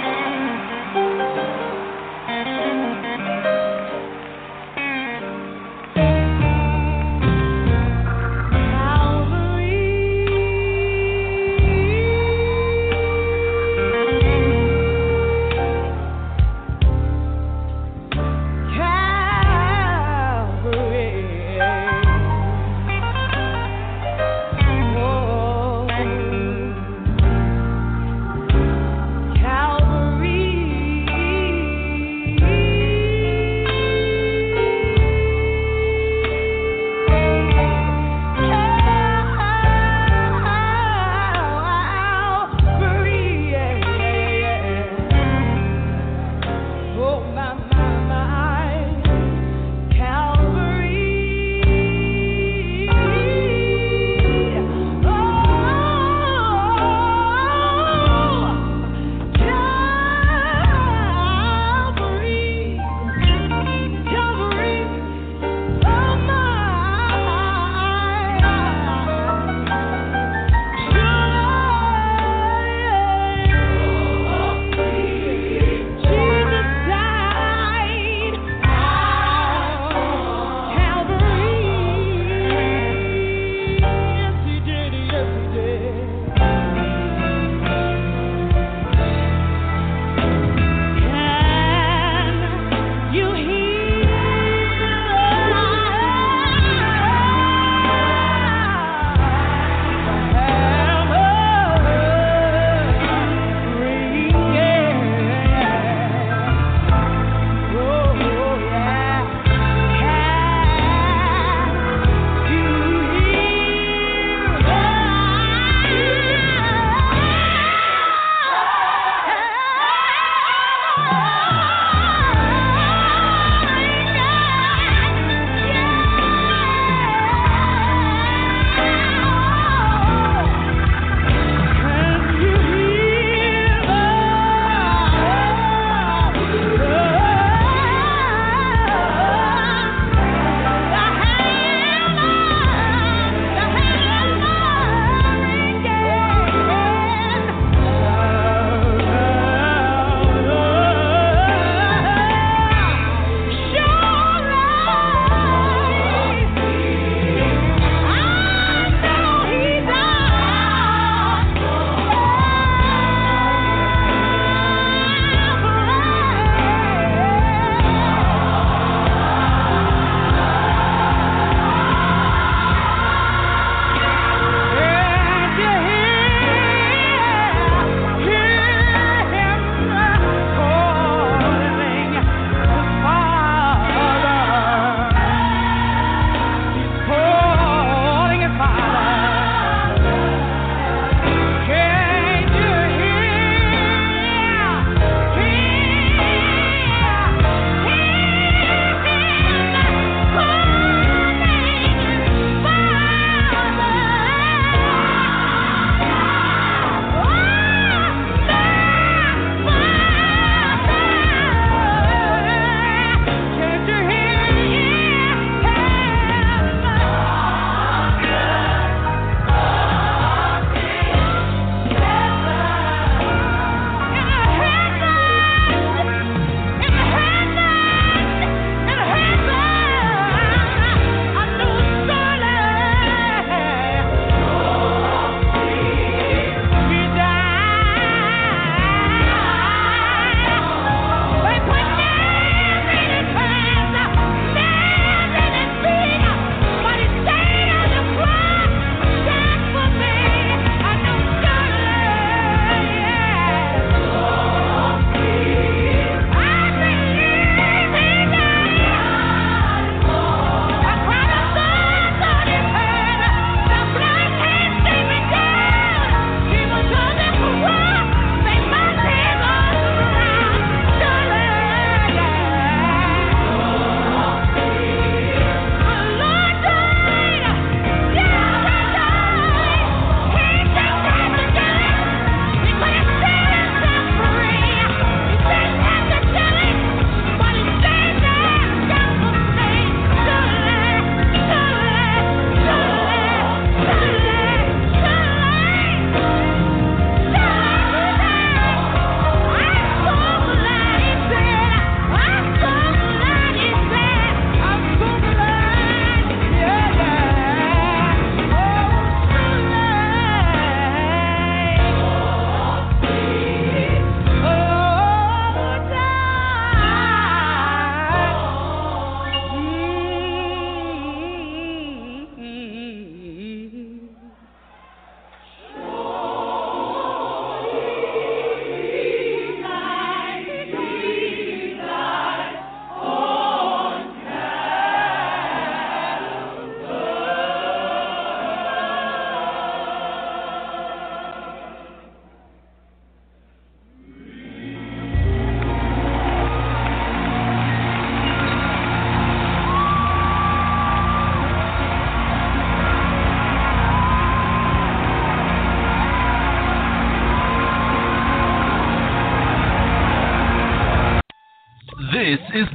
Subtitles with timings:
[0.00, 0.31] Calvary.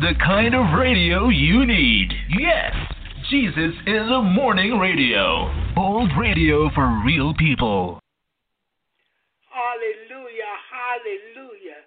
[0.07, 2.07] The kind of radio you need.
[2.39, 2.71] Yes,
[3.27, 5.51] Jesus is a morning radio.
[5.75, 7.99] Old radio for real people.
[9.51, 11.83] Hallelujah, hallelujah.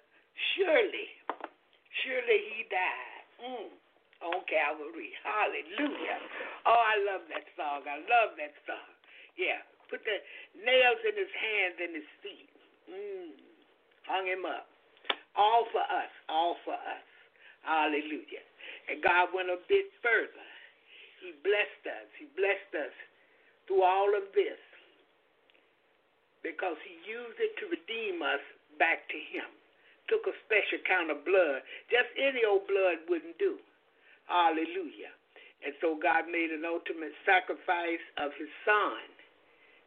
[0.53, 1.09] Surely,
[2.05, 3.73] surely he died mm,
[4.21, 5.17] on Calvary.
[5.25, 6.21] Hallelujah.
[6.69, 7.89] Oh, I love that song.
[7.89, 8.91] I love that song.
[9.33, 10.21] Yeah, put the
[10.61, 12.53] nails in his hands and his feet.
[12.85, 13.33] Mm,
[14.05, 14.69] hung him up.
[15.33, 17.01] All for us, all for us.
[17.61, 18.45] Hallelujah.
[18.89, 20.47] And God went a bit further.
[21.21, 22.09] He blessed us.
[22.17, 22.95] He blessed us
[23.69, 24.57] through all of this
[26.41, 28.41] because he used it to redeem us
[28.81, 29.45] back to him.
[30.09, 31.61] Took a special kind of blood.
[31.93, 33.61] Just any old blood wouldn't do.
[34.25, 35.13] Hallelujah.
[35.61, 39.05] And so God made an ultimate sacrifice of his son,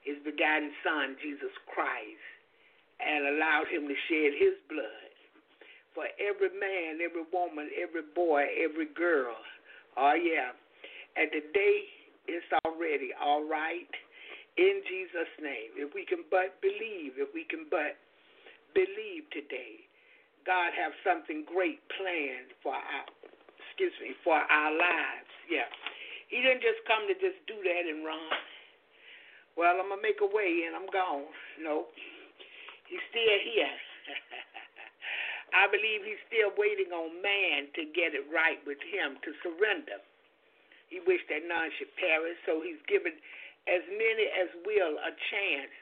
[0.07, 2.29] his begotten son, Jesus Christ,
[3.01, 5.11] and allowed him to shed his blood
[5.97, 9.35] for every man, every woman, every boy, every girl.
[9.97, 10.53] Oh, yeah.
[11.17, 11.89] And today
[12.27, 13.91] it's already all right
[14.59, 15.75] in Jesus' name.
[15.79, 17.99] If we can but believe, if we can but
[18.75, 19.87] believe today,
[20.43, 23.07] God have something great planned for our
[23.75, 25.33] excuse me, for our lives.
[25.51, 25.67] Yeah.
[26.31, 28.39] He didn't just come to just do that and run.
[29.55, 31.31] Well, I'm gonna make a way and I'm gone.
[31.63, 31.87] No.
[32.91, 33.77] He's still here.
[35.55, 40.03] I believe he's still waiting on man to get it right with him, to surrender.
[40.91, 43.15] He wished that none should perish, so he's given
[43.71, 45.75] as many as will a chance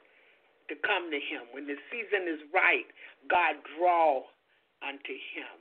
[0.69, 1.49] to come to him.
[1.57, 2.87] When the season is right,
[3.33, 4.29] God draw
[4.85, 5.57] unto him.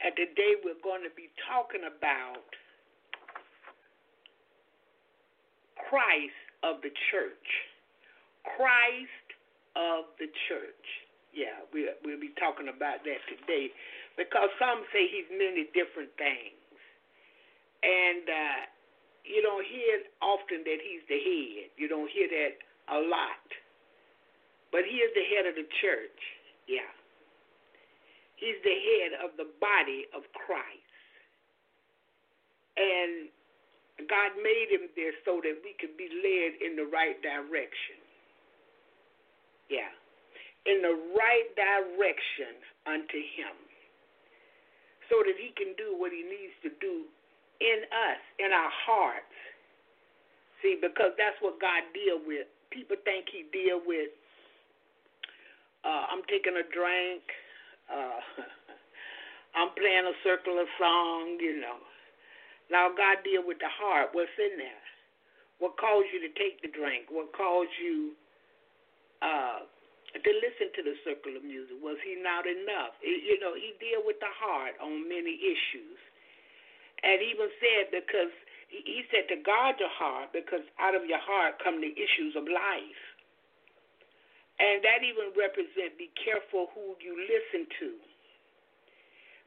[0.00, 2.44] And today we're going to be talking about
[5.88, 7.48] Christ of the church.
[8.44, 9.28] Christ
[9.76, 10.86] of the church.
[11.30, 13.70] Yeah, we, we'll be talking about that today
[14.18, 16.58] because some say he's many different things.
[17.80, 18.60] And uh,
[19.24, 21.72] you don't hear often that he's the head.
[21.78, 22.54] You don't hear that
[22.92, 23.46] a lot.
[24.72, 26.20] But he is the head of the church.
[26.68, 26.90] Yeah.
[28.36, 30.90] He's the head of the body of Christ.
[32.76, 33.28] And
[34.06, 37.98] God made him there so that we could be led in the right direction.
[39.68, 39.90] Yeah.
[40.68, 42.54] In the right direction
[42.86, 43.56] unto him.
[45.08, 47.08] So that he can do what he needs to do
[47.60, 49.36] in us, in our hearts.
[50.62, 52.48] See, because that's what God deal with.
[52.68, 54.12] People think He deal with.
[55.84, 57.24] Uh, I'm taking a drink.
[57.88, 58.20] Uh,
[59.58, 61.40] I'm playing a circular song.
[61.40, 61.80] You know.
[62.70, 64.14] Now God deal with the heart.
[64.14, 64.86] What's in there?
[65.58, 67.10] What caused you to take the drink?
[67.12, 68.16] What caused you
[69.20, 69.66] uh,
[70.16, 71.76] to listen to the circular music?
[71.82, 72.96] Was He not enough?
[73.04, 75.98] You know, He deal with the heart on many issues.
[77.02, 78.32] And even said, because
[78.70, 82.46] he said to guard your heart, because out of your heart come the issues of
[82.46, 83.02] life.
[84.60, 87.90] And that even represent be careful who you listen to.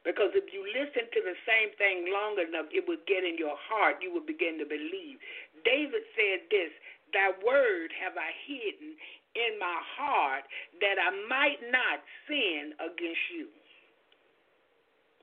[0.04, 3.56] Because if you listen to the same thing long enough, it will get in your
[3.56, 4.04] heart.
[4.04, 5.16] You will begin to believe.
[5.64, 6.72] David said this
[7.16, 9.00] Thy word have I hidden
[9.34, 10.44] in my heart
[10.84, 13.48] that I might not sin against you.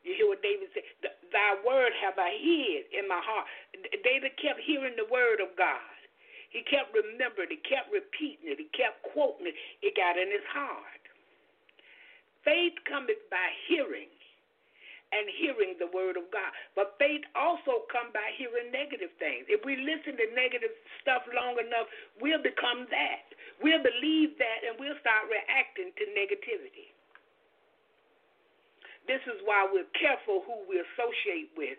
[0.02, 1.14] You hear what David said?
[1.30, 3.46] Thy word have I hid in my heart.
[4.02, 5.94] David kept hearing the word of God.
[6.50, 9.56] He kept remembering, he kept repeating it, he kept quoting it.
[9.80, 11.00] It got in his heart.
[12.44, 14.12] Faith cometh by hearing,
[15.12, 16.52] and hearing the word of God.
[16.76, 19.44] But faith also comes by hearing negative things.
[19.52, 20.72] If we listen to negative
[21.04, 21.92] stuff long enough,
[22.24, 23.28] we'll become that.
[23.60, 26.96] We'll believe that, and we'll start reacting to negativity.
[29.06, 31.78] This is why we're careful who we associate with,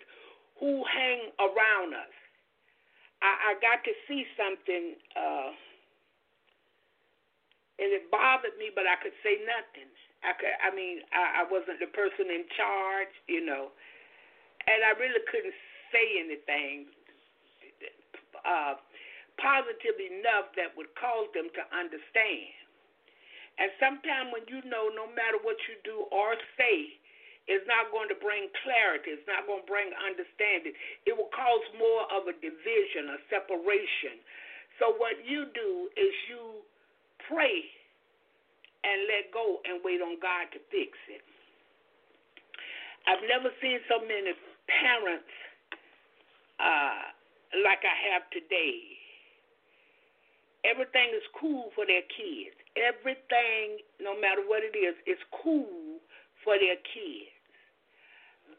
[0.60, 2.14] who hang around us.
[3.24, 5.50] I, I got to see something, uh,
[7.80, 9.90] and it bothered me, but I could say nothing.
[10.22, 13.74] I could, I mean, I, I wasn't the person in charge, you know,
[14.66, 15.54] and I really couldn't
[15.90, 16.86] say anything
[18.46, 18.78] uh,
[19.38, 22.54] positive enough that would cause them to understand.
[23.58, 27.02] And sometimes when you know, no matter what you do or say,
[27.50, 29.18] is not going to bring clarity.
[29.18, 30.78] It's not going to bring understanding.
[31.10, 34.22] It will cause more of a division, a separation.
[34.78, 36.62] So, what you do is you
[37.26, 37.66] pray
[38.84, 41.22] and let go and wait on God to fix it.
[43.06, 44.34] I've never seen so many
[44.68, 45.30] parents
[46.60, 47.10] uh,
[47.66, 48.98] like I have today.
[50.64, 52.54] Everything is cool for their kids.
[52.78, 55.98] Everything, no matter what it is, is cool
[56.44, 57.34] for their kids.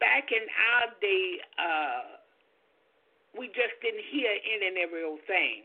[0.00, 1.28] back in our day,
[1.58, 2.04] uh,
[3.38, 5.64] we just didn't hear any and every old thing.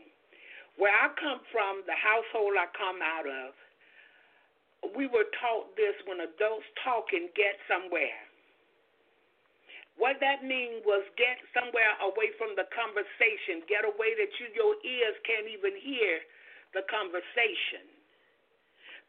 [0.76, 3.52] Where I come from, the household I come out of,
[4.96, 8.16] we were taught this when adults talk and get somewhere.
[10.00, 14.72] What that means was get somewhere away from the conversation, get away that you your
[14.80, 16.24] ears can't even hear
[16.72, 17.84] the conversation.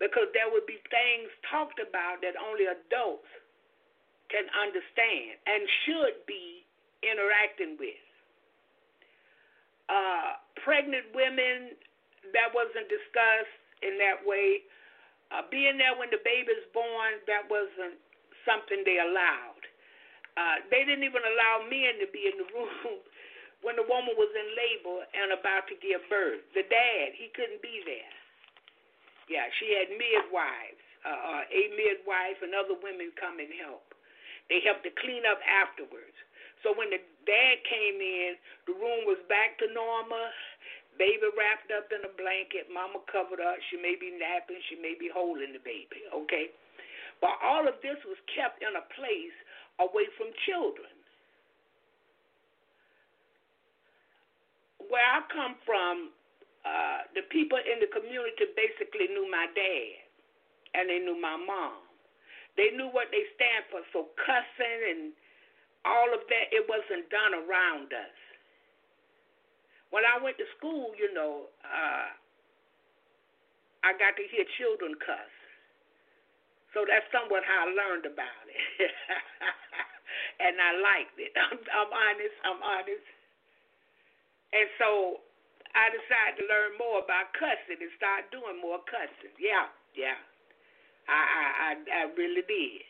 [0.04, 3.30] Because there would be things talked about that only adults
[4.28, 6.68] can understand and should be
[7.06, 8.04] interacting with.
[9.88, 11.76] Uh, pregnant women,
[12.34, 14.64] that wasn't discussed in that way.
[15.32, 17.96] Uh, being there when the baby's born, that wasn't
[18.44, 19.64] something they allowed.
[20.36, 23.00] Uh, they didn't even allow men to be in the room
[23.66, 26.44] when the woman was in labor and about to give birth.
[26.52, 28.14] The dad, he couldn't be there.
[29.32, 33.88] Yeah, she had midwives, uh, uh, a midwife, and other women come and help.
[34.52, 36.16] They helped to clean up afterwards.
[36.60, 38.36] So when the dad came in,
[38.68, 40.28] the room was back to normal.
[41.02, 43.58] Baby wrapped up in a blanket, mama covered up.
[43.74, 46.54] She may be napping, she may be holding the baby, okay?
[47.18, 49.38] But all of this was kept in a place
[49.82, 50.94] away from children.
[54.94, 56.14] Where I come from,
[56.62, 60.06] uh, the people in the community basically knew my dad
[60.78, 61.82] and they knew my mom.
[62.62, 63.82] They knew what they stand for.
[63.90, 65.02] So cussing and
[65.82, 68.31] all of that, it wasn't done around us.
[69.92, 72.08] When I went to school, you know, uh,
[73.84, 75.32] I got to hear children cuss.
[76.72, 78.92] So that's somewhat how I learned about it.
[80.44, 81.36] and I liked it.
[81.52, 82.36] I'm, I'm honest.
[82.48, 83.08] I'm honest.
[84.56, 85.20] And so
[85.76, 89.36] I decided to learn more about cussing and start doing more cussing.
[89.36, 90.20] Yeah, yeah.
[91.12, 92.88] I, I, I, I really did.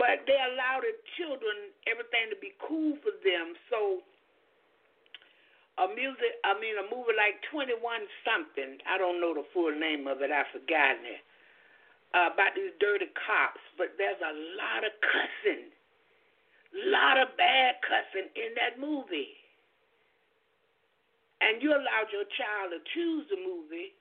[0.00, 3.58] But they allowed the children everything to be cool for them.
[3.68, 4.00] So
[5.78, 8.82] a music, I mean, a movie like Twenty One something.
[8.86, 10.30] I don't know the full name of it.
[10.34, 11.22] I've forgotten it
[12.14, 15.70] uh, about these dirty cops, but there's a lot of cussing,
[16.88, 19.36] lot of bad cussing in that movie.
[21.38, 23.94] And you allowed your child to choose the movie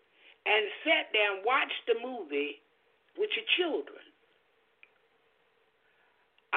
[0.50, 2.58] and sat there and watched the movie
[3.20, 4.07] with your children.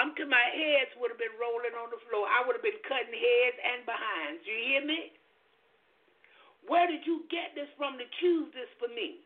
[0.00, 2.24] Until my heads would have been rolling on the floor.
[2.24, 4.42] I would have been cutting heads and behinds.
[4.48, 5.12] You hear me?
[6.64, 9.20] Where did you get this from to choose this for me?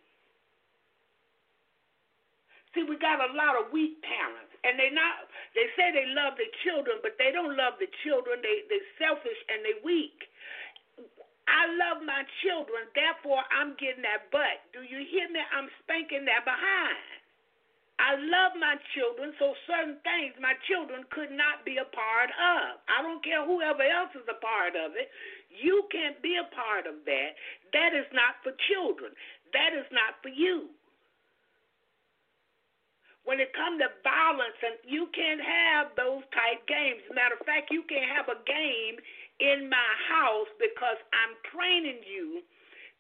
[2.75, 5.31] See, we got a lot of weak parents, and they not.
[5.55, 8.43] They say they love their children, but they don't love the children.
[8.43, 10.27] They they selfish and they weak.
[11.47, 14.65] I love my children, therefore I'm getting that butt.
[14.73, 15.41] Do you hear me?
[15.53, 17.24] I'm spanking that behind.
[18.03, 22.83] I love my children, so certain things my children could not be a part of.
[22.91, 25.07] I don't care whoever else is a part of it.
[25.49, 27.31] You can't be a part of that.
[27.71, 29.15] That is not for children.
[29.55, 30.75] That is not for you
[33.25, 37.01] when it comes to violence, and you can't have those type games.
[37.09, 39.01] Matter of fact, you can't have a game
[39.41, 42.45] in my house because I'm training you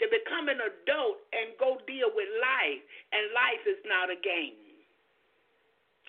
[0.01, 2.83] to become an adult and go deal with life,
[3.13, 4.63] and life is not a game.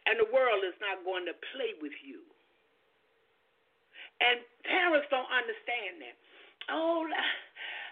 [0.05, 2.21] And the world is not going to play with you.
[4.21, 6.15] And parents don't understand that.
[6.71, 7.03] Oh,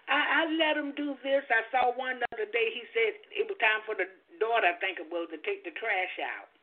[0.08, 1.43] I, I let them do this.
[1.50, 2.67] I saw one the other day.
[2.72, 4.08] He said it was time for the
[4.39, 6.53] daughter, I think it was, to take the trash out.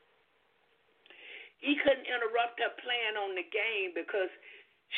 [1.61, 4.33] He couldn't interrupt her playing on the game because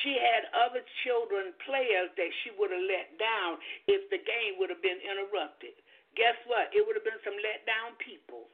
[0.01, 3.59] she had other children players that she would have let down
[3.91, 5.75] if the game would have been interrupted.
[6.15, 6.71] Guess what?
[6.71, 8.47] It would have been some let down people.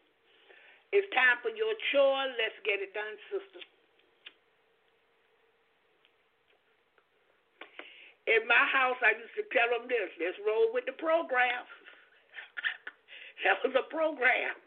[0.93, 2.25] It's time for your chore.
[2.41, 3.61] Let's get it done, sister.
[8.29, 11.65] In my house, I used to tell them this let's roll with the program.
[13.47, 14.59] That was a program.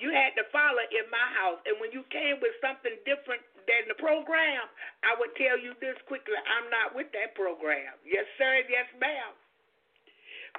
[0.00, 1.60] You had to follow in my house.
[1.68, 4.64] And when you came with something different than the program,
[5.04, 7.92] I would tell you this quickly I'm not with that program.
[8.00, 9.36] Yes, sir, yes, ma'am.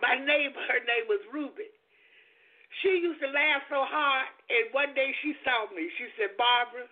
[0.05, 1.73] My neighbor, her name was Ruby.
[2.79, 5.91] She used to laugh so hard, and one day she saw me.
[5.99, 6.87] She said, Barbara,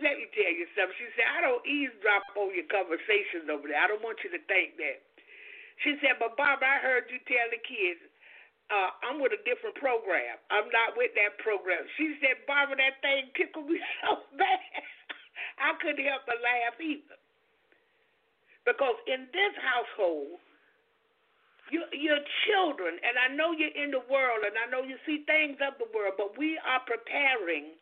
[0.00, 0.96] let me tell you something.
[0.96, 3.76] She said, I don't eavesdrop on your conversations over there.
[3.76, 5.04] I don't want you to think that.
[5.84, 8.00] She said, but Barbara, I heard you tell the kids
[8.72, 10.40] uh, I'm with a different program.
[10.48, 11.84] I'm not with that program.
[12.00, 14.84] She said, Barbara, that thing tickled me so bad.
[15.60, 17.20] I couldn't help but laugh either.
[18.64, 20.40] Because in this household,
[21.70, 25.22] you, your children, and I know you're in the world, and I know you see
[25.28, 27.76] things of the world, but we are preparing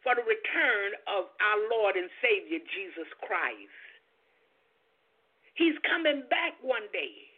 [0.00, 3.82] for the return of our Lord and Savior Jesus Christ.
[5.58, 7.28] He's coming back one day.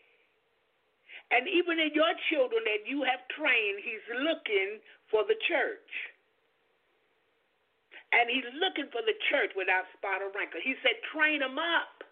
[1.33, 5.91] And even in your children that you have trained, He's looking for the church.
[8.13, 10.61] And He's looking for the church without spot or wrinkle.
[10.61, 12.03] He said, train them up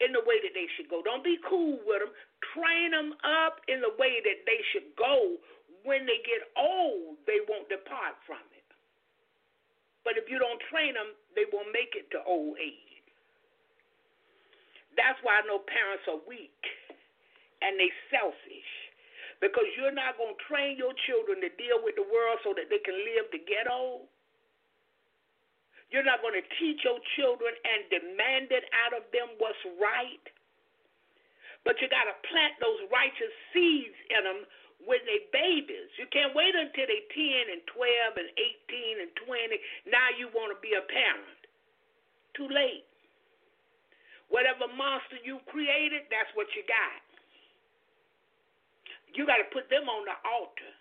[0.00, 1.00] in the way that they should go.
[1.00, 2.12] Don't be cool with them.
[2.52, 5.40] Train them up in the way that they should go.
[5.84, 8.66] When they get old, they won't depart from it.
[10.04, 12.86] But if you don't train them, they will make it to old age.
[14.94, 16.56] That's why I know parents are weak
[17.60, 18.72] and they selfish.
[19.40, 22.72] Because you're not going to train your children to deal with the world so that
[22.72, 24.08] they can live to get old.
[25.90, 30.24] You're not going to teach your children and demand it out of them what's right.
[31.62, 34.40] But you got to plant those righteous seeds in them
[34.86, 35.90] when they babies.
[35.98, 38.30] You can't wait until they 10 and 12 and
[38.70, 39.90] 18 and 20.
[39.90, 41.40] Now you want to be a parent.
[42.34, 42.86] Too late.
[44.28, 47.02] Whatever monster you created, that's what you got.
[49.14, 50.72] You got to put them on the altar.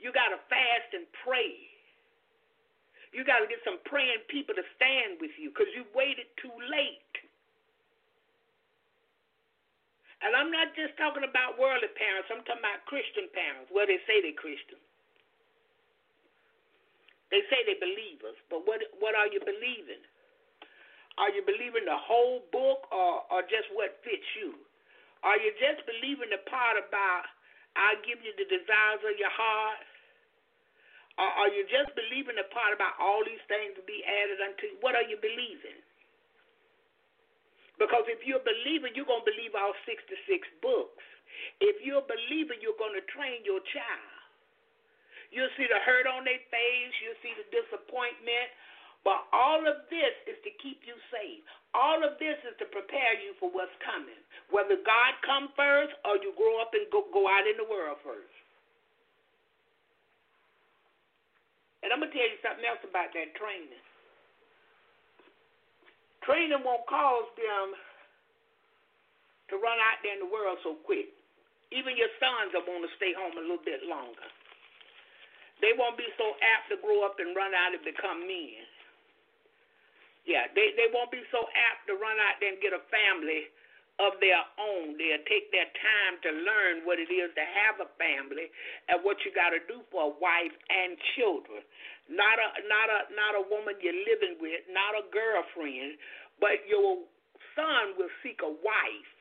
[0.00, 1.70] You got to fast and pray.
[3.10, 6.54] You got to get some praying people to stand with you because you waited too
[6.70, 7.14] late.
[10.20, 13.98] And I'm not just talking about worldly parents, I'm talking about Christian parents, where they
[14.04, 14.78] say they're Christian.
[17.32, 20.02] They say they're believers, but what what are you believing?
[21.18, 24.54] Are you believing the whole book or, or just what fits you?
[25.22, 27.28] Are you just believing the part about
[27.76, 29.89] I'll give you the desires of your heart?
[31.20, 34.72] Or are you just believing the part about all these things to be added unto
[34.72, 34.76] you?
[34.80, 35.76] What are you believing?
[37.76, 40.16] Because if you're a believer, you're going to believe all 66
[40.64, 41.04] books.
[41.60, 44.16] If you're a believer, you're going to train your child.
[45.28, 48.50] You'll see the hurt on their face, you'll see the disappointment.
[49.04, 51.40] But all of this is to keep you safe.
[51.72, 54.18] All of this is to prepare you for what's coming.
[54.52, 57.96] Whether God come first or you grow up and go, go out in the world
[58.04, 58.39] first.
[61.80, 63.80] And I'm to tell you something else about that training.
[66.24, 67.72] Training won't cause them
[69.48, 71.08] to run out there in the world so quick.
[71.72, 74.28] Even your sons want to stay home a little bit longer.
[75.64, 78.64] They won't be so apt to grow up and run out and become men.
[80.28, 83.48] Yeah, they, they won't be so apt to run out there and get a family
[84.00, 84.96] of their own.
[84.96, 88.48] They'll take their time to learn what it is to have a family
[88.88, 91.60] and what you got to do for a wife and children.
[92.08, 96.00] Not a not a not a woman you're living with, not a girlfriend,
[96.40, 97.04] but your
[97.52, 99.12] son will seek a wife.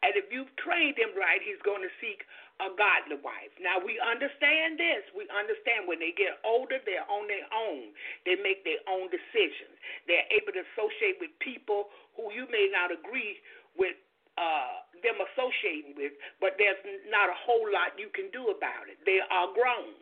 [0.00, 2.24] And if you've trained him right, he's going to seek
[2.60, 3.52] a godly wife.
[3.58, 5.02] Now we understand this.
[5.16, 7.96] We understand when they get older, they're on their own.
[8.28, 9.72] They make their own decisions.
[10.04, 13.40] They're able to associate with people who you may not agree
[13.74, 13.96] with
[14.36, 19.00] uh, them associating with, but there's not a whole lot you can do about it.
[19.04, 19.96] They are grown.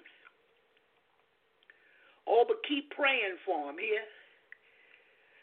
[2.29, 4.05] Oh, but keep praying for them here.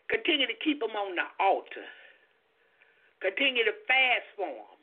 [0.07, 1.87] Continue to keep them on the altar.
[3.25, 4.74] Continue to fast for them.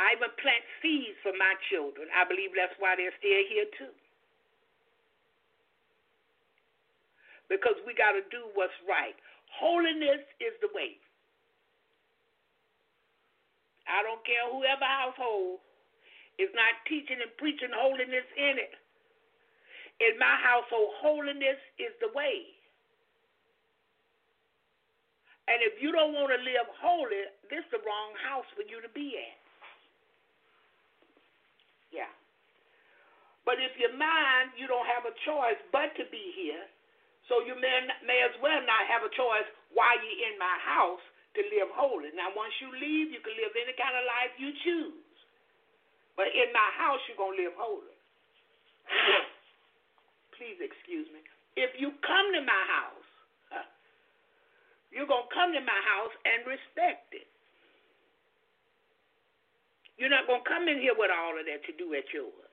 [0.00, 2.08] I even plant seeds for my children.
[2.12, 3.94] I believe that's why they're still here too.
[7.52, 9.16] Because we got to do what's right.
[9.52, 10.96] Holiness is the way.
[13.84, 15.60] I don't care whoever household
[16.40, 18.72] is not teaching and preaching holiness in it.
[20.00, 22.56] In my household, holiness is the way.
[25.50, 28.80] And if you don't want to live holy, this is the wrong house for you
[28.80, 29.41] to be at.
[31.92, 32.10] Yeah.
[33.44, 36.64] But if you're mine, you don't have a choice but to be here
[37.30, 41.02] so you may, may as well not have a choice while you're in my house
[41.38, 42.12] to live holy.
[42.12, 45.16] Now, once you leave, you can live any kind of life you choose.
[46.12, 47.96] But in my house, you're going to live holy.
[50.36, 51.24] Please excuse me.
[51.56, 53.08] If you come to my house,
[54.92, 57.31] you're going to come to my house and respect it.
[60.02, 62.50] You're not going to come in here with all of that to do at yours.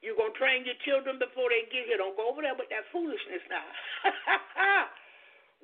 [0.00, 2.00] You're going to train your children before they get here.
[2.00, 3.68] Don't go over there with that foolishness now.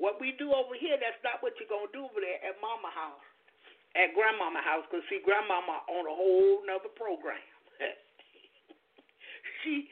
[0.05, 2.61] what we do over here, that's not what you're going to do over there at
[2.61, 3.25] mama house,
[3.97, 7.41] at grandmama house, because see, grandmama on a whole nother program.
[9.65, 9.89] she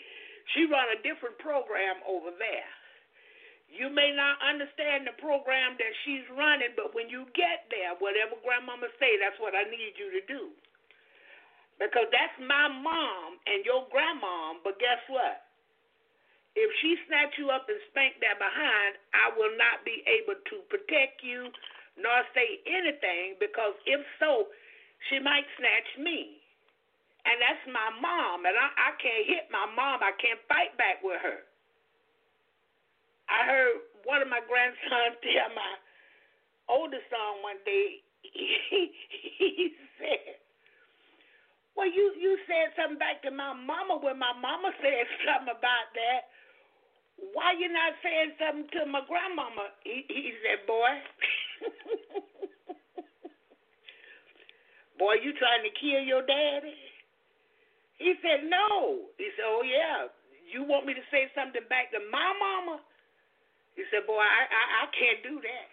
[0.53, 2.69] she run a different program over there.
[3.75, 8.39] You may not understand the program that she's running, but when you get there, whatever
[8.47, 10.55] grandmama say, that's what I need you to do.
[11.83, 15.43] Because that's my mom and your grandmom, but guess what?
[16.55, 20.57] If she snatch you up and spank that behind, I will not be able to
[20.71, 21.51] protect you
[21.99, 24.55] nor say anything because if so,
[25.11, 26.39] she might snatch me.
[27.27, 30.05] And that's my mom, and I, I can't hit my mom.
[30.05, 31.41] I can't fight back with her.
[33.29, 35.73] I heard one of my grandsons tell my
[36.69, 38.93] oldest son one day, he,
[39.39, 40.41] he said,
[41.77, 45.89] Well, you, you said something back to my mama when my mama said something about
[45.97, 46.29] that.
[47.33, 49.71] Why you not saying something to my grandmama?
[49.87, 50.93] He, he said, Boy,
[54.99, 56.75] boy, you trying to kill your daddy?
[57.99, 59.07] He said, No.
[59.17, 60.11] He said, Oh, yeah.
[60.51, 62.83] You want me to say something back to my mama?
[63.75, 65.69] He said, Boy, I, I, I can't do that.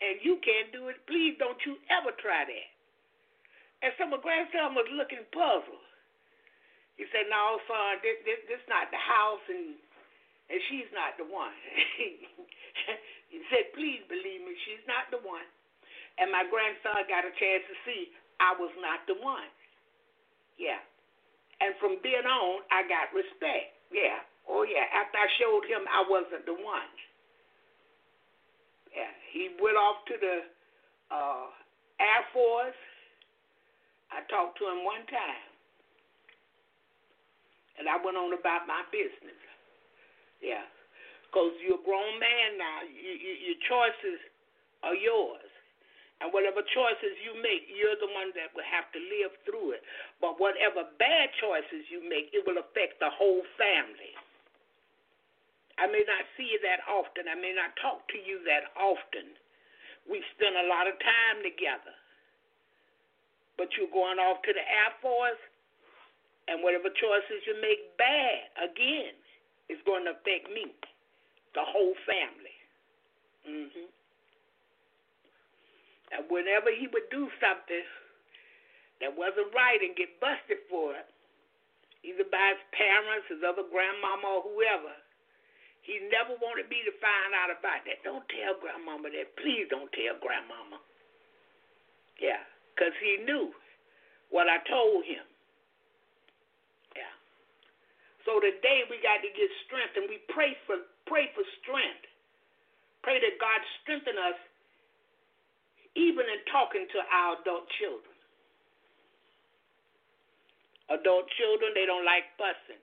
[0.00, 0.96] And you can't do it.
[1.04, 2.68] Please don't you ever try that.
[3.84, 5.84] And so my grandson was looking puzzled.
[6.96, 9.76] He said, No, son, this, this, this not the house, and
[10.50, 11.54] and she's not the one.
[13.30, 15.46] he said, Please believe me, she's not the one.
[16.18, 18.10] And my grandson got a chance to see
[18.42, 19.46] I was not the one.
[20.58, 20.82] Yeah.
[21.62, 23.78] And from then on, I got respect.
[23.94, 24.20] Yeah.
[24.50, 24.84] Oh, yeah.
[24.90, 26.90] After I showed him I wasn't the one.
[29.30, 30.36] He went off to the
[31.14, 31.46] uh,
[32.02, 32.80] Air Force.
[34.10, 35.46] I talked to him one time.
[37.78, 39.38] And I went on about my business.
[40.42, 40.66] Yeah.
[41.30, 42.82] Because you're a grown man now.
[42.84, 44.18] You, you, your choices
[44.82, 45.46] are yours.
[46.20, 49.82] And whatever choices you make, you're the one that will have to live through it.
[50.20, 54.12] But whatever bad choices you make, it will affect the whole family.
[55.80, 57.24] I may not see you that often.
[57.24, 59.32] I may not talk to you that often.
[60.04, 61.96] We spend a lot of time together.
[63.56, 65.40] But you're going off to the Air Force,
[66.52, 69.16] and whatever choices you make bad, again,
[69.72, 70.68] is going to affect me,
[71.56, 72.56] the whole family.
[73.48, 73.88] Mm-hmm.
[76.12, 77.88] And whenever he would do something
[79.00, 81.08] that wasn't right and get busted for it,
[82.04, 84.92] either by his parents, his other grandmama, or whoever,
[85.82, 88.04] he never wanted me to find out about that.
[88.04, 89.32] Don't tell grandmama that.
[89.40, 90.78] Please don't tell grandmama.
[92.20, 92.44] Yeah,
[92.76, 93.48] because he knew
[94.28, 95.24] what I told him.
[96.92, 97.14] Yeah.
[98.28, 102.04] So today we got to get strength, and we pray for pray for strength.
[103.00, 104.36] Pray that God strengthen us
[105.96, 108.14] even in talking to our adult children.
[110.92, 112.82] Adult children, they don't like fussing.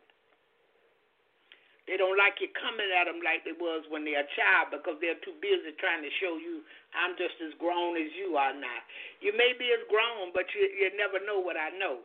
[1.88, 5.00] They don't like you coming at them like they was when they're a child because
[5.00, 6.60] they're too busy trying to show you
[6.92, 8.80] I'm just as grown as you are now.
[9.24, 12.04] You may be as grown, but you you never know what I know.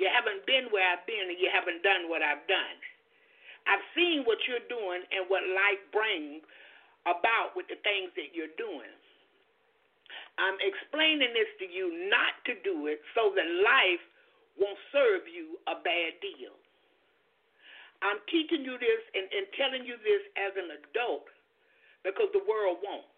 [0.00, 2.76] You haven't been where I've been and you haven't done what I've done.
[3.68, 6.40] I've seen what you're doing and what life brings
[7.04, 8.94] about with the things that you're doing.
[10.38, 14.02] I'm explaining this to you not to do it so that life
[14.58, 16.57] won't serve you a bad deal.
[18.02, 21.26] I'm teaching you this and, and telling you this as an adult
[22.06, 23.10] because the world won't.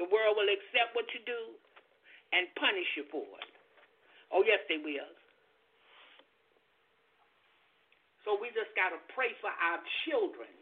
[0.00, 1.58] The world will accept what you do
[2.32, 3.52] and punish you for it.
[4.32, 5.12] Oh, yes, they will.
[8.24, 10.52] So we just got to pray for our children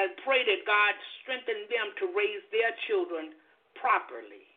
[0.00, 3.36] and pray that God strengthen them to raise their children
[3.76, 4.48] properly.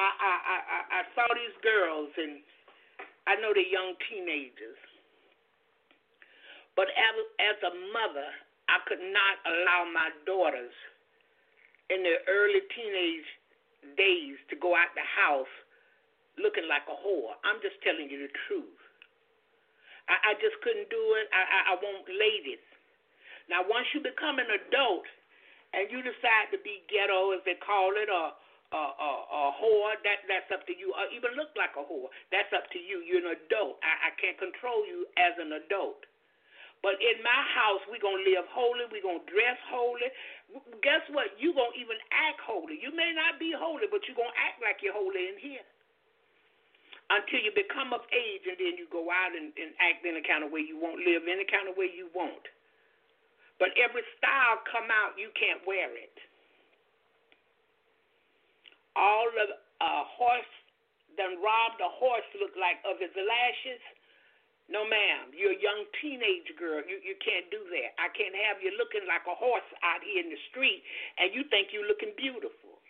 [0.00, 2.40] I, I, I, I saw these girls, and
[3.26, 4.78] I know they're young teenagers.
[6.74, 8.28] But as, as a mother,
[8.68, 10.74] I could not allow my daughters
[11.90, 13.28] in their early teenage
[13.94, 15.50] days to go out the house
[16.36, 17.38] looking like a whore.
[17.46, 18.78] I'm just telling you the truth.
[20.10, 21.26] I, I just couldn't do it.
[21.32, 22.62] I, I, I want ladies
[23.46, 25.06] now, once you become an adult
[25.70, 28.34] and you decide to be ghetto, as they call it, or
[28.72, 30.90] a, whore, that that's up to you.
[30.94, 33.02] Or even look like a whore, that's up to you.
[33.04, 33.78] You're an adult.
[33.82, 36.02] I, I can't control you as an adult.
[36.84, 38.84] But in my house, we're going to live holy.
[38.92, 40.06] We're going to dress holy.
[40.84, 41.34] Guess what?
[41.40, 42.78] You're going to even act holy.
[42.78, 45.66] You may not be holy, but you're going to act like you're holy in here.
[47.06, 50.42] Until you become of age, and then you go out and, and act any kind
[50.42, 52.42] of way you want, live any kind of way you want.
[53.62, 56.12] But every style come out, you can't wear it.
[58.96, 60.52] All of a horse
[61.20, 63.80] done robbed a horse look like of his lashes.
[64.66, 65.30] No, ma'am.
[65.30, 66.82] You're a young teenage girl.
[66.82, 67.94] You you can't do that.
[68.00, 70.82] I can't have you looking like a horse out here in the street
[71.20, 72.82] and you think you're looking beautiful.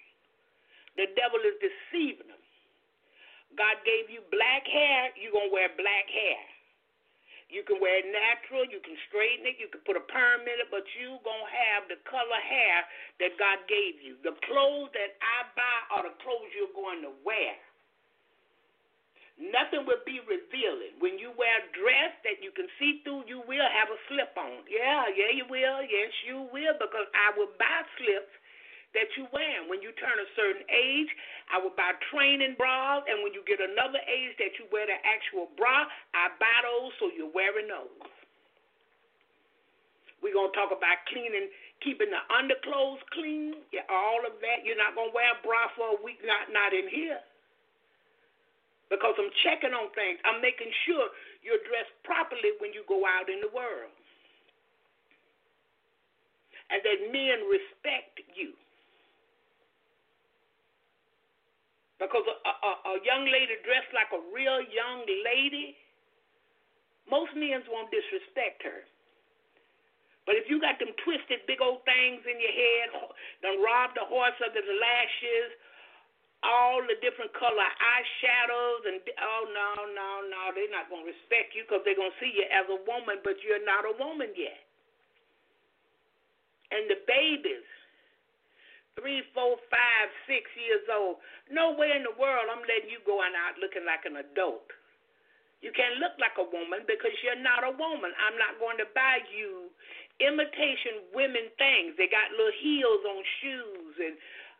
[0.97, 2.40] The devil is deceiving them.
[3.55, 6.40] God gave you black hair, you're to wear black hair.
[7.46, 10.56] You can wear it natural, you can straighten it, you can put a perm in
[10.59, 12.82] it, but you to have the color hair
[13.22, 14.18] that God gave you.
[14.26, 17.54] The clothes that I buy are the clothes you're going to wear.
[19.37, 20.96] Nothing will be revealing.
[20.98, 24.32] When you wear a dress that you can see through, you will have a slip
[24.35, 24.64] on.
[24.64, 25.85] Yeah, yeah, you will.
[25.85, 28.32] Yes, you will, because I will buy slips
[28.94, 29.66] that you wear.
[29.66, 31.11] When you turn a certain age,
[31.51, 34.99] I will buy training bras, and when you get another age that you wear the
[35.03, 38.07] actual bra, I buy those so you're wearing those.
[40.25, 41.53] We're going to talk about cleaning,
[41.85, 44.64] keeping the underclothes clean, all of that.
[44.64, 47.20] You're not going to wear a bra for a week, not, not in here
[48.90, 50.18] because I'm checking on things.
[50.22, 51.11] I'm making sure
[51.42, 53.90] you're dressed properly when you go out in the world.
[56.70, 58.55] And that men respect you.
[61.96, 65.76] Because a, a, a young lady dressed like a real young lady,
[67.09, 68.85] most men won't disrespect her.
[70.28, 72.87] But if you got them twisted big old things in your head,
[73.40, 75.54] done robbed the horse of the lashes,
[76.44, 81.64] all the different color eyeshadows and oh no no no they're not to respect you
[81.64, 84.61] because they're to see you as a woman but you're not a woman yet
[86.70, 87.66] and the babies
[88.96, 91.20] three four five six years old
[91.52, 94.66] nowhere in the world i'm letting you go out looking like an adult
[95.64, 98.88] you can't look like a woman because you're not a woman i'm not going to
[98.96, 99.68] buy you
[100.18, 104.16] imitation women things they got little heels on shoes and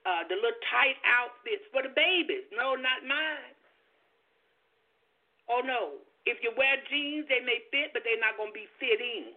[0.07, 2.46] uh, the little tight outfits for the babies.
[2.55, 3.55] No, not mine.
[5.51, 5.99] Oh no.
[6.27, 9.35] If you wear jeans, they may fit, but they're not going to be fitting.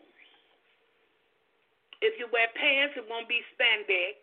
[2.06, 4.22] If you wear pants, it won't be spandex.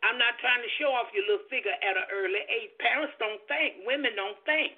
[0.00, 2.72] I'm not trying to show off your little figure at an early age.
[2.80, 4.72] Parents don't think, women don't think.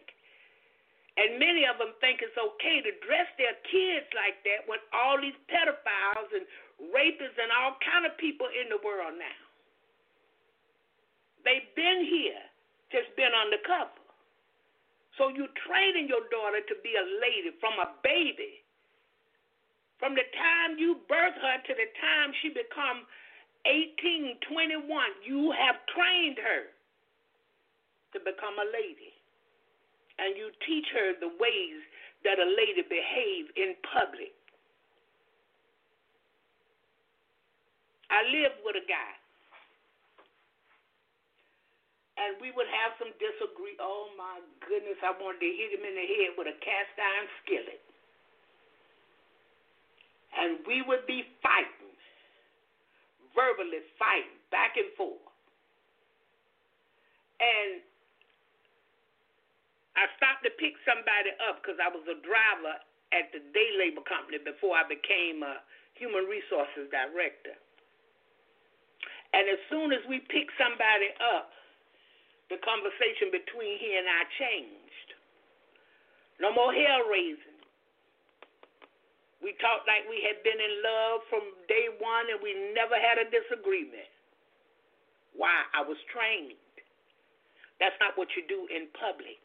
[1.14, 5.20] And many of them think it's okay to dress their kids like that when all
[5.20, 6.48] these pedophiles and
[6.90, 9.40] rapists and all kind of people in the world now.
[11.44, 12.42] They've been here,
[12.90, 14.02] just been undercover.
[15.20, 18.64] So you're training your daughter to be a lady from a baby.
[20.00, 23.04] From the time you birth her to the time she become
[23.66, 24.82] 18, 21,
[25.22, 26.70] you have trained her
[28.12, 29.14] to become a lady.
[30.18, 31.80] And you teach her the ways
[32.22, 34.34] that a lady behave in public.
[38.10, 39.12] I lived with a guy
[42.22, 43.74] and we would have some disagree.
[43.82, 47.28] Oh my goodness, I wanted to hit him in the head with a cast iron
[47.42, 47.82] skillet.
[50.38, 51.81] And we would be fighting,
[53.34, 55.20] verbally fighting back and forth.
[57.42, 57.82] And
[59.98, 62.80] I stopped to pick somebody up because I was a driver
[63.12, 65.60] at the day labor company before I became a
[65.98, 67.56] human resources director.
[69.32, 71.52] And as soon as we picked somebody up,
[72.52, 75.08] the conversation between he and I changed.
[76.40, 77.51] No more hell raising.
[79.42, 83.18] We talked like we had been in love from day one and we never had
[83.18, 84.06] a disagreement.
[85.34, 85.66] Why?
[85.74, 86.54] I was trained.
[87.82, 89.42] That's not what you do in public.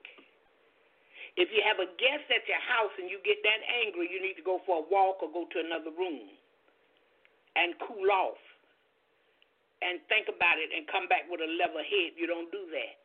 [1.33, 4.38] If you have a guest at your house and you get that angry, you need
[4.38, 6.29] to go for a walk or go to another room
[7.57, 8.41] and cool off
[9.81, 12.13] and think about it and come back with a level head.
[12.17, 12.97] You don't do that.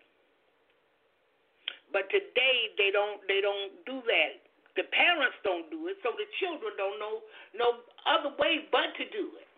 [1.92, 4.51] But today they don't they don't do that.
[4.72, 7.20] The parents don't do it, so the children don't know
[7.52, 9.48] no other way but to do it.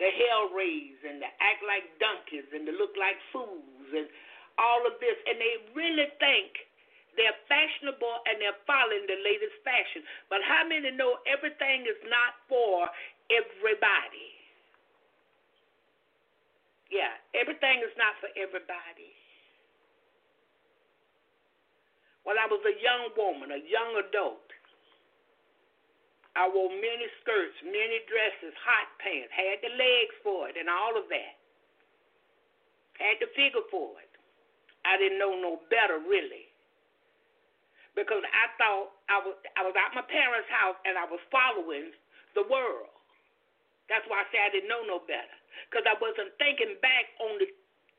[0.00, 4.08] The hell raise and the act like donkeys and the look like fools and
[4.58, 6.66] all of this, and they really think
[7.14, 10.02] they're fashionable and they're following the latest fashion.
[10.30, 12.90] But how many know everything is not for
[13.30, 14.34] everybody?
[16.90, 19.14] Yeah, everything is not for everybody.
[22.24, 24.48] When I was a young woman, a young adult,
[26.34, 30.98] I wore many skirts, many dresses, hot pants, had the legs for it, and all
[30.98, 31.36] of that.
[32.98, 34.10] Had the figure for it.
[34.82, 36.50] I didn't know no better, really.
[37.94, 41.94] Because I thought I was I was at my parents' house and I was following
[42.34, 42.90] the world.
[43.86, 45.38] That's why I said I didn't know no better
[45.70, 47.46] because I wasn't thinking back on the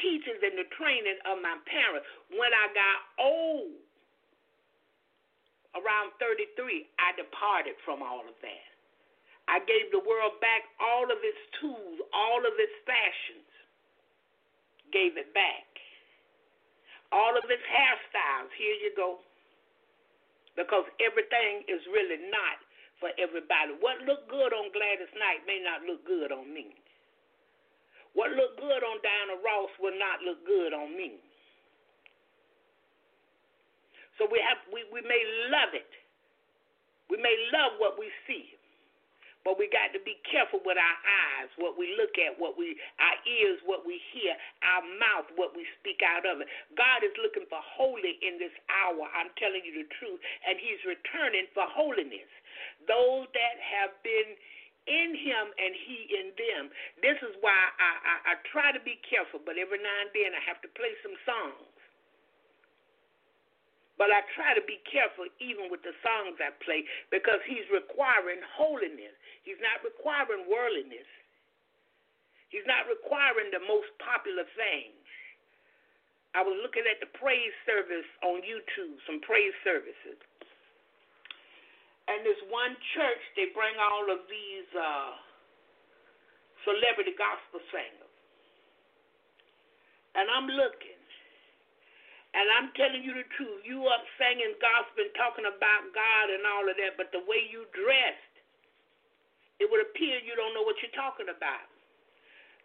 [0.03, 2.03] teachings and the training of my parents.
[2.27, 3.84] When I got old,
[5.75, 8.67] around 33, I departed from all of that.
[9.47, 13.49] I gave the world back all of its tools, all of its fashions.
[14.93, 15.67] gave it back.
[17.11, 19.19] All of his hairstyles, here you go.
[20.55, 22.57] Because everything is really not
[22.99, 23.75] for everybody.
[23.83, 26.71] What looked good on Gladys Knight may not look good on me.
[28.15, 31.19] What looked good on Diana Ross will not look good on me.
[34.17, 35.89] So we have we, we may love it.
[37.11, 38.55] We may love what we see.
[39.45, 42.73] But we got to be careful with our eyes, what we look at, what we
[42.97, 44.33] our ears, what we hear,
[44.65, 46.49] our mouth, what we speak out of it.
[46.73, 49.05] God is looking for holy in this hour.
[49.13, 50.17] I'm telling you the truth,
[50.49, 52.25] and He's returning for holiness.
[52.89, 54.33] Those that have been
[54.89, 56.63] in Him and He in them.
[57.05, 60.33] This is why I, I, I try to be careful, but every now and then
[60.33, 61.69] I have to play some songs
[63.95, 68.43] but I try to be careful even with the songs I play because he's requiring
[68.55, 69.15] holiness.
[69.47, 71.07] He's not requiring worldliness.
[72.51, 74.99] He's not requiring the most popular things.
[76.35, 80.19] I was looking at the praise service on YouTube, some praise services.
[82.11, 85.15] And this one church, they bring all of these uh,
[86.67, 88.15] celebrity gospel singers.
[90.13, 90.94] And I'm looking.
[92.35, 93.63] And I'm telling you the truth.
[93.63, 97.63] You up singing gospel talking about God and all of that, but the way you
[97.71, 98.35] dressed,
[99.63, 101.71] it would appear you don't know what you're talking about.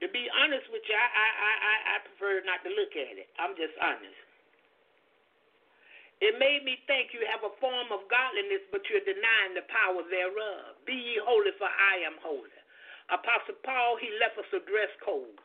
[0.02, 3.30] To be honest with you, I I I, I prefer not to look at it.
[3.38, 4.18] I'm just honest.
[6.18, 10.02] It made me think you have a form of godliness, but you're denying the power
[10.04, 10.82] thereof.
[10.84, 12.52] Be ye holy, for I am holy.
[13.08, 15.40] Apostle Paul, he left us a dress code,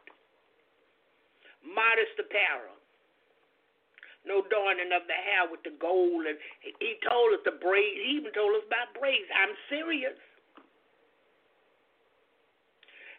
[1.63, 2.74] modest apparel
[4.25, 6.25] no darning of the hair with the gold.
[6.25, 6.37] And
[6.81, 7.95] he told us the braid.
[8.01, 9.29] He even told us about braids.
[9.33, 10.17] I'm serious.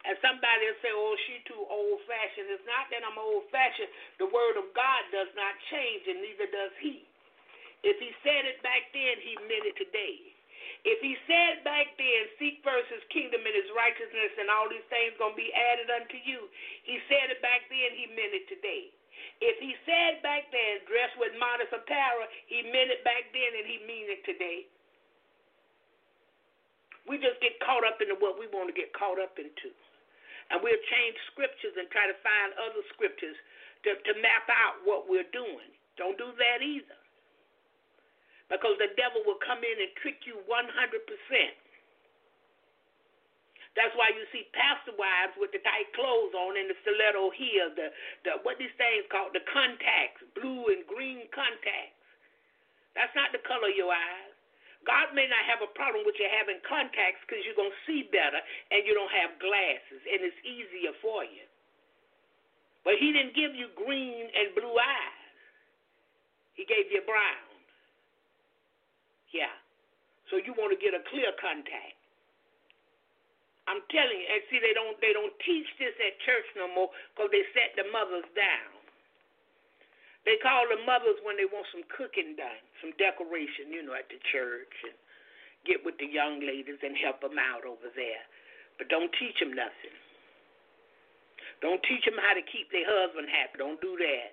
[0.06, 2.46] And somebody will say, oh, she too old fashioned.
[2.46, 3.90] It's not that I'm old fashioned.
[4.22, 7.02] The word of God does not change, and neither does he.
[7.82, 10.30] If he said it back then, he meant it today.
[10.86, 14.86] If he said back then, seek first his kingdom and his righteousness, and all these
[14.86, 16.46] things going to be added unto you,
[16.86, 18.94] he said it back then, he meant it today.
[19.40, 23.66] If he said back then, dress with modest apparel, he meant it back then and
[23.68, 24.64] he means it today.
[27.04, 29.70] We just get caught up into what we want to get caught up into.
[30.50, 33.36] And we'll change scriptures and try to find other scriptures
[33.86, 35.70] to, to map out what we're doing.
[35.98, 36.98] Don't do that either.
[38.50, 40.50] Because the devil will come in and trick you 100%.
[43.76, 47.68] That's why you see pastor wives with the tight clothes on and the stiletto heel,
[47.76, 47.92] the,
[48.24, 52.00] the what these things called the contacts, blue and green contacts.
[52.96, 54.32] That's not the color of your eyes.
[54.88, 58.40] God may not have a problem with you having contacts because you're to see better
[58.72, 61.44] and you don't have glasses and it's easier for you.
[62.86, 65.36] But He didn't give you green and blue eyes,
[66.56, 67.44] He gave you brown.
[69.34, 69.52] Yeah.
[70.32, 71.95] So you want to get a clear contact.
[73.66, 76.90] I'm telling you, and see, they don't they don't teach this at church no more
[77.12, 78.72] because they set the mothers down.
[80.22, 84.10] They call the mothers when they want some cooking done, some decoration, you know, at
[84.10, 84.94] the church, and
[85.62, 88.22] get with the young ladies and help them out over there.
[88.78, 89.94] But don't teach them nothing.
[91.62, 93.62] Don't teach them how to keep their husband happy.
[93.62, 94.30] Don't do that.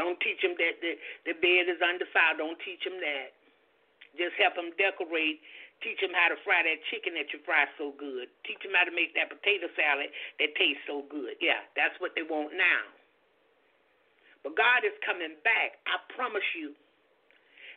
[0.00, 0.94] Don't teach them that the,
[1.26, 2.38] the bed is undefiled.
[2.38, 3.34] Don't teach them that.
[4.16, 5.38] Just help them decorate
[5.78, 8.26] Teach them how to fry that chicken that you fry so good.
[8.42, 10.10] Teach them how to make that potato salad
[10.42, 11.38] that tastes so good.
[11.38, 12.82] Yeah, that's what they want now.
[14.42, 16.74] But God is coming back, I promise you.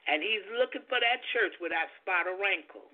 [0.09, 2.89] And He's looking for that church without spot or wrinkle.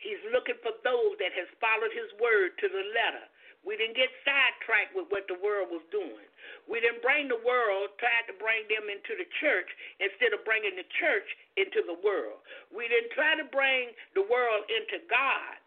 [0.00, 3.28] He's looking for those that has followed His word to the letter.
[3.66, 6.30] We didn't get sidetracked with what the world was doing.
[6.70, 9.66] We didn't bring the world, tried to bring them into the church
[9.98, 11.26] instead of bringing the church
[11.58, 12.38] into the world.
[12.70, 15.58] We didn't try to bring the world into God.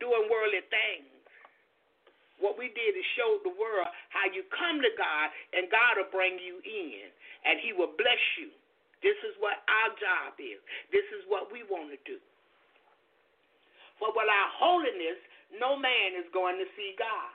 [0.00, 1.12] Doing worldly things.
[2.40, 6.08] What we did is show the world how you come to God and God will
[6.08, 7.04] bring you in
[7.44, 8.48] and He will bless you.
[9.04, 10.56] This is what our job is.
[10.88, 12.16] This is what we want to do.
[14.04, 15.16] For without holiness,
[15.56, 17.32] no man is going to see God.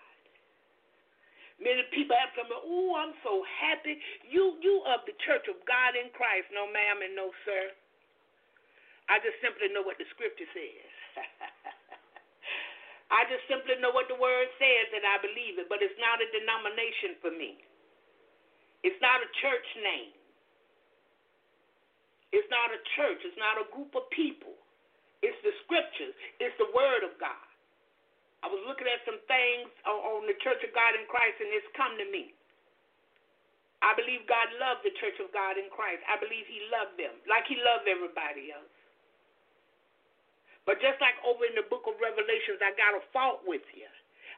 [1.58, 3.98] Many people have come, oh, I'm so happy.
[4.22, 6.46] You you of the church of God in Christ.
[6.54, 7.74] No, ma'am, and no, sir.
[9.10, 10.94] I just simply know what the scripture says.
[13.18, 16.22] I just simply know what the word says and I believe it, but it's not
[16.22, 17.66] a denomination for me.
[18.86, 20.14] It's not a church name.
[22.30, 23.26] It's not a church.
[23.26, 24.59] It's not a group of people.
[25.20, 26.16] It's the scriptures.
[26.40, 27.48] It's the word of God.
[28.40, 32.00] I was read some things on the Church of God in Christ, and it's come
[32.00, 32.32] to me.
[33.84, 36.04] I believe God loved the Church of God in Christ.
[36.08, 38.72] I believe He loved them like He loved everybody else.
[40.68, 43.88] But just like over in the book of Revelations, I got a fault with you.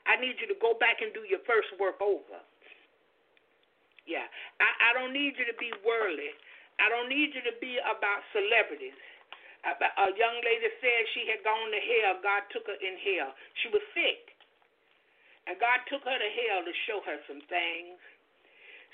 [0.09, 2.41] I need you to go back and do your first work over.
[4.09, 4.25] Yeah.
[4.61, 6.33] I, I don't need you to be worldly.
[6.81, 8.97] I don't need you to be about celebrities.
[9.61, 12.17] A, young lady said she had gone to hell.
[12.25, 13.29] God took her in hell.
[13.61, 14.33] She was sick.
[15.45, 17.97] And God took her to hell to show her some things.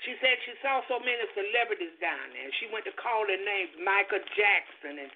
[0.04, 2.52] She said she saw so many celebrities down there.
[2.60, 5.10] She went to call their names, Michael Jackson, and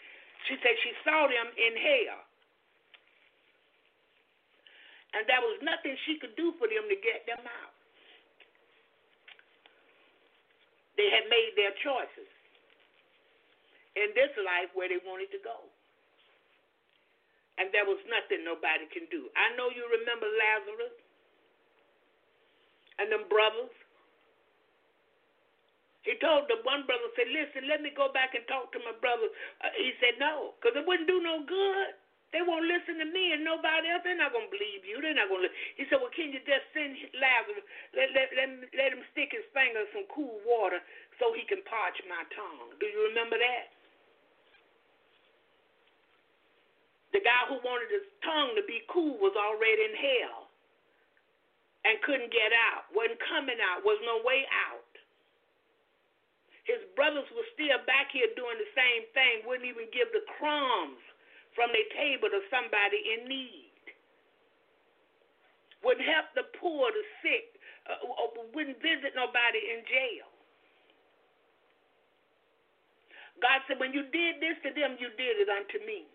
[0.48, 2.20] she said she saw them in hell.
[5.12, 7.76] And there was nothing she could do for them to get them out.
[10.96, 12.31] They had made their choices
[13.96, 15.68] in this life where they wanted to go.
[17.60, 19.28] And there was nothing nobody can do.
[19.36, 20.96] I know you remember Lazarus
[22.96, 23.72] and them brothers.
[26.02, 28.96] He told the one brother, said, listen, let me go back and talk to my
[28.98, 29.30] brother.
[29.62, 31.94] Uh, he said, no, because it wouldn't do no good.
[32.34, 34.00] They won't listen to me and nobody else.
[34.02, 34.98] They're not going to believe you.
[34.98, 35.52] They're not going to.
[35.76, 37.62] He said, well, can you just send Lazarus,
[37.92, 40.80] let, let, let, let him stick his finger in some cool water
[41.20, 42.72] so he can parch my tongue.
[42.80, 43.81] Do you remember that?
[47.12, 50.48] The guy who wanted his tongue to be cool was already in hell
[51.84, 54.92] and couldn't get out, wasn't coming out, was no way out.
[56.64, 61.02] His brothers were still back here doing the same thing, wouldn't even give the crumbs
[61.58, 63.82] from their table to somebody in need.
[65.82, 67.58] Wouldn't help the poor, the sick,
[67.90, 70.30] uh, uh, wouldn't visit nobody in jail.
[73.42, 76.06] God said, when you did this to them, you did it unto me.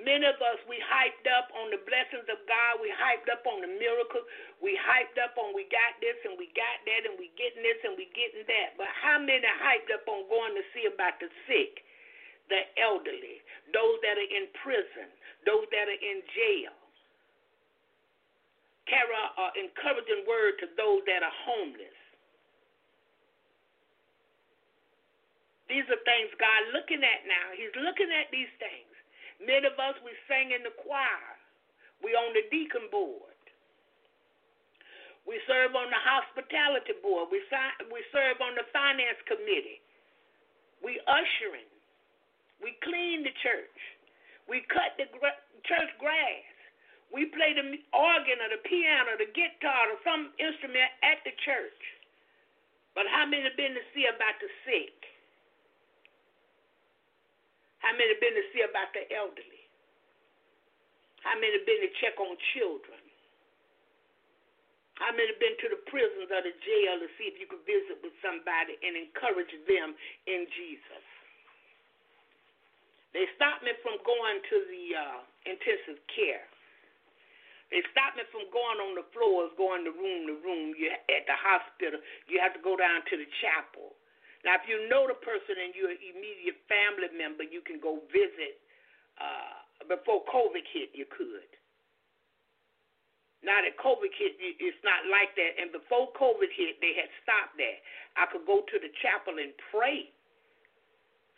[0.00, 2.80] Many of us, we hyped up on the blessings of God.
[2.80, 4.24] We hyped up on the miracles.
[4.64, 7.76] We hyped up on we got this and we got that and we getting this
[7.84, 8.80] and we getting that.
[8.80, 11.84] But how many hyped up on going to see about the sick,
[12.48, 13.44] the elderly,
[13.76, 15.12] those that are in prison,
[15.44, 16.72] those that are in jail?
[18.88, 21.96] Carry an encouraging word to those that are homeless.
[25.68, 27.46] These are things God looking at now.
[27.56, 28.91] He's looking at these things.
[29.42, 31.34] Many of us, we sang in the choir.
[32.02, 33.34] We on the deacon board.
[35.26, 37.30] We serve on the hospitality board.
[37.30, 37.42] We,
[37.90, 39.82] we serve on the finance committee.
[40.82, 41.70] We ushering.
[42.58, 43.78] We clean the church.
[44.50, 45.06] We cut the
[45.66, 46.46] church grass.
[47.14, 51.82] We play the organ or the piano, the guitar, or some instrument at the church.
[52.96, 55.11] But how many have been to see about the sick?
[57.82, 59.62] How many been to see about the elderly?
[61.26, 63.02] How many been to check on children?
[65.02, 67.98] How many been to the prisons or the jail to see if you could visit
[68.06, 69.98] with somebody and encourage them
[70.30, 71.04] in Jesus?
[73.10, 76.46] They stopped me from going to the uh, intensive care.
[77.74, 80.76] They stopped me from going on the floors, going to room to room.
[80.76, 83.96] You at the hospital, you have to go down to the chapel.
[84.42, 88.02] Now, if you know the person and you're an immediate family member, you can go
[88.10, 88.58] visit.
[89.14, 91.46] Uh, before COVID hit, you could.
[93.42, 95.58] Now that COVID hit, it's not like that.
[95.58, 97.78] And before COVID hit, they had stopped that.
[98.14, 100.10] I could go to the chapel and pray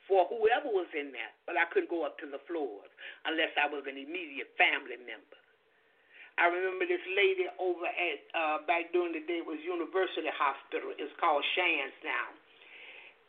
[0.05, 2.93] for whoever was in there, but I couldn't go up to the floors
[3.25, 5.41] unless I was an immediate family member.
[6.37, 10.93] I remember this lady over at uh, back during the day it was University Hospital.
[11.01, 12.37] It's called Shands now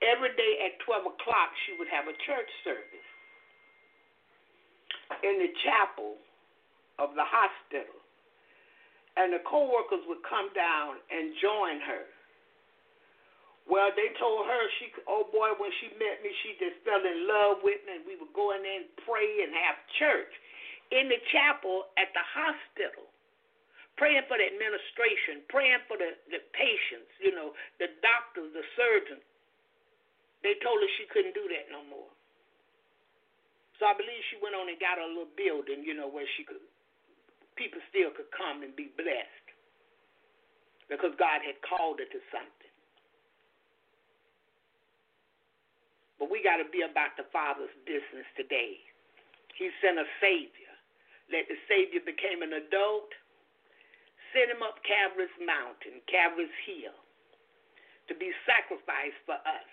[0.04, 3.08] every day at 12 o'clock, she would have a church service
[5.24, 6.18] in the chapel
[6.98, 8.00] of the hospital.
[9.16, 12.04] And the co workers would come down and join her.
[13.66, 17.26] Well, they told her she, oh boy, when she met me, she just fell in
[17.26, 20.30] love with me, and we would go in there and pray and have church
[20.93, 23.10] in the chapel at the hospital,
[23.98, 29.26] praying for the administration, praying for the, the patients, you know, the doctors, the surgeons.
[30.43, 32.11] They told her she couldn't do that no more.
[33.79, 36.43] So I believe she went on and got a little building, you know, where she
[36.47, 36.63] could
[37.55, 39.47] people still could come and be blessed.
[40.91, 42.73] Because God had called her to something.
[46.19, 48.79] But we got to be about the Father's business today.
[49.57, 50.71] He sent a Savior.
[51.31, 53.09] Let the Savior became an adult.
[54.36, 56.95] Sent him up Calvary's mountain, Calvary's hill,
[58.11, 59.71] to be sacrificed for us.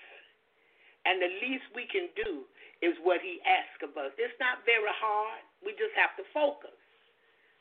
[1.06, 2.46] And the least we can do
[2.82, 4.14] is what he asks of us.
[4.18, 5.42] It's not very hard.
[5.62, 6.74] We just have to focus.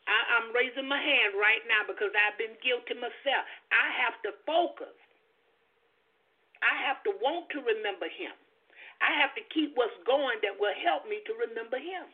[0.10, 3.46] I, I'm raising my hand right now because I've been guilty myself.
[3.70, 4.94] I have to focus.
[6.62, 8.34] I have to want to remember Him.
[9.02, 12.06] I have to keep what's going that will help me to remember Him.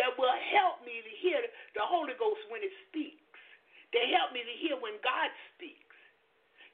[0.00, 1.40] That will help me to hear
[1.72, 3.20] the Holy Ghost when it speaks.
[3.92, 5.85] They help me to hear when God speaks.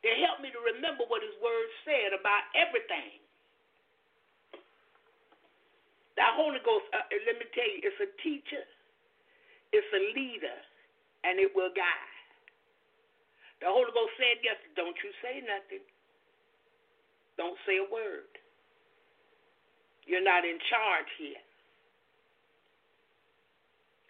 [0.02, 3.22] They help me to remember what His Word said about everything.
[6.18, 8.64] The Holy Ghost, uh, let me tell you, it's a teacher,
[9.72, 10.58] it's a leader,
[11.24, 12.12] and it will guide.
[13.62, 15.86] The Holy Ghost said yes, don't you say nothing.
[17.38, 18.28] Don't say a word.
[20.06, 21.40] You're not in charge here.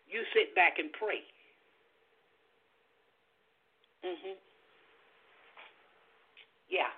[0.08, 1.24] You sit back and pray.
[4.04, 4.36] Mhm.
[6.72, 6.88] Yeah.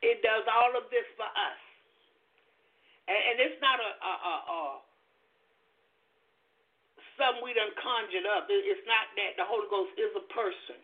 [0.00, 1.60] It does all of this for us.
[3.08, 4.60] And, and it's not a, a, a, a
[7.20, 8.48] something we done conjured up.
[8.50, 9.36] It's not that.
[9.38, 10.80] The Holy Ghost is a person,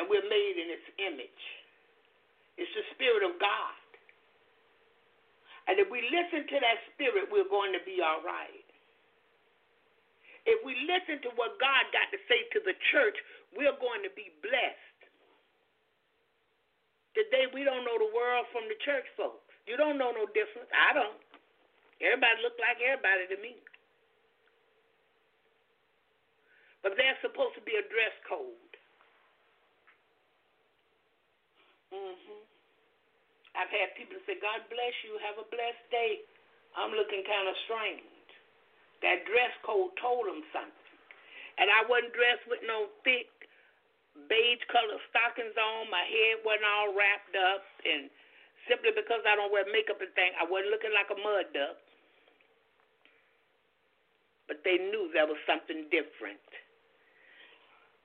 [0.00, 1.44] and we're made in its image.
[2.58, 3.76] It's the Spirit of God.
[5.70, 8.66] And if we listen to that Spirit, we're going to be all right.
[10.48, 13.16] If we listen to what God got to say to the church,
[13.52, 14.87] we're going to be blessed.
[17.14, 19.44] Today, we don't know the world from the church folks.
[19.66, 20.68] You don't know no difference.
[20.72, 21.20] I don't.
[22.00, 23.56] Everybody look like everybody to me.
[26.82, 28.76] But there's supposed to be a dress code.
[31.92, 32.46] Mhm.
[33.54, 35.18] I've had people say, "God bless you.
[35.18, 36.24] Have a blessed day."
[36.76, 38.04] I'm looking kind of strange.
[39.00, 40.98] That dress code told them something,
[41.58, 43.30] and I wasn't dressed with no thick
[44.26, 45.86] beige colored stockings on.
[45.92, 48.10] My head wasn't all wrapped up, and
[48.66, 51.78] simply because I don't wear makeup and thing, I wasn't looking like a mud duck.
[54.50, 56.40] But they knew there was something different.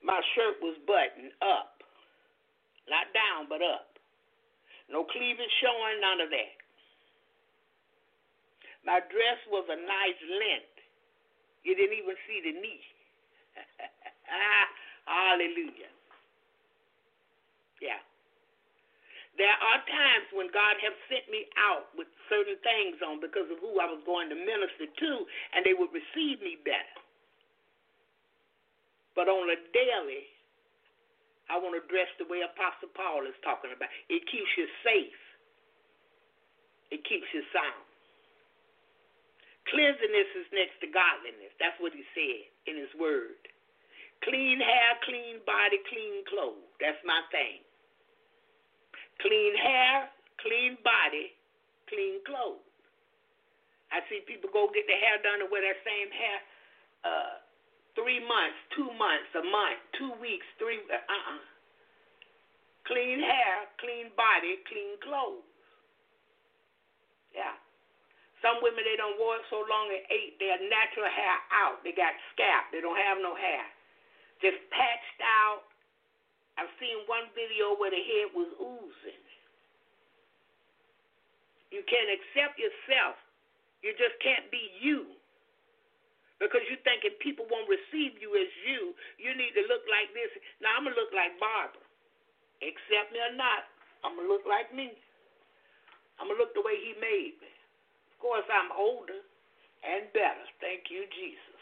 [0.04, 1.80] My shirt was buttoned up,
[2.84, 3.96] not down, but up.
[4.92, 6.54] No cleavage showing, none of that.
[8.84, 10.76] My dress was a nice length.
[11.64, 12.84] You didn't even see the knee.
[15.08, 15.93] Hallelujah.
[17.84, 18.00] Yeah.
[19.36, 23.58] There are times when God has sent me out with certain things on because of
[23.58, 25.12] who I was going to minister to,
[25.52, 26.98] and they would receive me better.
[29.18, 30.26] But on a daily,
[31.50, 33.90] I want to dress the way Apostle Paul is talking about.
[34.08, 35.20] It keeps you safe.
[36.94, 37.84] It keeps you sound.
[39.68, 41.52] Cleanliness is next to godliness.
[41.58, 43.38] That's what he said in his word.
[44.22, 46.70] Clean hair, clean body, clean clothes.
[46.80, 47.60] That's my thing.
[49.22, 50.10] Clean hair,
[50.40, 51.34] clean body,
[51.88, 52.64] clean clothes.
[53.94, 56.38] I see people go get their hair done and wear that same hair
[57.06, 57.34] uh,
[57.94, 60.82] three months, two months, a month, two weeks, three.
[60.90, 61.42] Uh uh-uh.
[62.84, 65.46] Clean hair, clean body, clean clothes.
[67.32, 67.56] Yeah.
[68.44, 71.80] Some women they don't wear it so long it ate their natural hair out.
[71.80, 72.68] They got scalp.
[72.76, 73.64] They don't have no hair.
[74.44, 75.64] Just patched out
[76.54, 79.24] I've seen one video where the head was oozing.
[81.74, 83.18] You can't accept yourself.
[83.82, 85.18] You just can't be you.
[86.38, 88.94] Because you're thinking people won't receive you as you.
[89.18, 90.30] You need to look like this.
[90.62, 91.82] Now, I'm going to look like Barbara.
[92.62, 93.66] Accept me or not,
[94.06, 94.94] I'm going to look like me.
[96.22, 97.50] I'm going to look the way he made me.
[98.14, 99.18] Of course, I'm older
[99.82, 100.46] and better.
[100.62, 101.53] Thank you, Jesus.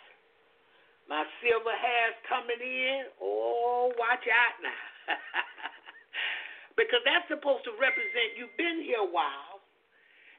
[1.09, 3.11] My silver hair's coming in.
[3.21, 4.85] Oh, watch out now.
[6.79, 9.61] because that's supposed to represent you've been here a while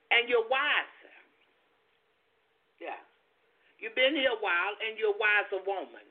[0.10, 1.14] and you're wiser.
[2.80, 3.00] Yeah.
[3.80, 6.08] You've been here a while and you're a wiser woman.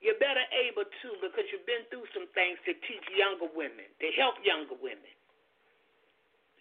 [0.00, 4.08] You're better able to because you've been through some things to teach younger women, to
[4.20, 5.14] help younger women.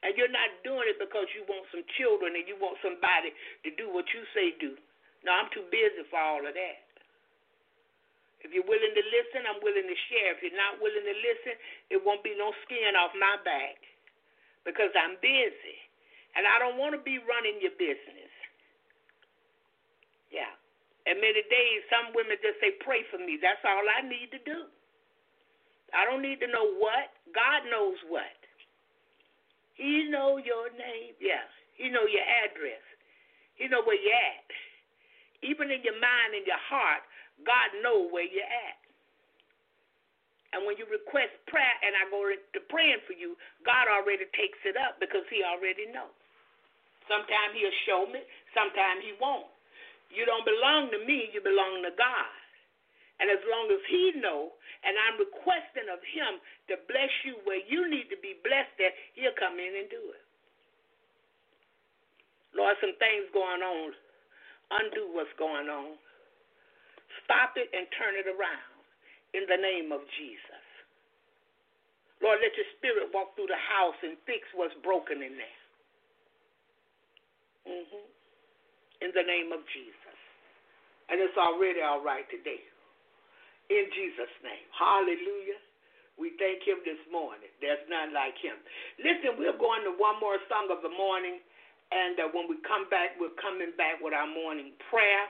[0.03, 3.31] And you're not doing it because you want some children and you want somebody
[3.63, 4.75] to do what you say do.
[5.23, 6.83] No, I'm too busy for all of that.
[8.43, 10.35] If you're willing to listen, I'm willing to share.
[10.35, 11.55] If you're not willing to listen,
[11.87, 13.79] it won't be no skin off my back
[14.67, 15.79] because I'm busy.
[16.35, 18.33] And I don't want to be running your business.
[20.27, 20.51] Yeah.
[21.07, 23.39] And many days, some women just say, pray for me.
[23.39, 24.67] That's all I need to do.
[25.95, 27.15] I don't need to know what.
[27.31, 28.35] God knows what.
[29.79, 31.15] He know your name.
[31.23, 31.47] Yeah.
[31.79, 32.83] He know your address.
[33.55, 34.51] He know where you're at
[35.43, 37.03] even in your mind and your heart,
[37.43, 38.79] God know where you're at.
[40.53, 43.33] And when you request prayer and I go to praying for you,
[43.65, 46.13] God already takes it up because he already knows.
[47.09, 48.21] Sometimes he'll show me,
[48.53, 49.49] sometimes he won't.
[50.13, 52.31] You don't belong to me, you belong to God.
[53.17, 54.53] And as long as he know,
[54.85, 56.37] and I'm requesting of him
[56.69, 60.01] to bless you where you need to be blessed at, he'll come in and do
[60.13, 60.23] it.
[62.53, 63.97] Lord, some things going on.
[64.71, 65.97] Undo what's going on.
[67.25, 68.73] Stop it and turn it around
[69.33, 70.63] in the name of Jesus.
[72.21, 75.59] Lord, let your spirit walk through the house and fix what's broken in there.
[77.67, 78.05] Mm-hmm.
[79.03, 80.17] In the name of Jesus.
[81.11, 82.63] And it's already all right today.
[83.67, 84.67] In Jesus' name.
[84.71, 85.59] Hallelujah.
[86.15, 87.51] We thank him this morning.
[87.59, 88.55] There's none like him.
[89.01, 91.43] Listen, we're going to one more song of the morning.
[91.93, 95.29] And uh, when we come back, we're coming back with our morning prayer.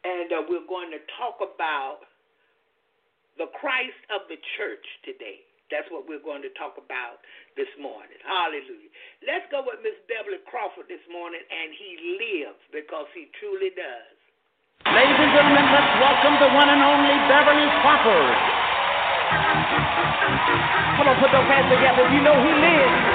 [0.00, 2.08] And uh, we're going to talk about
[3.36, 5.44] the Christ of the church today.
[5.68, 7.20] That's what we're going to talk about
[7.54, 8.16] this morning.
[8.24, 8.90] Hallelujah.
[9.22, 14.16] Let's go with Miss Beverly Crawford this morning, and he lives because he truly does.
[14.88, 18.34] Ladies and gentlemen, let's welcome the one and only Beverly Crawford.
[20.96, 22.08] Come on, put those hands together.
[22.08, 23.09] You know he lives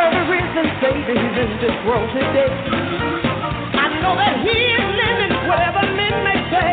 [0.00, 2.48] murderers and babies in this world today.
[2.48, 6.70] I know that He is living, whatever men may say.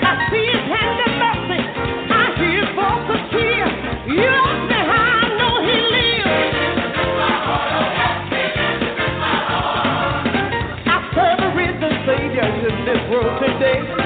[0.00, 1.60] I see His hand of mercy.
[1.60, 3.68] I hear His voice of cheer.
[4.16, 6.56] You ask me how I know He lives.
[10.88, 14.03] I serve a risen Savior in this world today.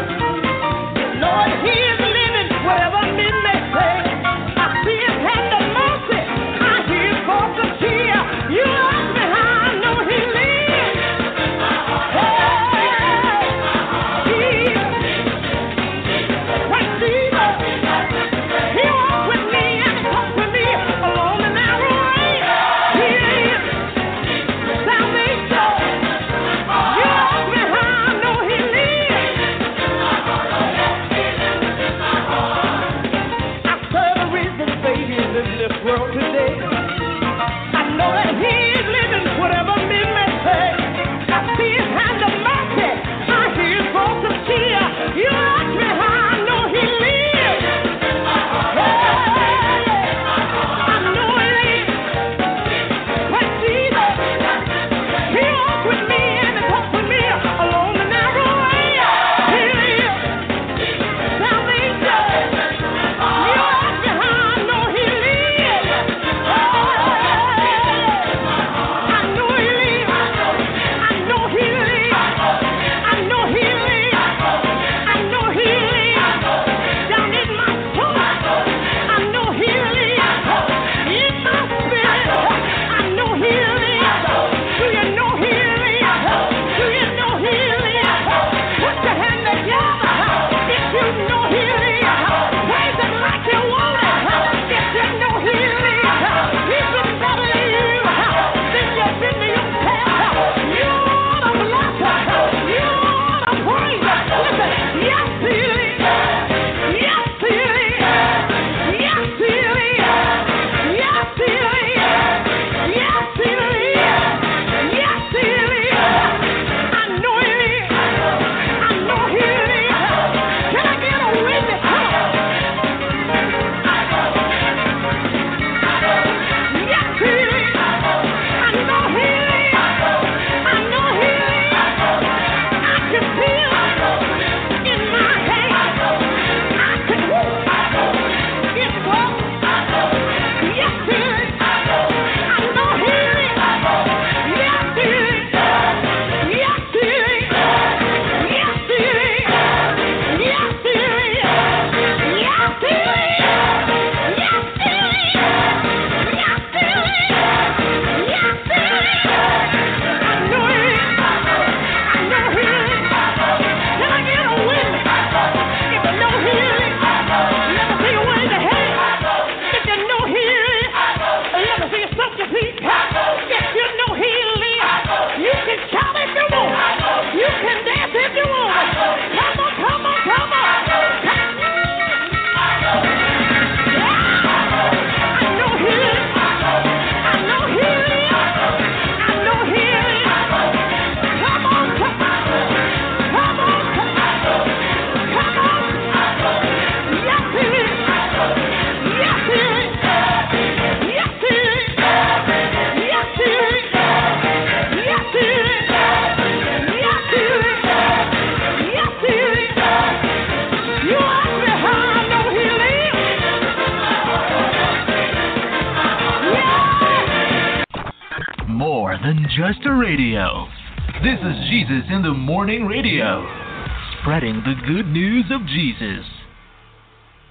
[224.22, 226.26] Spreading the good news of Jesus.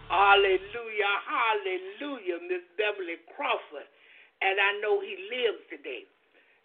[0.08, 3.88] Hallelujah, hallelujah, Miss Beverly Crawford.
[4.40, 6.08] And I know he lives today.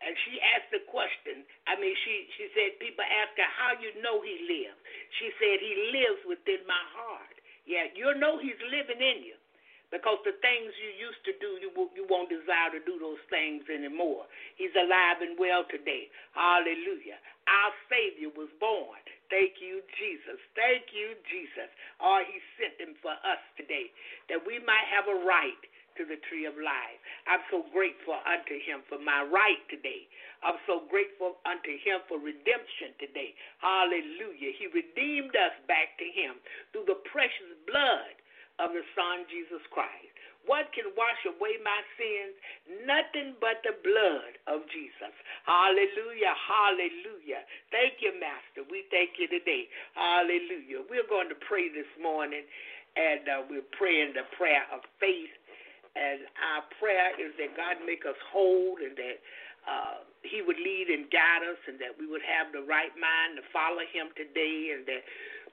[0.02, 1.46] And she asked the question.
[1.70, 4.78] I mean, she, she said, people ask her, how you know he lives?
[5.22, 7.38] She said, he lives within my heart.
[7.62, 9.38] Yeah, you know he's living in you
[9.94, 13.62] because the things you used to do, you you won't desire to do those things
[13.68, 14.26] anymore.
[14.58, 16.10] He's alive and well today.
[16.34, 17.22] Hallelujah.
[17.46, 18.98] Our Savior was born.
[19.32, 20.36] Thank you, Jesus.
[20.52, 21.72] Thank you, Jesus.
[22.04, 23.88] Oh, He sent him for us today
[24.28, 25.62] that we might have a right
[25.96, 26.98] to the tree of life.
[27.28, 30.08] I'm so grateful unto him for my right today.
[30.44, 33.36] I'm so grateful unto him for redemption today.
[33.60, 34.52] Hallelujah.
[34.56, 36.40] He redeemed us back to him
[36.72, 38.14] through the precious blood
[38.60, 40.11] of the Son Jesus Christ.
[40.46, 42.34] What can wash away my sins?
[42.82, 45.14] Nothing but the blood of Jesus.
[45.46, 46.34] Hallelujah.
[46.34, 47.46] Hallelujah.
[47.70, 48.66] Thank you, Master.
[48.66, 49.70] We thank you today.
[49.94, 50.82] Hallelujah.
[50.90, 52.42] We're going to pray this morning,
[52.98, 55.30] and uh, we're praying the prayer of faith.
[55.94, 59.18] And our prayer is that God make us whole and that
[59.68, 63.38] uh, He would lead and guide us and that we would have the right mind
[63.38, 65.04] to follow Him today and that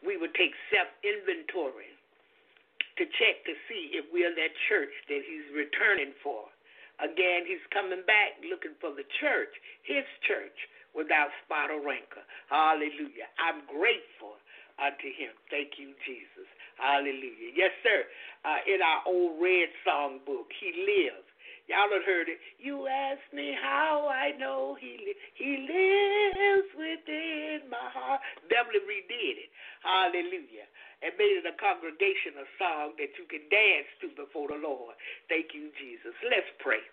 [0.02, 1.92] we would take self inventory
[3.00, 6.52] to check to see if we're that church that he's returning for.
[7.00, 9.56] Again, he's coming back looking for the church,
[9.88, 10.56] his church,
[10.92, 12.26] without spot or wrinkle.
[12.52, 13.32] Hallelujah.
[13.40, 14.36] I'm grateful
[14.76, 15.32] unto him.
[15.48, 16.48] Thank you, Jesus.
[16.76, 17.56] Hallelujah.
[17.56, 18.04] Yes, sir.
[18.44, 21.29] Uh, in our old red song book, he lives.
[21.70, 22.42] Y'all have heard it.
[22.58, 28.22] You ask me how I know he li- he lives within my heart.
[28.50, 29.52] Beverly redid it.
[29.86, 30.66] Hallelujah
[31.02, 34.96] and made it a congregational song that you can dance to before the Lord.
[35.32, 36.12] Thank you, Jesus.
[36.28, 36.84] Let's pray.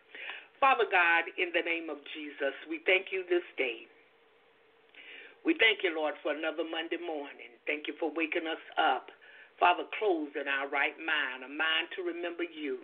[0.63, 3.85] Father God, in the name of Jesus, we thank you this day.
[5.45, 7.55] We thank you, Lord, for another Monday morning.
[7.67, 9.11] Thank you for waking us up.
[9.59, 12.79] Father, close in our right mind, a mind to remember you.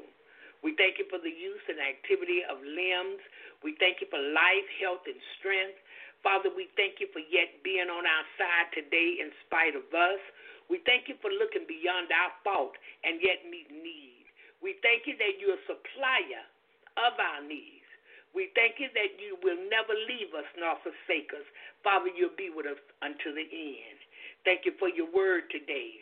[0.62, 3.22] We thank you for the use and activity of limbs.
[3.66, 5.78] We thank you for life, health, and strength.
[6.22, 10.22] Father, we thank you for yet being on our side today in spite of us.
[10.70, 14.26] We thank you for looking beyond our fault and yet meeting need.
[14.62, 16.46] We thank you that you're a supplier
[16.94, 17.82] of our needs.
[18.30, 21.44] We thank you that you will never leave us nor forsake us.
[21.82, 23.98] Father, you'll be with us until the end.
[24.46, 26.01] Thank you for your word today.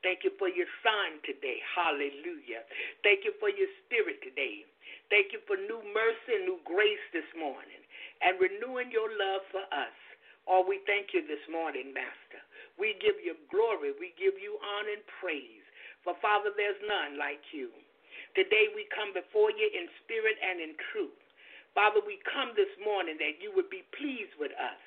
[0.00, 1.60] Thank you for your son today.
[1.76, 2.64] Hallelujah.
[3.04, 4.64] Thank you for your spirit today.
[5.12, 7.82] Thank you for new mercy and new grace this morning
[8.24, 9.96] and renewing your love for us.
[10.48, 12.40] Oh, we thank you this morning, Master.
[12.80, 13.92] We give you glory.
[14.00, 15.64] We give you honor and praise.
[16.00, 17.68] For, Father, there's none like you.
[18.32, 21.18] Today we come before you in spirit and in truth.
[21.76, 24.80] Father, we come this morning that you would be pleased with us.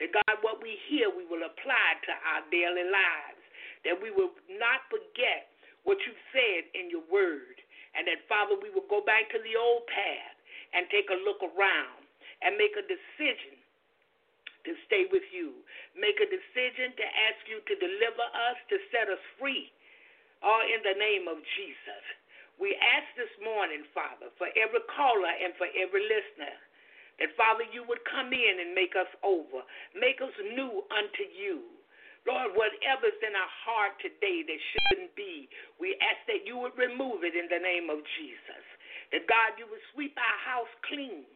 [0.00, 3.43] That, God, what we hear, we will apply to our daily lives.
[3.84, 5.52] That we will not forget
[5.84, 7.60] what you've said in your word.
[7.94, 10.36] And that, Father, we will go back to the old path
[10.74, 12.02] and take a look around
[12.42, 13.54] and make a decision
[14.66, 15.54] to stay with you.
[15.94, 19.70] Make a decision to ask you to deliver us, to set us free.
[20.42, 22.04] All in the name of Jesus.
[22.60, 26.54] We ask this morning, Father, for every caller and for every listener,
[27.18, 29.62] that, Father, you would come in and make us over,
[29.94, 31.73] make us new unto you.
[32.24, 37.20] Lord, whatever's in our heart today that shouldn't be, we ask that you would remove
[37.20, 38.64] it in the name of Jesus.
[39.12, 41.28] That, God, you would sweep our house clean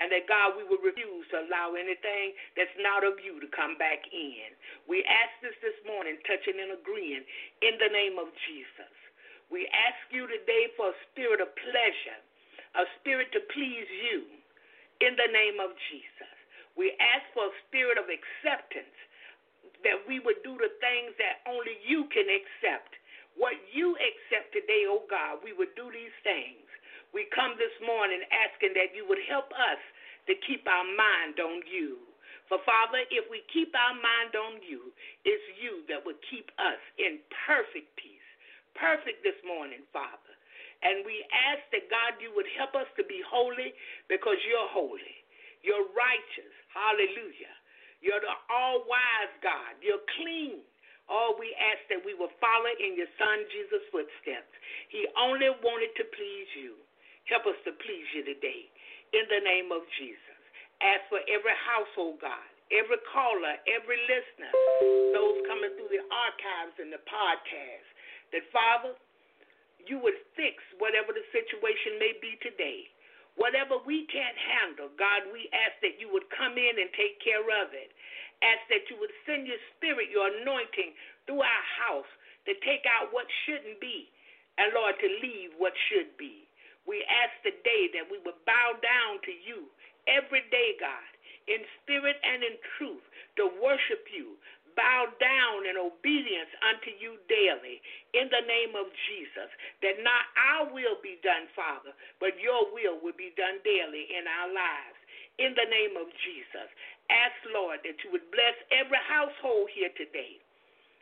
[0.00, 3.76] and that God, we would refuse to allow anything that's not of you to come
[3.76, 4.48] back in.
[4.88, 7.24] We ask this this morning, touching and agreeing
[7.60, 8.92] in the name of Jesus.
[9.52, 12.20] We ask you today for a spirit of pleasure,
[12.80, 14.24] a spirit to please you
[15.04, 16.32] in the name of Jesus.
[16.80, 18.96] We ask for a spirit of acceptance
[19.84, 22.96] that we would do the things that only you can accept.
[23.38, 26.64] What you accept today, oh God, we would do these things.
[27.14, 29.80] We come this morning asking that you would help us
[30.30, 31.98] to keep our mind on you.
[32.50, 34.90] For Father, if we keep our mind on you,
[35.22, 38.28] it's you that will keep us in perfect peace.
[38.74, 40.34] Perfect this morning, Father.
[40.82, 43.74] And we ask that God, you would help us to be holy
[44.08, 45.14] because you're holy.
[45.62, 46.54] You're righteous.
[46.72, 47.54] Hallelujah.
[48.00, 49.76] You're the all wise God.
[49.84, 50.64] You're clean.
[51.10, 54.52] All we ask that we will follow in your Son Jesus' footsteps.
[54.88, 56.78] He only wanted to please you.
[57.26, 58.70] Help us to please you today
[59.12, 60.38] in the name of Jesus.
[60.80, 64.54] Ask for every household, God, every caller, every listener,
[65.12, 67.88] those coming through the archives and the podcast,
[68.32, 68.94] that Father,
[69.84, 72.86] you would fix whatever the situation may be today.
[73.40, 77.40] Whatever we can't handle, God, we ask that you would come in and take care
[77.48, 77.88] of it.
[78.44, 80.92] Ask that you would send your spirit, your anointing
[81.24, 82.08] through our house
[82.44, 84.12] to take out what shouldn't be,
[84.60, 86.44] and Lord, to leave what should be.
[86.84, 89.72] We ask today that we would bow down to you
[90.08, 91.08] every day, God,
[91.48, 93.04] in spirit and in truth,
[93.40, 94.36] to worship you,
[94.76, 97.80] bow down in obedience unto you daily
[98.14, 99.50] in the name of Jesus.
[99.82, 104.26] That not our will be done, Father, but your will will be done daily in
[104.26, 104.98] our lives.
[105.40, 106.68] In the name of Jesus.
[107.08, 110.38] Ask, Lord, that you would bless every household here today.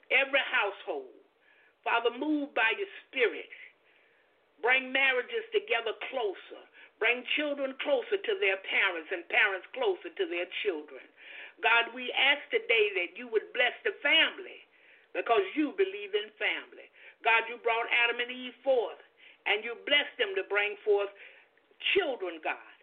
[0.08, 1.12] Every household.
[1.84, 3.50] Father, move by your spirit.
[4.62, 6.62] Bring marriages together closer.
[6.98, 11.02] Bring children closer to their parents and parents closer to their children.
[11.62, 14.62] God, we ask today that you would bless the family
[15.14, 16.86] because you believe in family.
[17.26, 19.00] God, you brought Adam and Eve forth
[19.46, 21.10] and you blessed them to bring forth
[21.94, 22.74] children, God.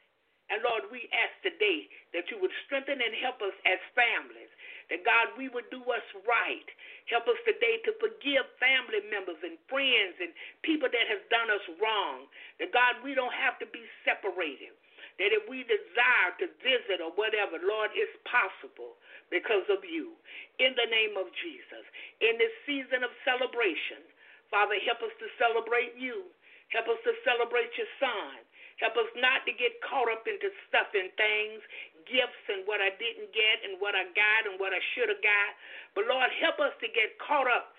[0.51, 4.51] And Lord, we ask today that you would strengthen and help us as families.
[4.93, 6.69] That God, we would do us right.
[7.09, 10.29] Help us today to forgive family members and friends and
[10.61, 12.29] people that have done us wrong.
[12.61, 14.77] That God, we don't have to be separated
[15.19, 18.99] that if we desire to visit or whatever, Lord, it's possible
[19.31, 20.15] because of you.
[20.59, 21.83] In the name of Jesus.
[22.19, 24.03] In this season of celebration,
[24.51, 26.27] Father, help us to celebrate you.
[26.71, 28.43] Help us to celebrate your son.
[28.83, 31.63] Help us not to get caught up into stuff and things,
[32.03, 35.23] gifts and what I didn't get and what I got and what I should have
[35.23, 35.51] got.
[35.95, 37.71] But Lord, help us to get caught up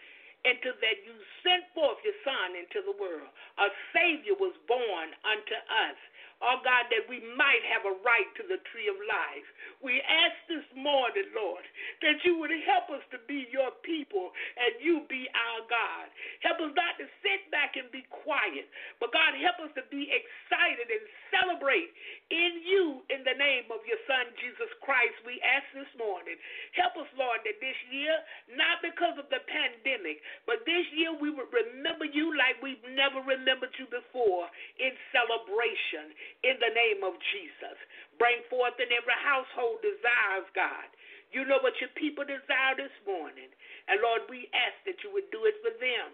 [0.48, 1.12] into that you
[1.42, 3.28] sent forth your son into the world.
[3.60, 5.98] A Savior was born unto us
[6.44, 9.46] oh God, that we might have a right to the tree of life.
[9.80, 11.64] We ask this morning, Lord,
[12.04, 16.06] that you would help us to be your people and you be our God.
[16.44, 18.68] Help us not to sit back and be quiet,
[19.00, 21.92] but God, help us to be excited and celebrate
[22.28, 25.16] in you in the name of your Son, Jesus Christ.
[25.24, 26.36] We ask this morning.
[26.76, 28.12] Help us, Lord, that this year,
[28.52, 33.24] not because of the pandemic, but this year we would remember you like we've never
[33.24, 34.48] remembered you before
[34.80, 36.12] in celebration
[36.42, 37.76] in the name of Jesus.
[38.20, 40.88] Bring forth in every household desires, God.
[41.34, 43.50] You know what your people desire this morning.
[43.90, 46.08] And Lord, we ask that you would do it for them.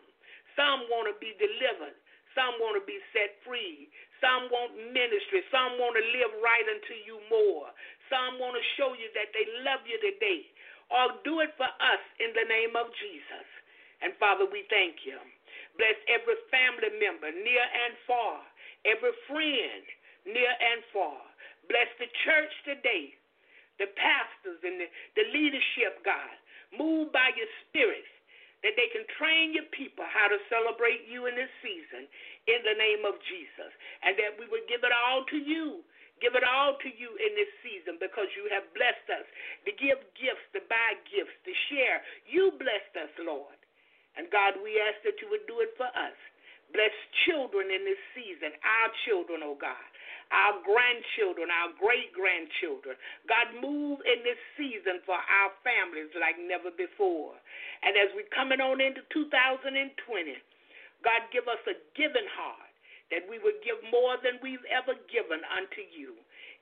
[0.56, 1.96] Some want to be delivered.
[2.32, 3.92] Some want to be set free.
[4.24, 5.44] Some want ministry.
[5.52, 7.68] Some want to live right unto you more.
[8.08, 10.48] Some want to show you that they love you today.
[10.92, 13.46] Or do it for us in the name of Jesus.
[14.04, 15.16] And Father, we thank you.
[15.80, 18.44] Bless every family member, near and far,
[18.84, 19.84] every friend,
[20.26, 21.18] near and far.
[21.70, 23.14] Bless the church today,
[23.78, 26.34] the pastors and the, the leadership, God.
[26.74, 28.06] Move by your spirit
[28.62, 32.06] that they can train your people how to celebrate you in this season
[32.46, 33.70] in the name of Jesus.
[34.06, 35.82] And that we would give it all to you.
[36.22, 39.26] Give it all to you in this season because you have blessed us
[39.66, 41.98] to give gifts, to buy gifts, to share.
[42.30, 43.58] You blessed us, Lord.
[44.14, 46.14] And God, we ask that you would do it for us.
[46.70, 46.94] Bless
[47.26, 49.91] children in this season, our children, oh God
[50.32, 52.96] our grandchildren, our great grandchildren.
[53.28, 57.36] God, move in this season for our families like never before.
[57.84, 59.92] And as we're coming on into 2020,
[61.04, 62.72] God, give us a giving heart
[63.12, 66.16] that we would give more than we've ever given unto you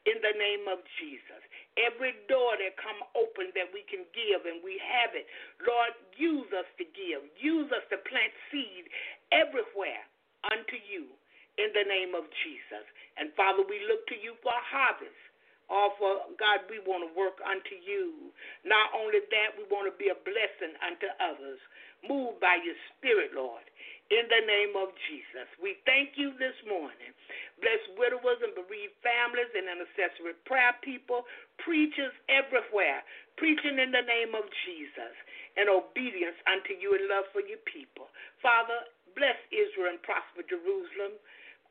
[0.08, 1.38] in the name of Jesus.
[1.78, 5.30] Every door that come open that we can give and we have it,
[5.62, 7.22] Lord, use us to give.
[7.38, 8.90] Use us to plant seed
[9.30, 10.02] everywhere
[10.50, 11.06] unto you
[11.60, 12.84] in the name of Jesus.
[13.20, 15.20] And Father, we look to you for a harvest.
[15.70, 18.34] All for God, we want to work unto you.
[18.66, 21.62] Not only that, we want to be a blessing unto others.
[22.02, 23.62] Move by your Spirit, Lord,
[24.10, 25.46] in the name of Jesus.
[25.62, 27.14] We thank you this morning.
[27.62, 31.22] Bless widowers and bereaved families and intercessory prayer people,
[31.62, 33.06] preachers everywhere,
[33.38, 35.14] preaching in the name of Jesus
[35.54, 38.10] and obedience unto you and love for your people.
[38.42, 38.86] Father,
[39.18, 41.18] bless Israel and prosper Jerusalem.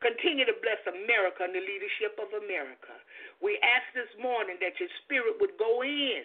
[0.00, 2.96] Continue to bless America and the leadership of America.
[3.44, 6.24] We ask this morning that your spirit would go in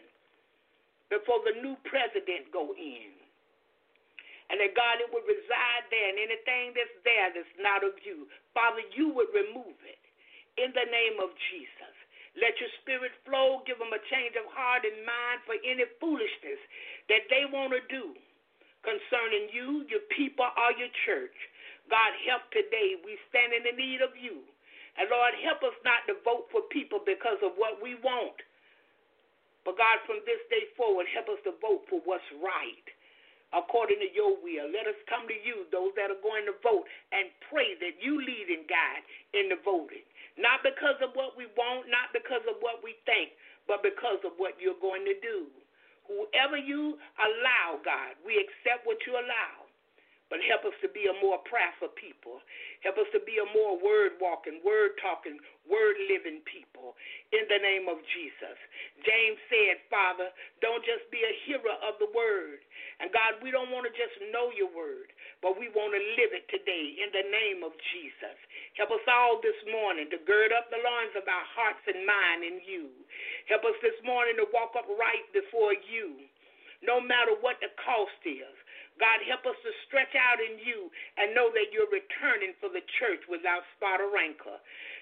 [1.12, 3.12] before the new president go in.
[4.48, 8.30] And that God, it would reside there, and anything that's there that's not of you,
[8.54, 10.02] Father, you would remove it
[10.56, 11.96] in the name of Jesus.
[12.36, 13.64] Let your spirit flow.
[13.64, 16.62] Give them a change of heart and mind for any foolishness
[17.08, 18.12] that they want to do
[18.84, 21.36] concerning you, your people, or your church.
[21.90, 22.98] God, help today.
[23.02, 24.42] We stand in the need of you.
[24.98, 28.40] And Lord, help us not to vote for people because of what we want.
[29.68, 32.88] But God, from this day forward, help us to vote for what's right
[33.54, 34.68] according to your will.
[34.70, 38.18] Let us come to you, those that are going to vote, and pray that you
[38.20, 39.04] lead and guide
[39.38, 40.06] in the voting.
[40.36, 43.34] Not because of what we want, not because of what we think,
[43.70, 45.48] but because of what you're going to do.
[46.06, 49.65] Whoever you allow, God, we accept what you allow.
[50.26, 52.42] But help us to be a more prayerful people.
[52.82, 55.38] Help us to be a more word walking, word talking,
[55.70, 56.98] word living people
[57.30, 58.58] in the name of Jesus.
[59.06, 60.34] James said, Father,
[60.66, 62.66] don't just be a hearer of the word.
[62.98, 65.14] And God, we don't want to just know your word,
[65.46, 68.38] but we want to live it today in the name of Jesus.
[68.82, 72.42] Help us all this morning to gird up the loins of our hearts and mind
[72.42, 72.90] in you.
[73.46, 76.18] Help us this morning to walk upright before you,
[76.82, 78.56] no matter what the cost is.
[78.96, 80.88] God, help us to stretch out in you
[81.20, 84.60] and know that you're returning for the church without spot or rancor.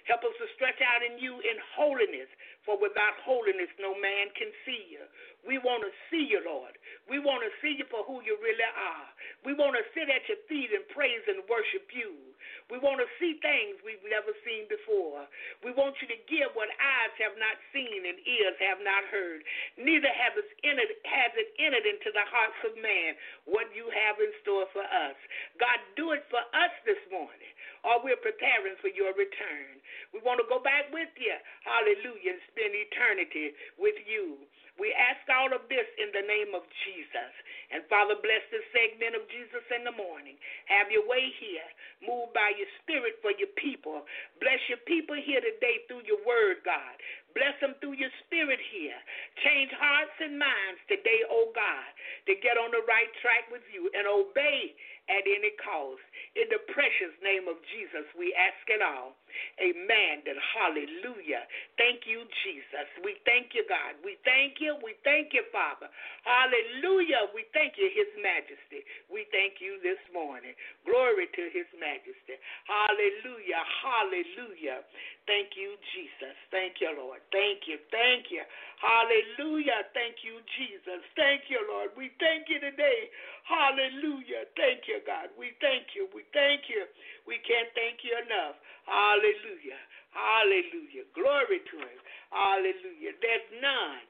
[0.10, 2.28] Help us to stretch out in you in holiness,
[2.68, 5.04] for without holiness no man can see you.
[5.46, 6.76] We want to see you, Lord.
[7.08, 9.08] We want to see you for who you really are.
[9.46, 12.33] We want to sit at your feet and praise and worship you.
[12.72, 15.28] We want to see things we've never seen before.
[15.64, 19.44] We want you to give what eyes have not seen and ears have not heard.
[19.76, 24.20] Neither has it entered, has it entered into the hearts of man what you have
[24.20, 25.18] in store for us.
[25.60, 27.54] God, do it for us this morning,
[27.84, 29.80] or we're preparing for your return.
[30.16, 31.36] We want to go back with you,
[31.66, 34.44] hallelujah, and spend eternity with you.
[34.80, 37.34] We ask all of this in the name of Jesus.
[37.70, 40.38] And Father, bless this segment of Jesus in the morning.
[40.70, 41.66] Have your way here.
[42.02, 44.06] Move by your spirit for your people.
[44.42, 46.96] Bless your people here today through your word, God.
[47.34, 48.98] Bless them through your spirit here.
[49.42, 51.92] Change hearts and minds today, oh God,
[52.30, 54.74] to get on the right track with you and obey
[55.12, 56.04] at any cost.
[56.40, 59.20] In the precious name of Jesus, we ask it all.
[59.60, 60.24] Amen.
[60.24, 61.44] And hallelujah.
[61.76, 62.88] Thank you, Jesus.
[63.02, 63.98] We thank you, God.
[64.06, 64.78] We thank you.
[64.80, 65.90] We thank you, Father.
[66.24, 67.30] Hallelujah.
[67.36, 68.86] We thank you, His Majesty.
[69.12, 70.54] We thank you this morning.
[70.88, 72.38] Glory to His Majesty.
[72.70, 73.62] Hallelujah.
[73.84, 74.86] Hallelujah.
[75.24, 76.36] Thank you, Jesus.
[76.52, 77.24] Thank you, Lord.
[77.32, 77.80] Thank you.
[77.96, 78.44] Thank you.
[78.84, 79.88] Hallelujah.
[79.96, 81.00] Thank you, Jesus.
[81.16, 81.96] Thank you, Lord.
[81.96, 83.08] We thank you today.
[83.48, 84.52] Hallelujah.
[84.60, 85.32] Thank you, God.
[85.40, 86.12] We thank you.
[86.12, 86.84] We thank you.
[87.24, 88.60] We can't thank you enough.
[88.84, 89.80] Hallelujah.
[90.12, 91.08] Hallelujah.
[91.16, 92.00] Glory to him.
[92.36, 93.16] Hallelujah.
[93.24, 94.04] There's none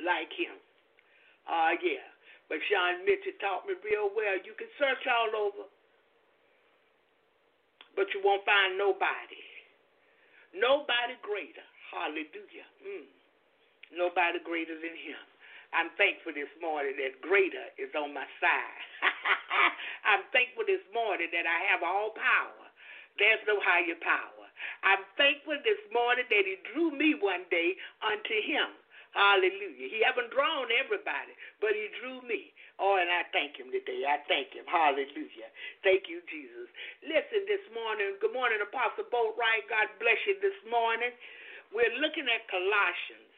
[0.00, 0.56] like him.
[1.44, 2.06] Ah, uh, yeah.
[2.48, 4.36] VaShawn Mitchell taught me real well.
[4.42, 5.68] You can search all over,
[7.94, 9.49] but you won't find nobody.
[10.54, 11.64] Nobody greater.
[11.90, 12.68] Hallelujah.
[12.82, 13.06] Mm.
[13.94, 15.22] Nobody greater than him.
[15.70, 18.82] I'm thankful this morning that greater is on my side.
[20.10, 22.66] I'm thankful this morning that I have all power.
[23.18, 24.46] There's no higher power.
[24.82, 28.74] I'm thankful this morning that he drew me one day unto him.
[29.14, 29.90] Hallelujah.
[29.90, 32.50] He haven't drawn everybody, but he drew me.
[32.80, 34.08] Oh, and I thank him today.
[34.08, 34.64] I thank him.
[34.64, 35.52] Hallelujah.
[35.84, 36.68] Thank you, Jesus.
[37.04, 39.68] Listen, this morning, good morning, Apostle Boatwright.
[39.68, 41.12] God bless you this morning.
[41.76, 43.28] We're looking at Colossians.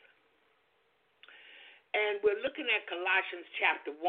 [1.92, 4.00] And we're looking at Colossians chapter 1.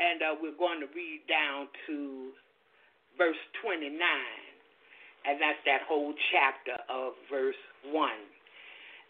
[0.00, 2.32] And uh, we're going to read down to
[3.20, 3.92] verse 29.
[5.28, 7.92] And that's that whole chapter of verse 1.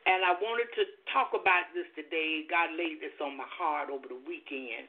[0.08, 2.48] And I wanted to talk about this today.
[2.48, 4.88] God laid this on my heart over the weekend.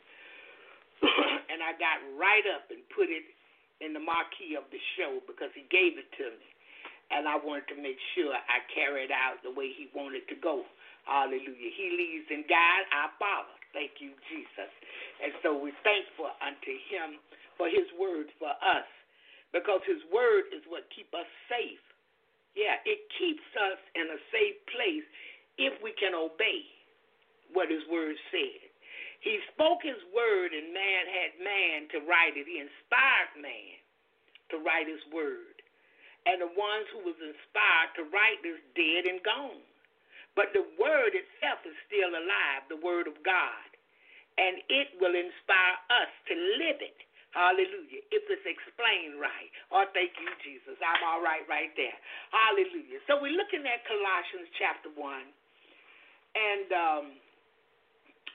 [1.52, 3.28] and I got right up and put it
[3.84, 6.52] in the marquee of the show because he gave it to me
[7.12, 10.64] and I wanted to make sure I carried out the way He wanted to go.
[11.04, 11.72] Hallelujah.
[11.76, 13.56] He leads and guides, I follow.
[13.76, 14.72] Thank you, Jesus.
[15.20, 17.20] And so we're thankful unto Him
[17.60, 18.88] for His word for us
[19.52, 21.84] because His word is what keep us safe.
[22.56, 25.08] Yeah, it keeps us in a safe place
[25.58, 26.68] if we can obey
[27.54, 28.62] what His word said.
[29.22, 32.48] He spoke His word and man had man to write it.
[32.50, 33.78] He inspired man
[34.52, 35.52] to write His word
[36.26, 39.66] and the ones who was inspired to write is dead and gone.
[40.38, 43.68] But the word itself is still alive, the word of God.
[44.38, 47.00] And it will inspire us to live it.
[47.32, 48.04] Hallelujah.
[48.12, 49.52] If it's explained right.
[49.72, 50.76] Oh, thank you, Jesus.
[50.84, 51.96] I'm all right right there.
[52.36, 53.00] Hallelujah.
[53.08, 55.00] So we're looking at Colossians chapter 1.
[56.36, 57.06] And um,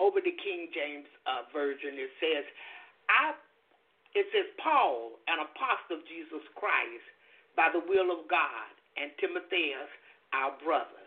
[0.00, 2.44] over the King James uh, Version, it says,
[3.08, 3.36] I,
[4.16, 7.04] it says, Paul, an apostle of Jesus Christ,
[7.56, 9.92] by the will of God, and Timotheus,
[10.32, 11.04] our brother.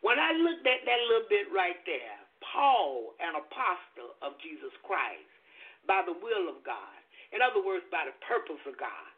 [0.00, 5.28] When I looked at that little bit right there, Paul, an apostle of Jesus Christ,
[5.86, 7.01] by the will of God,
[7.32, 9.12] in other words, by the purpose of God.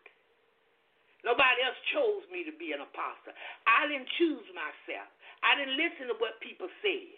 [1.27, 3.35] Nobody else chose me to be an apostle.
[3.67, 5.09] I didn't choose myself.
[5.43, 7.17] I didn't listen to what people said.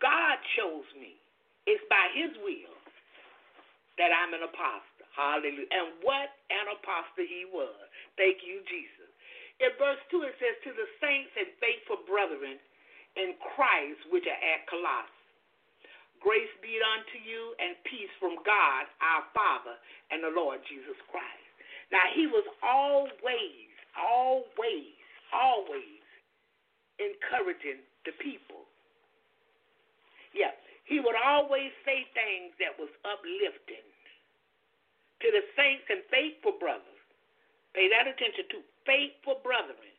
[0.00, 1.18] God chose me.
[1.66, 2.74] It's by His will
[3.98, 5.06] that I'm an apostle.
[5.16, 5.68] Hallelujah.
[5.70, 7.78] And what an apostle he was.
[8.16, 9.10] Thank you, Jesus.
[9.60, 12.58] in verse 2 it says, To the saints and faithful brethren
[13.14, 15.13] in Christ which are at Colossus.
[16.24, 19.76] Grace be unto you and peace from God our Father
[20.08, 21.44] and the Lord Jesus Christ.
[21.92, 24.96] Now he was always, always,
[25.36, 26.00] always
[26.96, 28.64] encouraging the people.
[30.32, 30.56] Yeah,
[30.88, 33.84] he would always say things that was uplifting
[35.20, 37.00] to the saints and faithful brothers.
[37.76, 38.58] Pay that attention to
[38.88, 39.92] faithful brethren.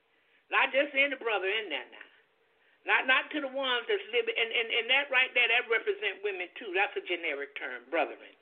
[0.50, 2.05] Not just any brother in there now.
[2.86, 6.22] Not not to the ones that's living and, and, and that right there that represent
[6.22, 6.70] women too.
[6.78, 8.34] That's a generic term, brethren.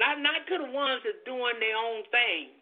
[0.00, 2.56] Not not to the ones that's doing their own thing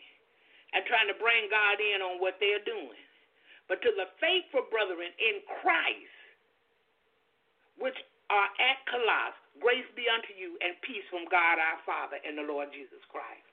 [0.74, 2.98] and trying to bring God in on what they're doing.
[3.70, 6.18] But to the faithful brethren in Christ,
[7.78, 7.94] which
[8.26, 12.46] are at Colossus, grace be unto you and peace from God our Father and the
[12.46, 13.46] Lord Jesus Christ.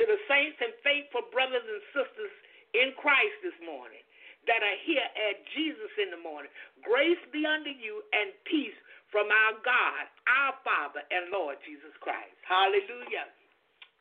[0.00, 2.32] To the saints and faithful brothers and sisters
[2.72, 4.04] in Christ this morning,
[4.46, 6.50] that are here at Jesus in the morning.
[6.82, 8.76] Grace be unto you and peace
[9.10, 12.34] from our God, our Father, and Lord Jesus Christ.
[12.46, 13.30] Hallelujah.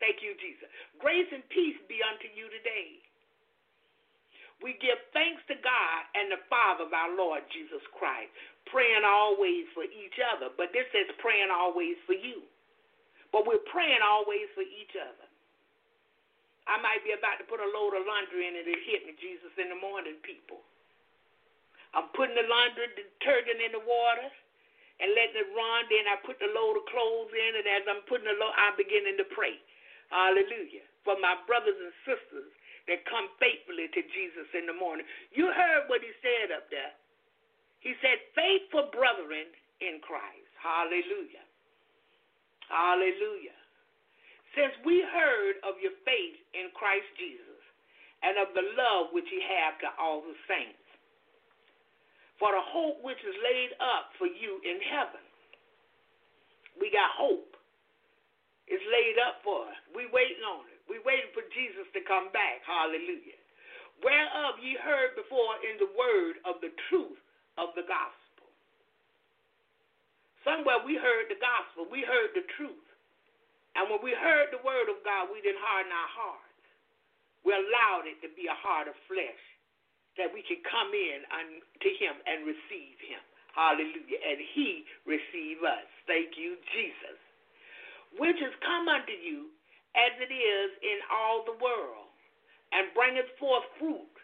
[0.01, 0.67] Thank you, Jesus.
[1.01, 2.99] Grace and peace be unto you today.
[4.63, 8.31] We give thanks to God and the Father of our Lord Jesus Christ,
[8.71, 10.53] praying always for each other.
[10.55, 12.45] But this says praying always for you.
[13.35, 15.24] But we're praying always for each other.
[16.66, 19.13] I might be about to put a load of laundry in and it hit me,
[19.22, 20.66] Jesus, in the morning, people.
[21.93, 24.28] I'm putting the laundry detergent in the water
[24.99, 25.88] and letting it run.
[25.88, 28.76] Then I put the load of clothes in, and as I'm putting the load, I'm
[28.76, 29.55] beginning to pray.
[30.11, 30.84] Hallelujah.
[31.07, 32.51] For my brothers and sisters
[32.91, 35.07] that come faithfully to Jesus in the morning.
[35.34, 36.93] You heard what he said up there.
[37.82, 39.49] He said, faithful brethren
[39.82, 40.51] in Christ.
[40.61, 41.45] Hallelujah.
[42.70, 43.55] Hallelujah.
[44.56, 47.62] Since we heard of your faith in Christ Jesus
[48.24, 50.80] and of the love which ye have to all the saints,
[52.39, 55.23] for the hope which is laid up for you in heaven.
[56.80, 57.56] We got hope.
[58.68, 59.80] It's laid up for us.
[59.91, 60.80] We waiting on it.
[60.88, 62.64] We waiting for Jesus to come back.
[62.64, 63.40] Hallelujah.
[64.03, 67.19] Whereof ye heard before in the word of the truth
[67.56, 68.48] of the gospel.
[70.44, 71.88] Somewhere we heard the gospel.
[71.88, 72.85] We heard the truth.
[73.76, 76.56] And when we heard the word of God, we didn't harden our hearts.
[77.43, 79.43] We allowed it to be a heart of flesh
[80.15, 83.19] that we could come in to him and receive him.
[83.52, 84.19] Hallelujah.
[84.23, 85.88] And he receive us.
[86.07, 87.19] Thank you, Jesus.
[88.15, 89.52] Which is come unto you
[89.95, 92.11] as it is in all the world,
[92.76, 94.15] and bringeth forth fruit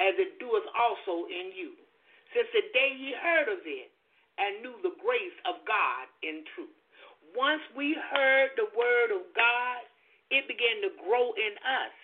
[0.00, 1.76] as it doeth also in you,
[2.32, 3.92] since the day ye heard of it
[4.40, 6.79] and knew the grace of God in truth
[7.36, 9.82] once we heard the word of God,
[10.30, 11.94] it began to grow in us.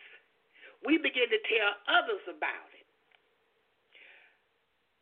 [0.85, 2.87] We began to tell others about it.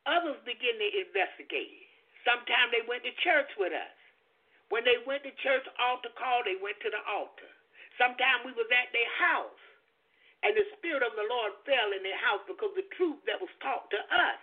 [0.05, 1.89] Others began to investigate.
[2.25, 3.97] Sometimes they went to church with us.
[4.73, 7.51] When they went to church altar call, they went to the altar.
[8.01, 9.63] Sometimes we was at their house,
[10.43, 13.53] and the Spirit of the Lord fell in their house because the truth that was
[13.61, 14.43] taught to us.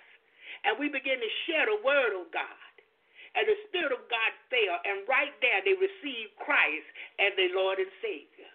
[0.65, 2.70] And we began to share the word of God
[3.35, 6.87] and the Spirit of God fell, and right there they received Christ
[7.19, 8.51] as their Lord and Savior.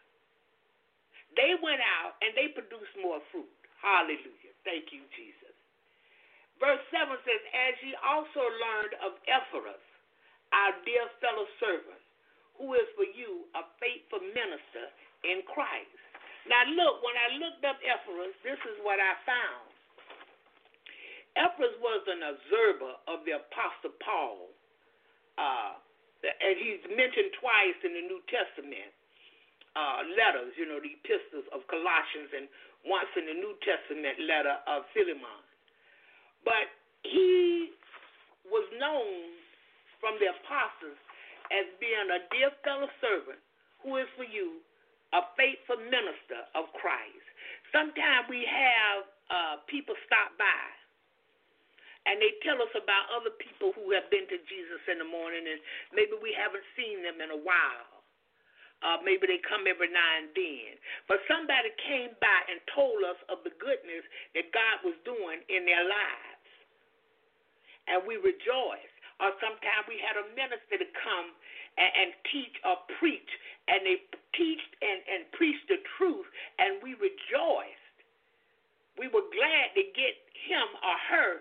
[1.36, 3.48] They went out and they produced more fruit.
[3.80, 4.56] Hallelujah.
[4.64, 5.52] Thank you, Jesus.
[6.56, 9.80] Verse 7 says, As ye also learned of Ephraim,
[10.52, 12.00] our dear fellow servant,
[12.56, 14.88] who is for you a faithful minister
[15.28, 15.92] in Christ.
[16.48, 19.68] Now, look, when I looked up Ephraim, this is what I found.
[21.36, 24.55] Ephraim was an observer of the Apostle Paul
[25.36, 25.76] uh,
[26.24, 28.90] and he's mentioned twice in the New Testament
[29.76, 32.48] uh, letters, you know, the epistles of Colossians, and
[32.88, 35.42] once in the New Testament letter of Philemon.
[36.42, 36.72] But
[37.04, 37.70] he
[38.48, 39.36] was known
[40.00, 40.98] from the apostles
[41.52, 43.38] as being a dear fellow servant
[43.84, 44.64] who is for you
[45.14, 47.26] a faithful minister of Christ.
[47.70, 50.66] Sometimes we have uh, people stop by
[52.06, 55.42] and they tell us about other people who have been to Jesus in the morning,
[55.42, 55.58] and
[55.90, 57.90] maybe we haven't seen them in a while.
[58.84, 60.78] Uh, maybe they come every now and then.
[61.10, 64.04] But somebody came by and told us of the goodness
[64.36, 66.46] that God was doing in their lives.
[67.88, 68.96] And we rejoiced.
[69.16, 71.32] Or sometimes we had a minister to come
[71.80, 73.32] and, and teach or preach,
[73.72, 73.96] and they
[74.36, 76.28] teached and, and preached the truth,
[76.60, 77.96] and we rejoiced.
[79.00, 81.32] We were glad to get him or her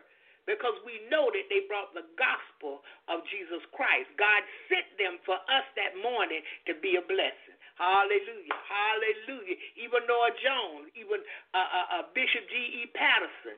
[0.50, 2.82] because we know that they brought the gospel
[3.12, 4.10] of Jesus Christ.
[4.18, 4.42] God
[4.72, 7.58] sent them for us that morning to be a blessing.
[7.78, 8.56] Hallelujah.
[8.70, 9.58] Hallelujah.
[9.78, 11.22] Even Noah Jones, even
[11.54, 12.90] uh, uh, uh, Bishop G.E.
[12.96, 13.58] Patterson,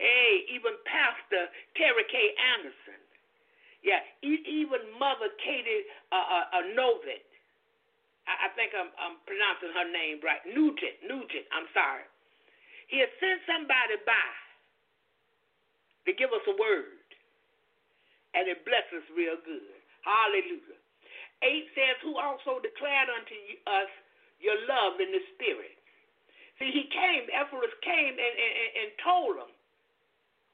[0.00, 2.16] hey, even Pastor Terry K.
[2.58, 3.00] Anderson.
[3.84, 5.84] Yeah, e- even Mother Katie
[6.14, 7.26] uh, uh, uh, Novit.
[8.28, 10.42] I, I think I'm, I'm pronouncing her name right.
[10.46, 12.06] Nugent, Nugent, I'm sorry.
[12.88, 14.26] He has sent somebody by
[16.06, 17.06] to give us a word,
[18.34, 19.78] and it blesses real good.
[20.02, 20.80] Hallelujah.
[21.42, 23.90] 8 says, Who also declared unto us
[24.42, 25.78] your love in the Spirit.
[26.58, 29.52] See, he came, Ephraim came and, and, and told them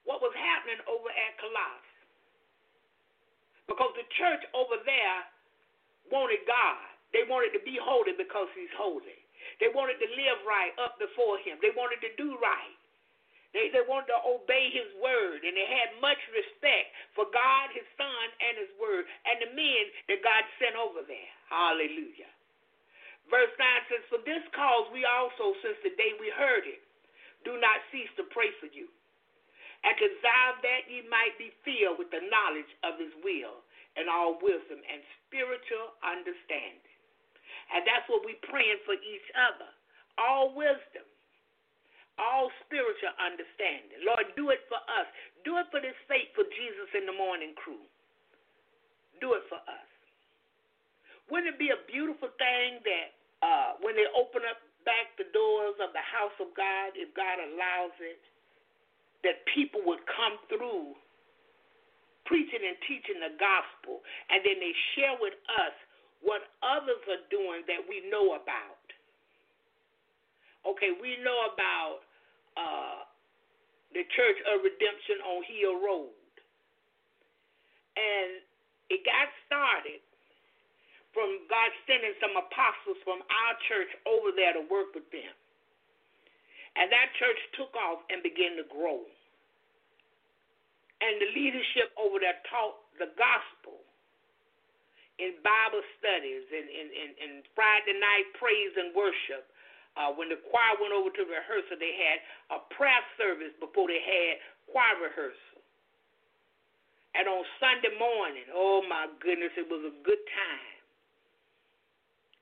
[0.05, 1.97] what was happening over at Colossus.
[3.69, 5.19] Because the church over there
[6.09, 6.89] wanted God.
[7.13, 9.21] They wanted to be holy because he's holy.
[9.61, 11.61] They wanted to live right up before him.
[11.61, 12.78] They wanted to do right.
[13.59, 17.91] They, they wanted to obey his word, and they had much respect for God, his
[17.99, 21.33] son, and his word, and the men that God sent over there.
[21.51, 22.31] Hallelujah.
[23.27, 26.79] Verse 9 says, For this cause we also, since the day we heard it,
[27.43, 28.87] do not cease to pray for you,
[29.83, 33.67] and desire that ye might be filled with the knowledge of his will
[33.99, 36.95] and all wisdom and spiritual understanding.
[37.75, 39.67] And that's what we're praying for each other.
[40.15, 41.11] All wisdom
[42.19, 44.03] all spiritual understanding.
[44.03, 45.07] Lord, do it for us.
[45.47, 47.83] Do it for this faithful Jesus in the morning crew.
[49.23, 49.89] Do it for us.
[51.31, 53.09] Wouldn't it be a beautiful thing that
[53.43, 57.39] uh, when they open up back the doors of the house of God, if God
[57.39, 58.23] allows it,
[59.23, 60.95] that people would come through
[62.25, 65.75] preaching and teaching the gospel, and then they share with us
[66.21, 68.85] what others are doing that we know about.
[70.67, 72.08] Okay, we know about
[72.59, 73.07] uh,
[73.95, 76.13] the Church of Redemption on Hill Road.
[77.95, 78.43] And
[78.91, 80.03] it got started
[81.15, 85.35] from God sending some apostles from our church over there to work with them.
[86.79, 89.03] And that church took off and began to grow.
[91.03, 93.83] And the leadership over there taught the gospel
[95.19, 99.51] in Bible studies and, and, and, and Friday night praise and worship
[99.99, 102.19] uh, when the choir went over to rehearsal, they had
[102.55, 104.39] a prayer service before they had
[104.71, 105.59] choir rehearsal.
[107.19, 110.79] And on Sunday morning, oh my goodness, it was a good time.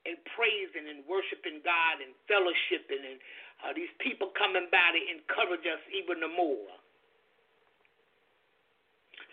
[0.05, 3.17] And praising and worshiping God and fellowshipping and
[3.65, 6.77] uh, these people coming by to encourage us even the more.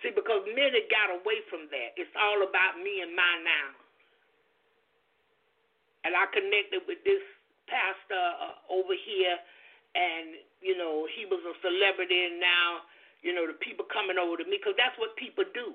[0.00, 1.92] See, because many got away from that.
[2.00, 3.68] It's all about me and my now.
[6.08, 7.22] And I connected with this
[7.66, 9.36] pastor uh, over here,
[9.94, 12.84] and you know he was a celebrity, and now
[13.22, 15.72] you know the people coming over to me because that's what people do.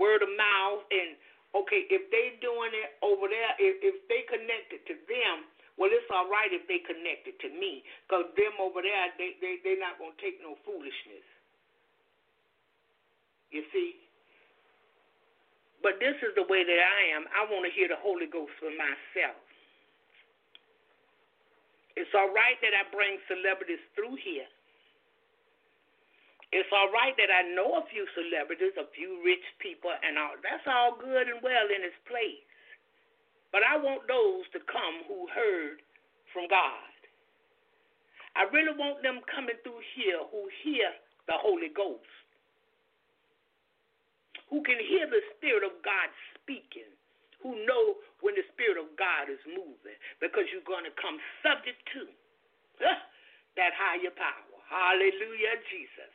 [0.00, 1.16] Word of mouth, and
[1.52, 5.44] okay, if they doing it over there, if, if they connected to them,
[5.76, 9.60] well, it's all right if they connected to me because them over there, they they
[9.64, 11.24] they're not gonna take no foolishness.
[13.52, 14.00] You see.
[15.82, 17.26] But this is the way that I am.
[17.34, 19.42] I want to hear the Holy Ghost for myself.
[21.96, 24.48] It's all right that I bring celebrities through here.
[26.52, 30.36] It's all right that I know a few celebrities, a few rich people, and all.
[30.44, 32.44] That's all good and well in its place.
[33.52, 35.80] But I want those to come who heard
[36.32, 36.92] from God.
[38.36, 40.88] I really want them coming through here who hear
[41.28, 42.08] the Holy Ghost,
[44.48, 46.08] who can hear the Spirit of God
[46.40, 46.88] speaking
[47.42, 51.78] who know when the Spirit of God is moving because you're going to come subject
[51.94, 52.06] to
[53.58, 54.56] that higher power.
[54.70, 56.14] Hallelujah, Jesus.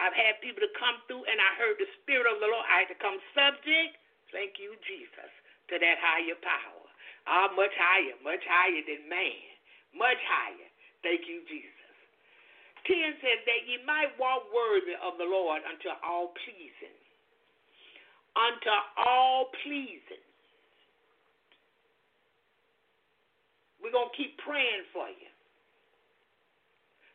[0.00, 2.64] I've had people to come through and I heard the Spirit of the Lord.
[2.64, 4.00] I had to come subject,
[4.32, 5.30] thank you, Jesus,
[5.68, 6.86] to that higher power.
[7.28, 9.44] Ah, much higher, much higher than man.
[9.92, 10.70] Much higher.
[11.04, 11.76] Thank you, Jesus.
[12.88, 16.96] 10 says that ye might walk worthy of the Lord unto all pleasing
[18.36, 18.70] unto
[19.00, 20.24] all pleasing.
[23.80, 25.30] We're going to keep praying for you.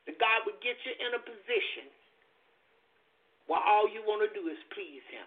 [0.10, 1.90] That God would get you in a position
[3.46, 5.26] where all you want to do is please Him.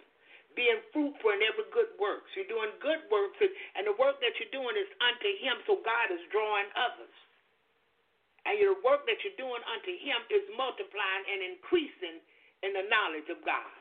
[0.55, 2.27] Being fruitful in every good work.
[2.35, 5.78] So you're doing good works, and the work that you're doing is unto Him, so
[5.86, 7.15] God is drawing others.
[8.47, 12.19] And your work that you're doing unto Him is multiplying and increasing
[12.66, 13.77] in the knowledge of God.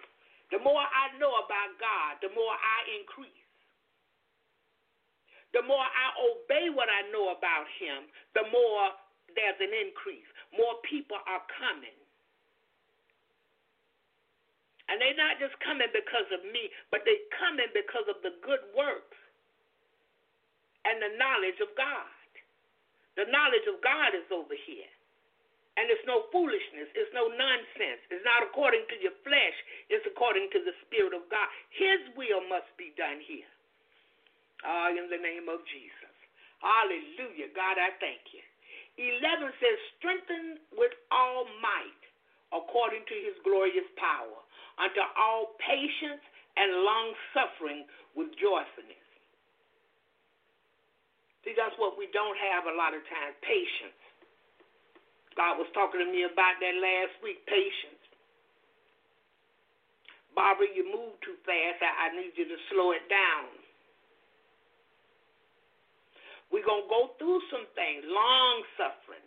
[0.52, 3.44] The more I know about God, the more I increase.
[5.52, 8.96] The more I obey what I know about Him, the more
[9.36, 10.28] there's an increase.
[10.56, 11.96] More people are coming.
[14.88, 18.64] And they're not just coming because of me, but they're coming because of the good
[18.72, 19.20] works
[20.88, 22.08] and the knowledge of God.
[23.20, 24.88] The knowledge of God is over here.
[25.78, 26.90] And it's no foolishness.
[26.98, 28.02] It's no nonsense.
[28.10, 29.58] It's not according to your flesh.
[29.94, 31.46] It's according to the Spirit of God.
[31.70, 33.46] His will must be done here.
[34.66, 36.14] Ah, in the name of Jesus.
[36.66, 37.54] Hallelujah.
[37.54, 38.42] God, I thank you.
[38.98, 42.02] 11 says, strengthen with all might
[42.50, 44.40] according to his glorious power,
[44.82, 46.24] unto all patience
[46.58, 47.86] and long suffering
[48.18, 49.06] with joyfulness.
[51.46, 54.02] See, that's what we don't have a lot of times patience.
[55.38, 58.02] God was talking to me about that last week patience.
[60.34, 61.78] Barbara, you move too fast.
[61.82, 63.54] I, I need you to slow it down.
[66.50, 69.26] We're going to go through some things, long suffering.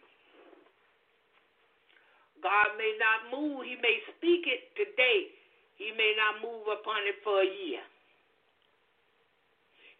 [2.43, 3.69] God may not move.
[3.69, 5.31] He may speak it today.
[5.77, 7.85] He may not move upon it for a year.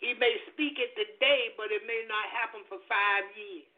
[0.01, 3.69] He may speak it today, but it may not happen for five years.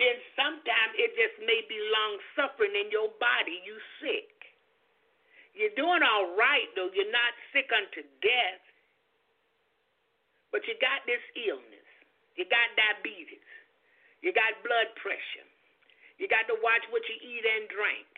[0.00, 3.60] Then sometimes it just may be long suffering in your body.
[3.64, 4.30] You sick.
[5.52, 6.88] You're doing all right though.
[6.92, 8.64] You're not sick unto death.
[10.52, 11.88] But you got this illness.
[12.36, 13.44] You got diabetes.
[14.20, 15.48] You got blood pressure.
[16.20, 18.12] You got to watch what you eat and drink.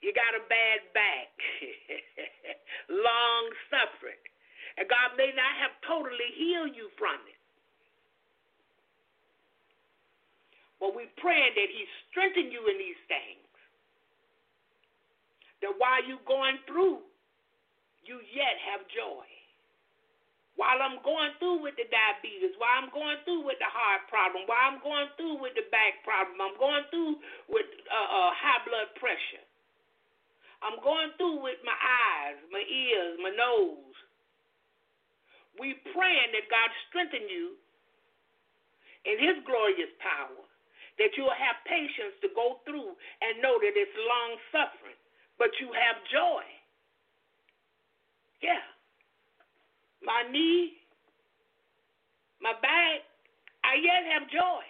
[0.00, 1.32] You got a bad back.
[2.88, 4.20] Long suffering.
[4.78, 7.39] And God may not have totally healed you from it.
[10.80, 13.44] But we praying that He strengthen you in these things.
[15.60, 17.04] That while you're going through,
[18.02, 19.28] you yet have joy
[20.60, 24.44] while I'm going through with the diabetes, while I'm going through with the heart problem,
[24.44, 27.16] while I'm going through with the back problem, I'm going through
[27.48, 29.40] with uh, uh, high blood pressure,
[30.60, 33.96] I'm going through with my eyes, my ears, my nose.
[35.56, 37.56] We praying that God strengthen you
[39.08, 40.44] in His glorious power,
[41.00, 42.92] that you'll have patience to go through
[43.24, 45.00] and know that it's long suffering,
[45.40, 46.44] but you have joy.
[48.44, 48.60] Yeah
[50.02, 50.80] my knee,
[52.40, 53.04] my back,
[53.64, 54.64] I yet have joy.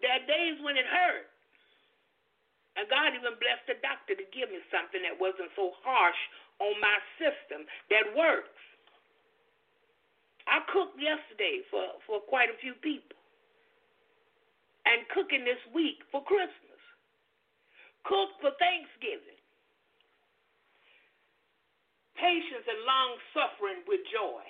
[0.00, 1.28] There are days when it hurt.
[2.80, 6.16] And God even blessed the doctor to give me something that wasn't so harsh
[6.64, 8.56] on my system that works.
[10.48, 13.19] I cooked yesterday for, for quite a few people.
[14.90, 16.82] And cooking this week for Christmas.
[18.02, 19.40] Cooked for Thanksgiving
[22.20, 24.44] patience and long suffering with joy.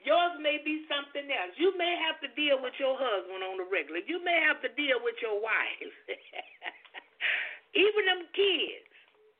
[0.00, 1.52] Yours may be something else.
[1.60, 4.00] You may have to deal with your husband on the regular.
[4.06, 5.92] You may have to deal with your wife.
[7.76, 8.88] Even them kids.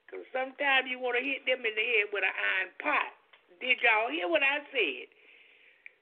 [0.04, 3.14] Because sometimes you want to hit them in the head with an iron pot.
[3.62, 5.06] Did y'all hear what I said?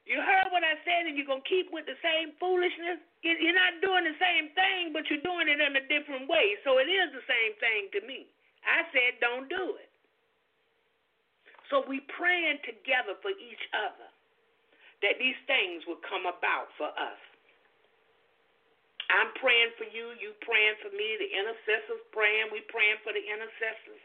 [0.05, 3.01] You heard what I said, and you're going to keep with the same foolishness?
[3.25, 6.61] You're not doing the same thing, but you're doing it in a different way.
[6.61, 8.29] So it is the same thing to me.
[8.61, 9.89] I said, don't do it.
[11.73, 14.05] So we praying together for each other
[15.01, 17.21] that these things will come about for us.
[19.09, 23.21] I'm praying for you, you praying for me, the intercessors praying, we praying for the
[23.21, 24.01] intercessors.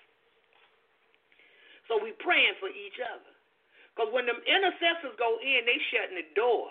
[1.88, 3.29] So we praying for each other.
[3.94, 6.70] Because when them intercessors go in, they shutting the door.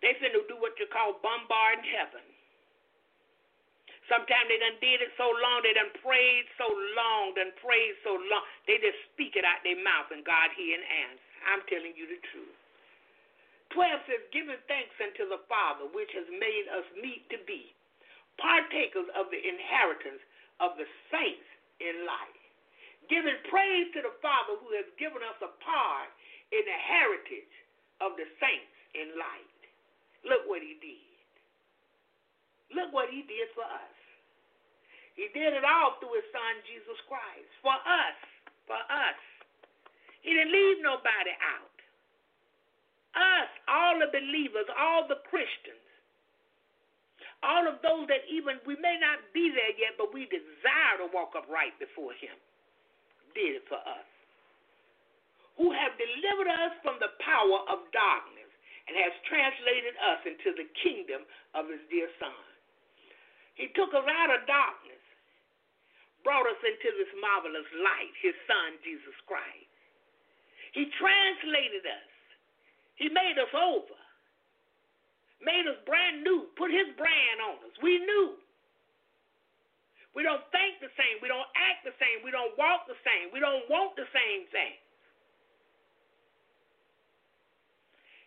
[0.00, 2.24] They finna do what you call bombarding heaven.
[4.08, 6.66] Sometimes they done did it so long, they done prayed so
[6.98, 10.74] long, done prayed so long, they just speak it out their mouth and God hear
[10.74, 11.30] and answer.
[11.46, 12.58] I'm telling you the truth.
[13.70, 17.70] 12 says, giving thanks unto the Father, which has made us meet to be
[18.34, 20.18] partakers of the inheritance
[20.58, 21.46] of the saints
[21.78, 22.39] in life.
[23.10, 26.10] Giving praise to the Father who has given us a part
[26.54, 27.54] in the heritage
[27.98, 29.60] of the saints in light.
[30.22, 31.10] Look what he did.
[32.70, 33.96] Look what he did for us.
[35.18, 37.50] He did it all through his son, Jesus Christ.
[37.60, 38.18] For us.
[38.70, 39.18] For us.
[40.22, 41.76] He didn't leave nobody out.
[43.10, 45.82] Us, all the believers, all the Christians,
[47.42, 51.10] all of those that even, we may not be there yet, but we desire to
[51.10, 52.36] walk upright before him,
[53.34, 54.08] did it for us.
[55.58, 58.48] Who have delivered us from the power of darkness
[58.88, 62.44] and has translated us into the kingdom of his dear son.
[63.54, 65.00] He took us out of darkness
[66.24, 69.68] brought us into this marvelous light, his son, Jesus Christ.
[70.76, 72.10] He translated us.
[73.00, 73.98] He made us over.
[75.40, 76.52] Made us brand new.
[76.60, 77.74] Put his brand on us.
[77.80, 78.36] We knew.
[80.10, 81.22] We don't think the same.
[81.22, 82.26] We don't act the same.
[82.26, 83.30] We don't walk the same.
[83.30, 84.74] We don't want the same thing.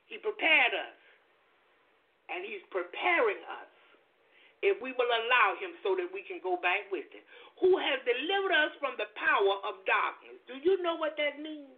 [0.08, 1.00] He prepared us.
[2.32, 3.72] And He's preparing us
[4.64, 7.22] if we will allow Him so that we can go back with Him.
[7.60, 10.40] Who has delivered us from the power of darkness.
[10.48, 11.76] Do you know what that means?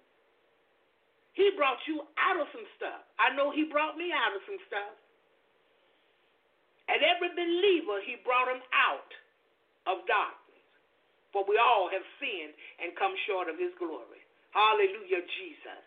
[1.34, 3.02] He brought you out of some stuff.
[3.18, 4.96] I know He brought me out of some stuff.
[6.94, 9.10] And every believer, He brought him out
[9.86, 10.64] of darkness.
[11.34, 14.24] For we all have sinned and come short of His glory.
[14.56, 15.84] Hallelujah, Jesus.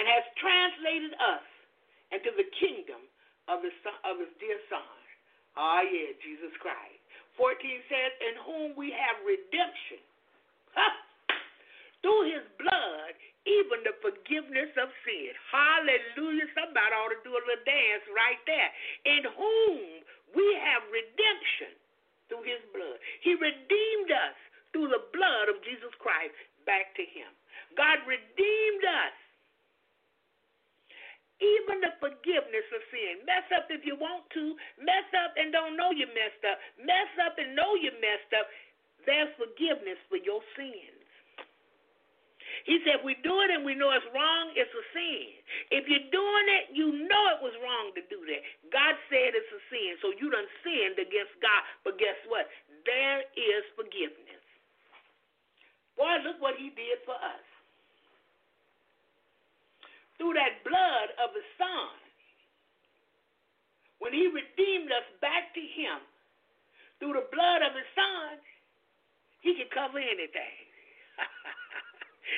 [0.00, 1.46] And has translated us
[2.16, 3.00] into the kingdom
[3.48, 4.96] of his, son, of his dear Son.
[5.56, 7.00] Ah, yeah, Jesus Christ.
[7.36, 7.56] 14
[7.88, 10.00] says, In whom we have redemption.
[12.00, 13.12] Through his blood,
[13.48, 15.32] even the forgiveness of sin.
[15.52, 16.48] Hallelujah.
[16.52, 18.70] Somebody ought to do a little dance right there.
[19.08, 19.80] In whom
[20.36, 21.72] we have redemption
[22.36, 23.00] through his blood.
[23.24, 24.36] He redeemed us
[24.72, 26.36] through the blood of Jesus Christ
[26.68, 27.32] back to him.
[27.80, 29.16] God redeemed us.
[31.40, 33.24] Even the forgiveness of sin.
[33.24, 34.56] Mess up if you want to.
[34.80, 36.56] Mess up and don't know you messed up.
[36.80, 38.48] Mess up and know you messed up.
[39.04, 41.05] There's forgiveness for your sins.
[42.64, 45.28] He said, we do it and we know it's wrong, it's a sin.
[45.74, 48.40] If you're doing it, you know it was wrong to do that.
[48.72, 51.62] God said it's a sin, so you done sinned against God.
[51.84, 52.48] But guess what?
[52.88, 54.44] There is forgiveness.
[56.00, 57.46] Boy, look what he did for us.
[60.16, 61.92] Through that blood of the Son,
[64.00, 66.00] when he redeemed us back to him,
[67.00, 68.40] through the blood of his Son,
[69.40, 70.56] he can cover anything.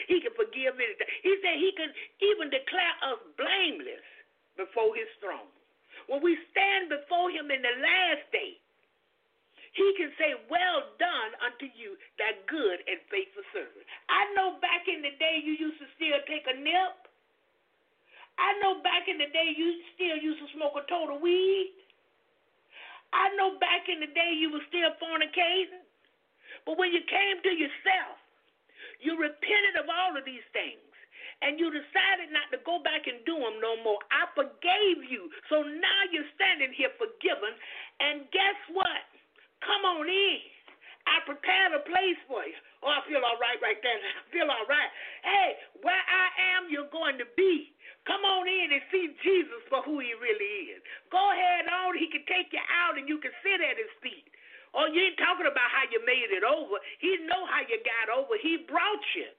[0.07, 1.09] He can forgive anything.
[1.27, 1.91] He said he can
[2.23, 4.07] even declare us blameless
[4.55, 5.51] before his throne.
[6.07, 8.57] When we stand before him in the last day,
[9.75, 13.87] he can say, Well done unto you, that good and faithful servant.
[14.09, 16.97] I know back in the day you used to still take a nip.
[18.39, 21.75] I know back in the day you still used to smoke a total weed.
[23.13, 25.83] I know back in the day you were still fornicating.
[26.67, 28.21] But when you came to yourself,
[28.99, 30.83] you repented of all of these things.
[31.39, 34.03] And you decided not to go back and do them no more.
[34.11, 35.31] I forgave you.
[35.47, 37.55] So now you're standing here forgiven.
[38.03, 39.07] And guess what?
[39.63, 40.43] Come on in.
[41.07, 42.59] I prepared a place for you.
[42.83, 43.97] Oh, I feel all right right there.
[43.97, 44.91] I feel all right.
[45.23, 45.49] Hey,
[45.81, 47.73] where I am, you're going to be.
[48.05, 50.81] Come on in and see Jesus for who he really is.
[51.13, 51.97] Go ahead on.
[51.97, 54.27] He can take you out and you can sit at his feet.
[54.75, 56.77] Oh, you ain't talking about how you made it over.
[57.01, 58.37] He know how you got over.
[58.41, 59.31] He brought you.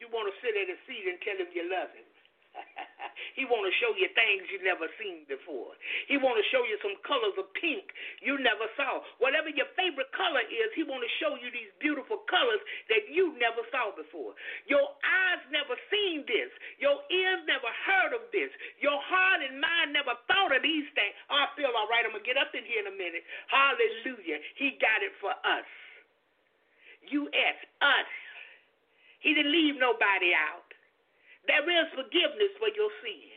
[0.00, 2.08] You want to sit at his feet and tell him you love him.
[3.34, 5.74] he want to show you things you never seen before.
[6.10, 7.90] He want to show you some colors of pink
[8.22, 9.02] you never saw.
[9.18, 13.34] Whatever your favorite color is, he want to show you these beautiful colors that you
[13.36, 14.34] never saw before.
[14.66, 16.50] Your eyes never seen this.
[16.80, 18.50] Your ears never heard of this.
[18.80, 21.14] Your heart and mind never thought of these things.
[21.28, 22.04] Oh, I feel all right.
[22.04, 23.24] I'm going to get up in here in a minute.
[23.48, 24.38] Hallelujah.
[24.58, 25.68] He got it for us.
[27.06, 27.56] U.S.
[27.82, 28.10] Us.
[29.22, 30.65] He didn't leave nobody out.
[31.46, 33.36] There is forgiveness for your sin.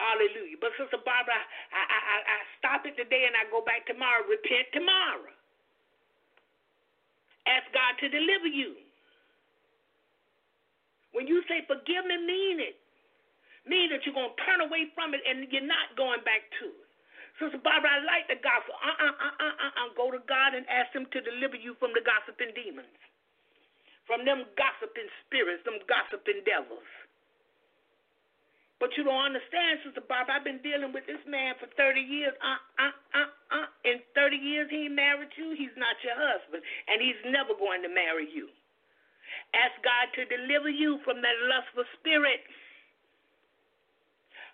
[0.00, 0.56] Hallelujah.
[0.62, 1.36] But Sister Barbara,
[1.74, 4.24] I, I, I stop it today and I go back tomorrow.
[4.24, 5.34] Repent tomorrow.
[7.50, 8.78] Ask God to deliver you.
[11.12, 12.78] When you say forgive me, mean it.
[13.66, 16.70] Mean that you're going to turn away from it and you're not going back to
[16.70, 16.88] it.
[17.42, 18.74] Sister Barbara, I like the gospel.
[18.78, 19.88] Uh-uh, uh-uh, uh-uh.
[19.98, 22.90] Go to God and ask him to deliver you from the gossiping demons
[24.08, 26.88] from them gossiping spirits, them gossiping devils.
[28.80, 30.30] But you don't understand, Sister Bob.
[30.30, 32.32] I've been dealing with this man for 30 years.
[32.38, 33.68] Uh, uh, uh, uh.
[33.82, 35.50] In 30 years, he married you.
[35.58, 36.62] He's not your husband.
[36.86, 38.46] And he's never going to marry you.
[39.50, 42.46] Ask God to deliver you from that lustful spirit.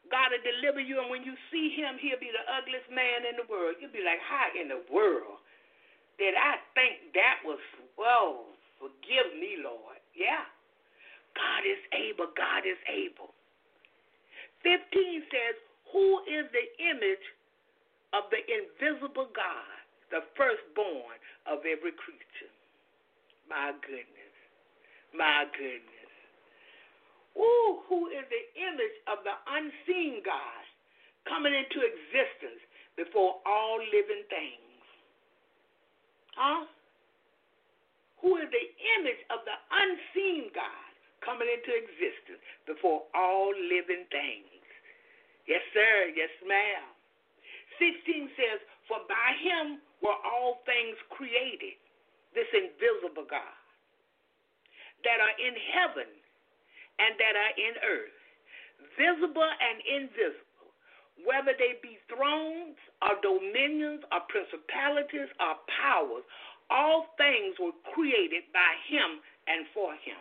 [0.08, 3.40] God will deliver you, and when you see him, he'll be the ugliest man in
[3.40, 3.76] the world.
[3.80, 5.40] You'll be like, how in the world
[6.20, 7.58] did I think that was,
[7.98, 8.53] well,
[8.84, 9.96] Forgive me, Lord.
[10.12, 10.44] Yeah.
[11.32, 12.28] God is able.
[12.36, 13.32] God is able.
[14.60, 15.56] 15 says,
[15.88, 17.26] Who is the image
[18.12, 19.80] of the invisible God,
[20.12, 21.16] the firstborn
[21.48, 22.52] of every creature?
[23.48, 24.36] My goodness.
[25.16, 26.12] My goodness.
[27.40, 30.64] Ooh, who is the image of the unseen God
[31.24, 32.60] coming into existence
[33.00, 34.84] before all living things?
[36.36, 36.68] Huh?
[38.24, 40.88] Who is the image of the unseen God
[41.20, 44.64] coming into existence before all living things.
[45.44, 46.08] Yes, sir.
[46.16, 46.88] Yes, ma'am.
[47.76, 51.76] 16 says, For by him were all things created,
[52.32, 53.60] this invisible God,
[55.04, 56.08] that are in heaven
[56.96, 58.20] and that are in earth,
[58.96, 60.72] visible and invisible,
[61.28, 66.24] whether they be thrones or dominions or principalities or powers,
[66.70, 70.20] all things were created by him and for him.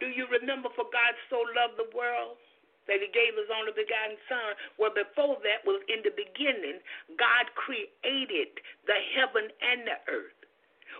[0.00, 2.40] Do you remember for God so loved the world
[2.88, 4.56] that he gave his only begotten son?
[4.80, 6.80] Well, before that was in the beginning,
[7.20, 8.56] God created
[8.88, 10.40] the heaven and the earth.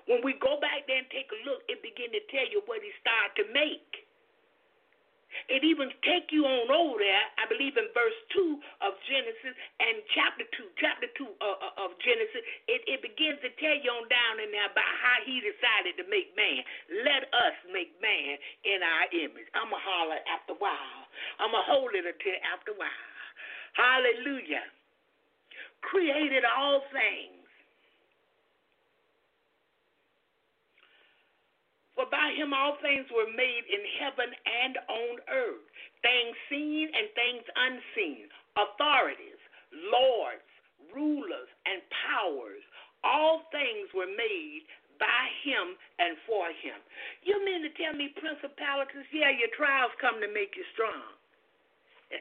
[0.04, 2.84] When we go back there and take a look, it begin to tell you what
[2.84, 4.04] he started to make.
[5.48, 10.02] It even take you on over there, I believe in verse 2 of Genesis and
[10.14, 14.06] chapter 2, chapter 2 uh, uh, of Genesis, it, it begins to tell you on
[14.10, 16.62] down in there about how he decided to make man.
[17.06, 19.48] Let us make man in our image.
[19.54, 21.02] I'm going to holler after a while.
[21.38, 23.08] I'm going to hold it until after a while.
[23.74, 24.66] Hallelujah.
[25.82, 27.39] Created all things
[32.00, 35.68] For by him all things were made in heaven and on earth,
[36.00, 38.24] things seen and things unseen,
[38.56, 39.36] authorities,
[39.92, 40.48] lords,
[40.96, 42.64] rulers, and powers.
[43.04, 44.64] All things were made
[44.96, 46.80] by him and for him.
[47.20, 49.04] You mean to tell me principalities?
[49.12, 51.04] Yeah, your trials come to make you strong.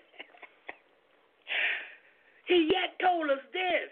[2.52, 3.88] he yet told us this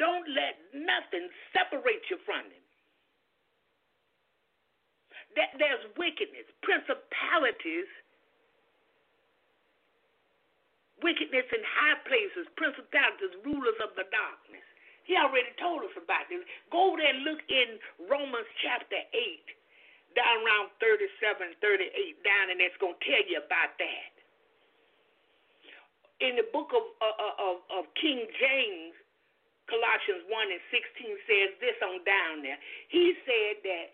[0.00, 2.63] don't let nothing separate you from him
[5.36, 7.90] that there's wickedness, principalities,
[11.02, 14.64] wickedness in high places, principalities, rulers of the darkness.
[15.04, 16.40] He already told us about this.
[16.72, 17.76] Go there and look in
[18.08, 23.76] Romans chapter 8, down around 37, 38, down, and it's going to tell you about
[23.76, 24.12] that.
[26.24, 28.96] In the book of, uh, uh, of, of King James,
[29.68, 32.56] Colossians 1 and 16 says this on down there.
[32.88, 33.86] He said that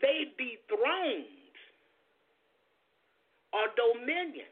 [0.00, 1.56] they be thrones
[3.52, 4.50] or dominion,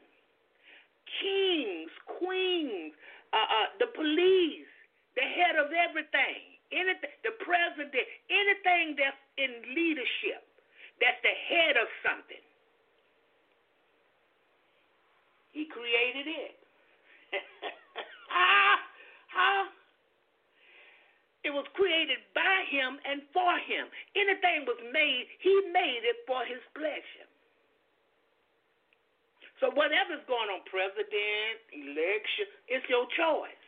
[1.21, 2.93] kings, queens,
[3.33, 4.69] uh, uh, the police,
[5.15, 10.45] the head of everything, anything, the president, anything that's in leadership,
[10.99, 12.43] that's the head of something.
[15.51, 16.53] He created it.
[18.31, 18.77] ah,
[19.35, 19.78] ah.
[21.43, 23.87] It was created by him and for him.
[24.15, 27.27] Anything was made, he made it for his pleasure.
[29.63, 33.63] So whatever's going on, president, election, it's your choice.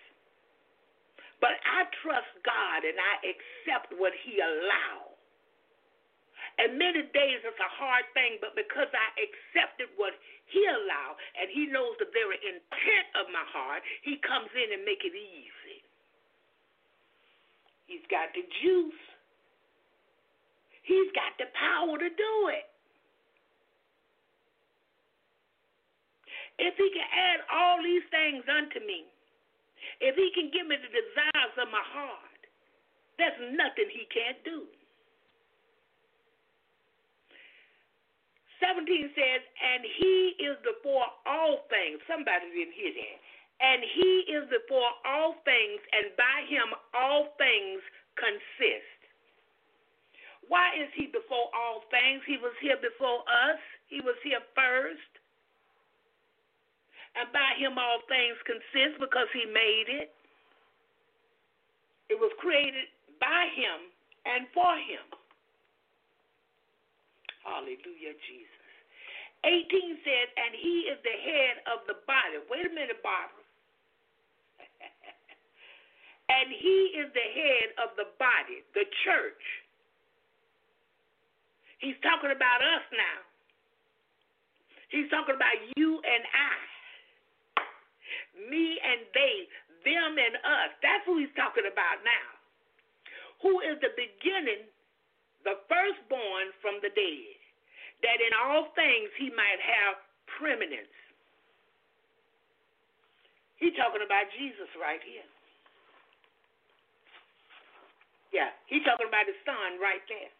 [1.44, 5.12] But I trust God and I accept what he allows.
[6.60, 10.14] And many days it's a hard thing, but because I accepted what
[10.52, 14.84] he allowed and he knows the very intent of my heart, he comes in and
[14.84, 15.61] make it easy.
[17.92, 19.04] He's got the juice.
[20.88, 22.72] He's got the power to do it.
[26.56, 29.12] If he can add all these things unto me,
[30.00, 32.40] if he can give me the desires of my heart,
[33.20, 34.72] there's nothing he can't do.
[38.64, 42.00] 17 says, and he is before all things.
[42.08, 43.20] Somebody didn't hear that
[43.62, 47.78] and he is before all things, and by him all things
[48.18, 48.98] consist.
[50.50, 52.26] Why is he before all things?
[52.26, 55.14] He was here before us, he was here first.
[57.14, 60.10] And by him all things consist because he made it.
[62.10, 62.90] It was created
[63.20, 63.92] by him
[64.26, 65.06] and for him.
[67.44, 68.64] Hallelujah, Jesus.
[69.44, 72.40] 18 says, and he is the head of the body.
[72.48, 73.41] Wait a minute, Barbara
[76.32, 79.44] and he is the head of the body, the church.
[81.84, 83.20] He's talking about us now.
[84.94, 86.60] He's talking about you and I.
[88.48, 89.36] Me and they,
[89.84, 90.72] them and us.
[90.80, 92.28] That's who he's talking about now.
[93.42, 94.70] Who is the beginning,
[95.42, 97.40] the firstborn from the dead,
[98.06, 99.98] that in all things he might have
[100.38, 100.96] preeminence.
[103.58, 105.31] He's talking about Jesus right here.
[108.32, 110.32] Yeah, he's talking about his son right there.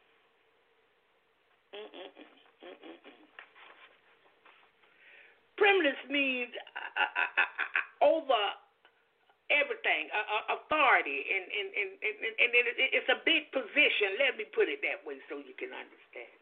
[5.60, 8.42] Preeminence means uh, uh, uh, uh, uh over
[9.52, 12.66] everything, uh, authority, and, and, and, and, and it,
[12.96, 14.18] it's a big position.
[14.18, 16.40] Let me put it that way so you can understand.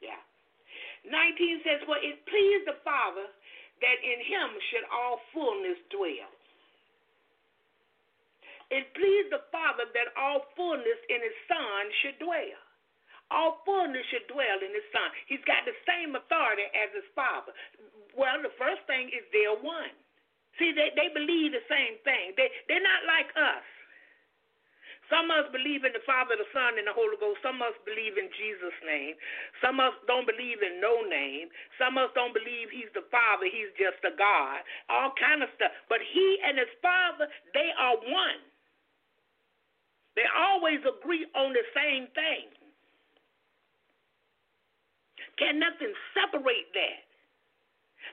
[0.00, 0.22] Yeah.
[1.04, 6.30] 19 says, Well, it pleased the Father that in him should all fullness dwell.
[8.70, 12.62] It pleased the Father that all fullness in His Son should dwell.
[13.30, 15.10] All fullness should dwell in His Son.
[15.26, 17.54] He's got the same authority as His Father.
[18.14, 19.94] Well, the first thing is they're one.
[20.58, 22.34] See, they, they believe the same thing.
[22.34, 23.66] They, they're not like us.
[25.10, 27.42] Some of us believe in the Father, the Son, and the Holy Ghost.
[27.42, 29.18] Some of us believe in Jesus' name.
[29.58, 31.50] Some of us don't believe in no name.
[31.82, 33.50] Some of us don't believe He's the Father.
[33.50, 34.62] He's just a God.
[34.86, 35.74] All kind of stuff.
[35.90, 38.49] But He and His Father, they are one.
[40.16, 42.50] They always agree on the same thing.
[45.38, 47.00] Can nothing separate that?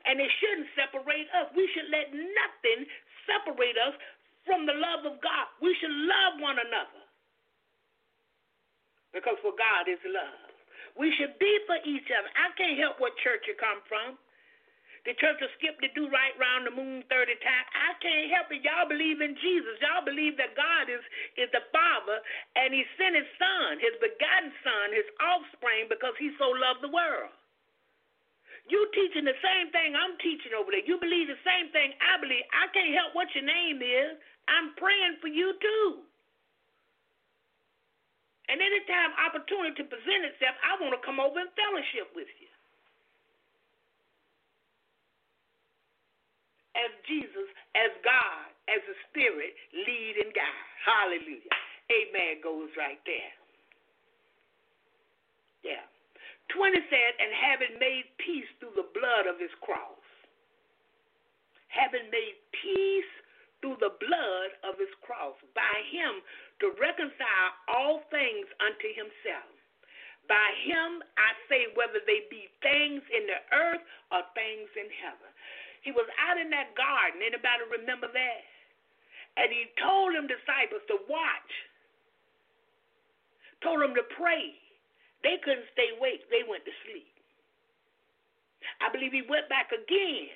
[0.07, 1.51] And it shouldn't separate us.
[1.55, 2.87] We should let nothing
[3.27, 3.95] separate us
[4.47, 5.51] from the love of God.
[5.59, 7.03] We should love one another.
[9.11, 10.47] Because for God is love.
[10.95, 12.31] We should be for each other.
[12.37, 14.15] I can't help what church you come from.
[15.07, 17.67] The church will skip the do right round the moon 30 times.
[17.71, 18.59] I can't help it.
[18.59, 19.79] Y'all believe in Jesus.
[19.79, 20.99] Y'all believe that God is,
[21.39, 22.19] is the Father
[22.59, 26.91] and He sent His Son, His begotten Son, His offspring, because He so loved the
[26.91, 27.31] world.
[28.67, 30.83] You teaching the same thing I'm teaching over there.
[30.83, 32.43] You believe the same thing I believe.
[32.51, 34.19] I can't help what your name is.
[34.51, 36.03] I'm praying for you too.
[38.51, 42.51] And anytime opportunity presents itself, I want to come over and fellowship with you.
[46.77, 50.69] As Jesus, as God, as the Spirit, lead and guide.
[50.85, 51.55] Hallelujah.
[51.89, 53.33] Amen goes right there.
[55.65, 55.85] Yeah.
[56.55, 59.99] 20 said, and having made peace through the blood of his cross.
[61.67, 63.13] Having made peace
[63.59, 66.23] through the blood of his cross, by him
[66.63, 69.51] to reconcile all things unto himself.
[70.27, 75.31] By him I say, whether they be things in the earth or things in heaven.
[75.87, 77.23] He was out in that garden.
[77.23, 78.43] Anybody remember that?
[79.39, 81.51] And he told them disciples to watch.
[83.63, 84.51] Told them to pray.
[85.23, 86.27] They couldn't stay awake.
[86.27, 87.07] They went to sleep.
[88.83, 90.27] I believe he went back again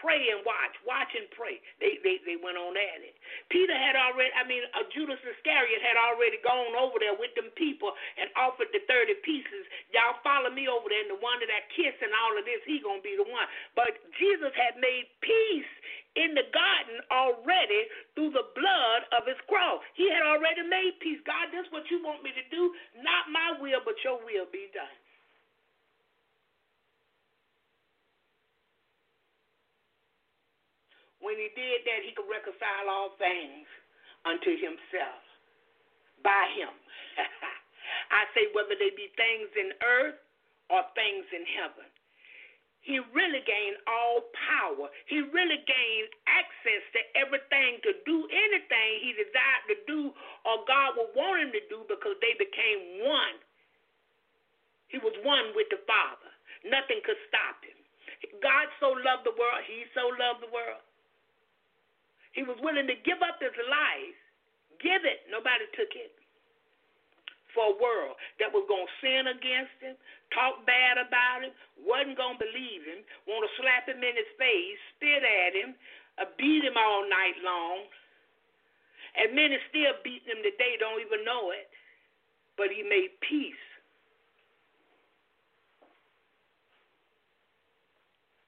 [0.00, 1.58] pray and watch, watch and pray.
[1.82, 3.14] They they they went on at it.
[3.50, 7.50] Peter had already, I mean, uh, Judas Iscariot had already gone over there with them
[7.58, 9.64] people and offered the thirty pieces.
[9.92, 12.62] Y'all follow me over there, and the one that I kiss and all of this,
[12.64, 13.46] he gonna be the one.
[13.74, 15.72] But Jesus had made peace
[16.18, 17.86] in the garden already
[18.18, 19.82] through the blood of his cross.
[19.94, 21.20] He had already made peace.
[21.22, 22.74] God, this is what you want me to do.
[22.98, 24.90] Not my will, but your will be done.
[31.28, 33.68] When he did that, he could reconcile all things
[34.24, 35.20] unto himself
[36.24, 36.72] by him.
[38.16, 40.16] I say, whether they be things in earth
[40.72, 41.84] or things in heaven.
[42.80, 44.88] He really gained all power.
[45.04, 50.00] He really gained access to everything to do anything he desired to do
[50.48, 53.36] or God would want him to do because they became one.
[54.88, 56.32] He was one with the Father.
[56.64, 57.76] Nothing could stop him.
[58.40, 60.87] God so loved the world, he so loved the world
[62.38, 64.18] he was willing to give up his life,
[64.78, 65.26] give it.
[65.26, 66.14] Nobody took it.
[67.50, 69.98] For a world that was going to sin against him,
[70.30, 71.50] talk bad about him,
[71.82, 75.74] wasn't going to believe him, want to slap him in his face, spit at him,
[76.22, 77.90] uh, beat him all night long.
[79.18, 81.66] And men many still beating him today, don't even know it.
[82.54, 83.64] But he made peace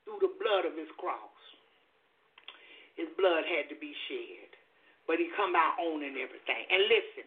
[0.07, 1.40] through the blood of his cross
[3.01, 4.53] his blood had to be shed.
[5.09, 6.63] But he come out owning everything.
[6.69, 7.27] And listen,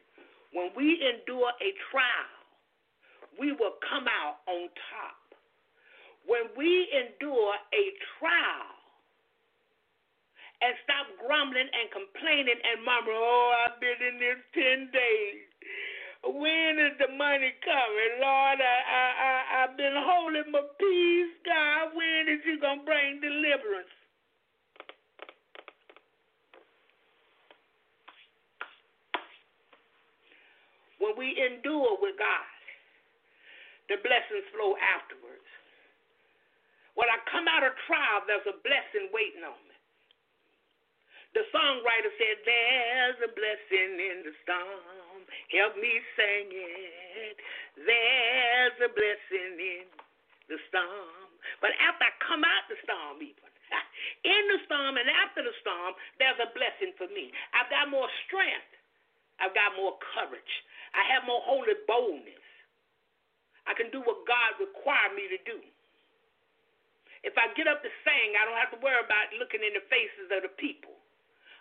[0.53, 2.37] when we endure a trial,
[3.41, 5.17] we will come out on top.
[6.29, 7.83] When we endure a
[8.21, 8.71] trial
[10.63, 15.43] and stop grumbling and complaining and murmuring, oh, I've been in this 10 days.
[16.23, 18.13] When is the money coming?
[18.23, 21.35] Lord, I, I, I, I've been holding my peace.
[21.43, 23.91] God, when is you going to bring deliverance?
[31.03, 32.47] When we endure with God,
[33.91, 35.43] the blessings flow afterwards.
[36.95, 39.75] When I come out of trial, there's a blessing waiting on me.
[41.35, 45.19] The songwriter said, There's a blessing in the storm.
[45.51, 47.37] Help me sing it.
[47.75, 49.89] There's a blessing in
[50.47, 51.27] the storm.
[51.59, 53.49] But after I come out the storm, even,
[54.37, 57.33] in the storm and after the storm, there's a blessing for me.
[57.57, 58.71] I've got more strength.
[59.41, 60.53] I've got more courage.
[60.93, 62.45] I have more holy boldness.
[63.65, 65.57] I can do what God required me to do.
[67.23, 69.85] If I get up to sing, I don't have to worry about looking in the
[69.87, 70.91] faces of the people.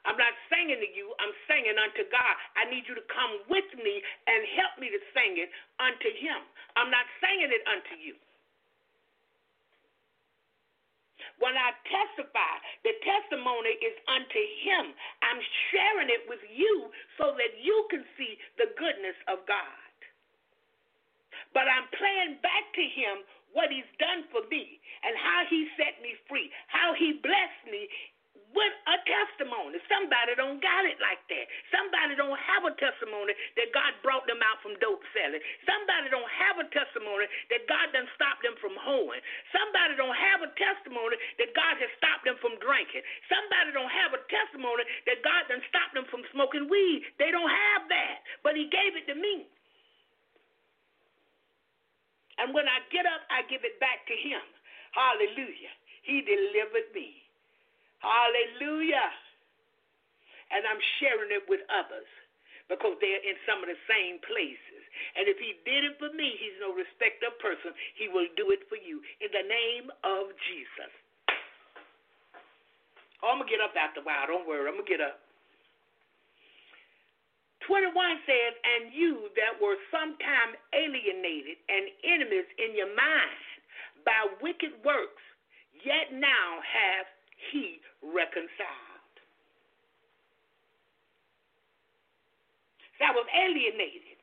[0.02, 2.34] I'm not singing to you, I'm singing unto God.
[2.58, 5.46] I need you to come with me and help me to sing it
[5.78, 6.42] unto Him.
[6.74, 8.18] I'm not singing it unto you.
[11.40, 12.54] When I testify,
[12.84, 14.92] the testimony is unto Him.
[15.24, 15.40] I'm
[15.72, 19.80] sharing it with you so that you can see the goodness of God.
[21.52, 26.00] But I'm playing back to Him what He's done for me and how He set
[26.00, 27.88] me free, how He blessed me
[28.52, 29.80] with a testimony.
[29.88, 31.46] Somebody don't got it like that.
[31.72, 35.40] Somebody don't have a testimony that God brought them out from dope selling.
[35.64, 39.20] Somebody don't have a testimony that God done stopped them from hoeing.
[39.52, 43.04] Somebody don't have a testimony that God has stopped them from drinking.
[43.32, 47.04] Somebody don't have a testimony that God done stopped them from smoking weed.
[47.16, 48.24] They don't have that.
[48.44, 49.48] But he gave it to me.
[52.40, 54.42] And when I get up, I give it back to him.
[54.96, 55.72] Hallelujah.
[56.02, 57.21] He delivered me.
[58.02, 59.10] Hallelujah.
[60.52, 62.10] And I'm sharing it with others
[62.68, 64.82] because they're in some of the same places.
[65.16, 67.72] And if he did it for me, he's no respecter person.
[67.96, 70.92] He will do it for you in the name of Jesus.
[73.22, 74.26] Oh, I'm going to get up after a while.
[74.26, 74.66] Don't worry.
[74.66, 75.22] I'm going to get up.
[77.70, 77.94] 21
[78.26, 83.46] says, And you that were sometime alienated and enemies in your mind
[84.02, 85.22] by wicked works,
[85.86, 87.06] yet now have
[87.50, 88.92] he reconciled.
[93.02, 94.20] I was alienated.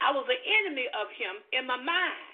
[0.00, 2.30] I was an enemy of him in my mind.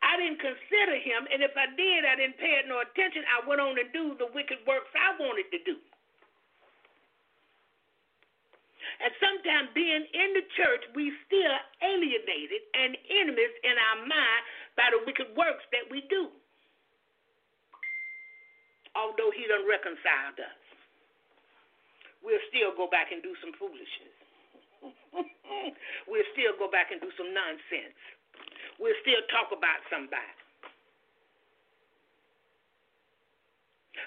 [0.00, 3.26] I didn't consider him, and if I did, I didn't pay it no attention.
[3.26, 5.76] I went on to do the wicked works I wanted to do.
[9.02, 14.42] And sometimes being in the church, we still alienated and enemies in our mind
[14.76, 16.32] by the wicked works that we do
[18.96, 20.60] although he done reconciled us,
[22.24, 24.16] we'll still go back and do some foolishness.
[26.08, 28.00] we'll still go back and do some nonsense.
[28.80, 30.36] We'll still talk about somebody.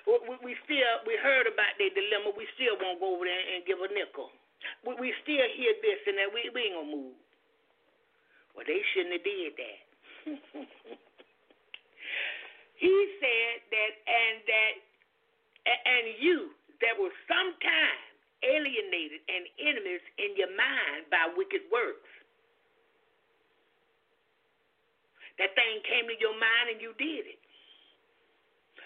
[0.05, 2.33] We, we still we heard about their dilemma.
[2.33, 4.29] We still won't go over there and give a nickel.
[4.85, 6.29] We, we still hear this and that.
[6.33, 7.17] We, we ain't gonna move.
[8.55, 9.79] Well, they shouldn't have did that.
[12.79, 14.73] He said that, and that,
[15.67, 17.99] and you that were sometime
[18.39, 22.07] alienated and enemies in your mind by wicked works.
[25.43, 27.41] That thing came to your mind and you did it.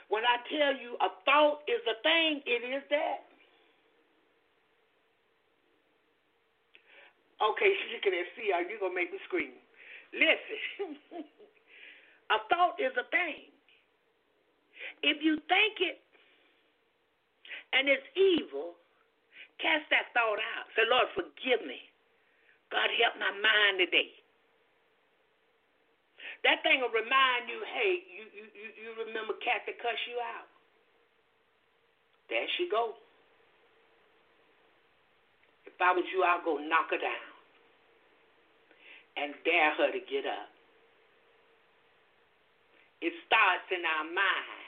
[0.10, 3.30] When I tell you a thought is a thing, it is that.
[7.44, 9.52] Okay, looking at see how you gonna make me scream.
[10.16, 10.96] Listen,
[12.36, 13.52] a thought is a thing.
[15.04, 16.00] If you think it
[17.76, 18.78] and it's evil,
[19.60, 20.70] cast that thought out.
[20.78, 21.82] Say, Lord, forgive me.
[22.72, 24.14] God, help my mind today.
[26.46, 30.48] That thing will remind you, hey, you, you, you, you remember Kathy cuss you out.
[32.28, 33.00] There she go.
[35.66, 37.33] If I was you, I'd go knock her down
[39.18, 40.50] and dare her to get up.
[43.04, 44.64] It starts in our mind.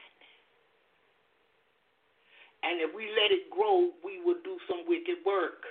[2.65, 5.63] And if we let it grow, we will do some wicked work.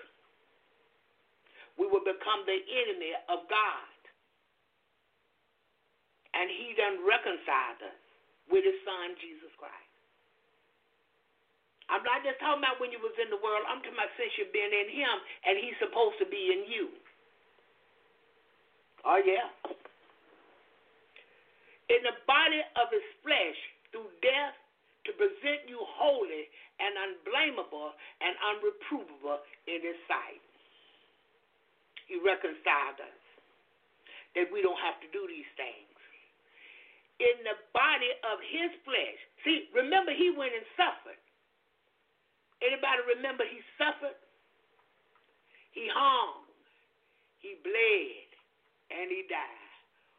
[1.75, 3.99] We will become the enemy of God.
[6.33, 8.01] And He done reconciled us
[8.49, 9.93] with His Son, Jesus Christ.
[11.93, 13.67] I'm not just talking about when you was in the world.
[13.69, 15.15] I'm talking about since you've been in Him
[15.45, 16.89] and He's supposed to be in you.
[19.05, 19.53] Oh, yeah.
[21.93, 23.61] In the body of His flesh,
[23.93, 24.57] through death,
[25.05, 26.49] to present you holy
[26.81, 27.93] and unblameable
[28.25, 30.41] and unreprovable in His sight.
[32.09, 33.21] He reconciled us
[34.35, 35.93] that we don't have to do these things.
[37.21, 39.21] In the body of His flesh.
[39.45, 41.21] See, remember, He went and suffered.
[42.65, 44.17] Anybody remember He suffered?
[45.77, 46.49] He hung,
[47.45, 48.24] He bled,
[48.91, 49.71] and He died.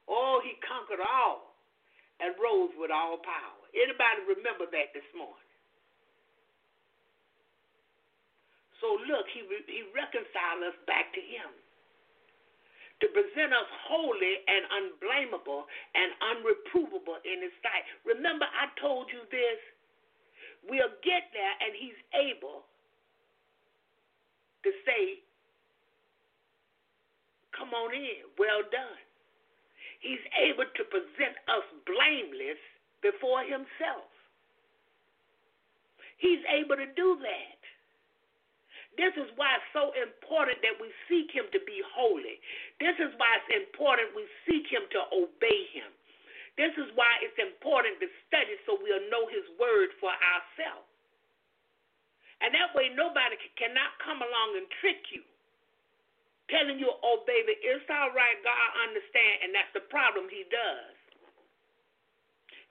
[0.08, 1.56] Oh, He conquered all
[2.22, 3.62] and rose with all power.
[3.76, 5.46] Anybody remember that this morning?
[8.80, 11.50] So look, he he reconciled us back to him
[13.02, 17.84] to present us holy and unblameable and unreprovable in his sight.
[18.08, 19.60] Remember, I told you this.
[20.66, 22.66] We'll get there, and he's able
[24.66, 25.25] to say,
[27.56, 29.02] Come on in, well done.
[30.04, 32.60] He's able to present us blameless
[33.02, 34.12] before himself.
[36.20, 37.60] He's able to do that.
[38.96, 42.40] This is why it's so important that we seek Him to be holy.
[42.80, 45.92] This is why it's important we seek Him to obey Him.
[46.56, 50.88] This is why it's important to study so we'll know His word for ourselves.
[52.40, 55.24] And that way, nobody cannot come along and trick you,
[56.50, 60.96] telling you, oh, baby, it's all right, God understand, and that's the problem He does.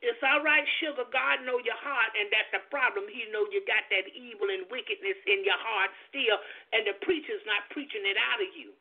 [0.04, 1.08] It's all right, sugar.
[1.08, 3.08] God know your heart, and that's the problem.
[3.08, 6.36] He know you got that evil and wickedness in your heart still,
[6.76, 8.76] and the preacher's not preaching it out of you.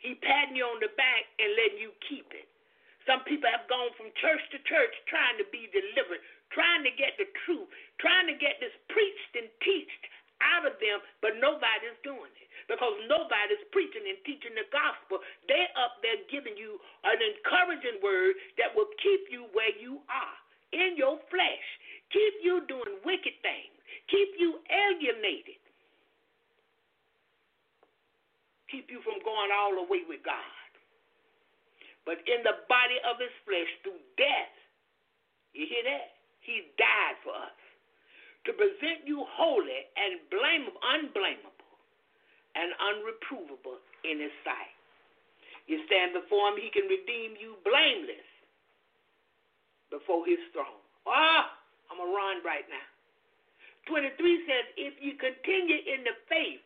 [0.00, 2.48] He patting you on the back and letting you keep it.
[3.04, 6.24] Some people have gone from church to church trying to be delivered,
[6.56, 7.68] trying to get the truth,
[8.00, 10.04] trying to get this preached and teached
[10.40, 15.18] out of them, but nobody's doing it because nobody's preaching and teaching the gospel.
[15.50, 20.38] They're up there giving you an encouraging word that will keep you where you are
[20.70, 21.66] in your flesh,
[22.14, 23.74] keep you doing wicked things,
[24.06, 25.58] keep you alienated,
[28.70, 30.70] keep you from going all the way with God.
[32.06, 34.54] But in the body of his flesh, through death,
[35.58, 36.14] you hear that?
[36.46, 37.58] He died for us
[38.46, 41.49] to present you holy and blame, unblameable
[42.54, 44.74] and unreprovable in his sight.
[45.70, 48.26] You stand before him, he can redeem you blameless
[49.90, 50.82] before his throne.
[51.06, 51.54] Ah,
[51.90, 52.88] I'm going to run right now.
[53.86, 54.10] 23
[54.46, 56.62] says, If you continue in the faith,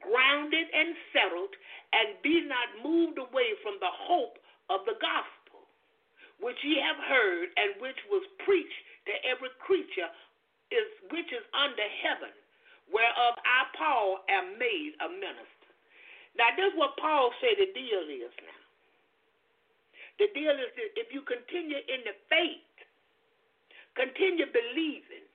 [0.00, 1.52] grounded and settled,
[1.92, 5.68] and be not moved away from the hope of the gospel,
[6.40, 10.10] which ye have heard, and which was preached to every creature,
[10.72, 12.34] is which is under heaven
[12.90, 15.70] whereof I, Paul, am made a minister.
[16.36, 18.62] Now, this is what Paul said the deal is now.
[20.20, 22.72] The deal is that if you continue in the faith,
[23.96, 25.26] continue believing,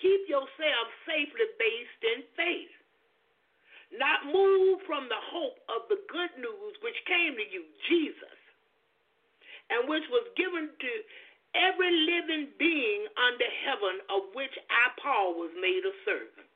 [0.00, 2.76] keep yourself safely based in faith.
[3.96, 8.38] Not move from the hope of the good news which came to you, Jesus,
[9.70, 10.92] and which was given to
[11.54, 16.50] every living being under heaven of which I, Paul, was made a servant.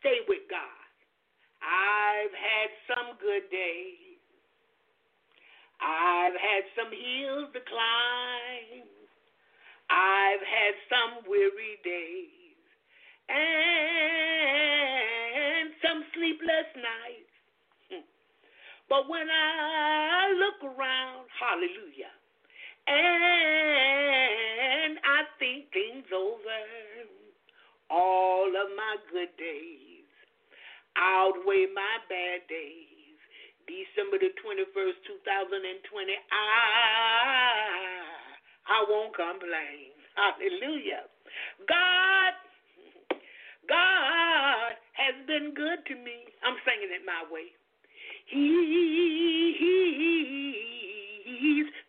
[0.00, 0.60] Stay with God.
[1.62, 4.18] I've had some good days.
[5.80, 8.86] I've had some hills to climb.
[9.90, 12.56] I've had some weary days
[13.28, 13.66] and
[15.82, 17.31] some sleepless nights.
[18.92, 22.12] But when I look around, hallelujah,
[22.84, 23.00] and
[25.00, 26.60] I think things over,
[27.88, 30.04] all of my good days
[31.00, 33.16] outweigh my bad days.
[33.64, 37.48] December the 21st, 2020, I,
[38.76, 39.96] I won't complain.
[40.20, 41.08] Hallelujah.
[41.64, 42.36] God,
[43.64, 46.28] God has been good to me.
[46.44, 47.56] I'm singing it my way.
[48.32, 48.40] He's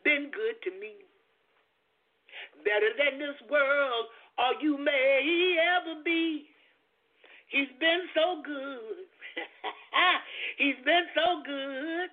[0.03, 0.93] been good to me.
[2.63, 4.05] Better than this world
[4.37, 6.49] or you may ever be.
[7.47, 9.05] He's been so good.
[10.57, 12.09] He's been so good.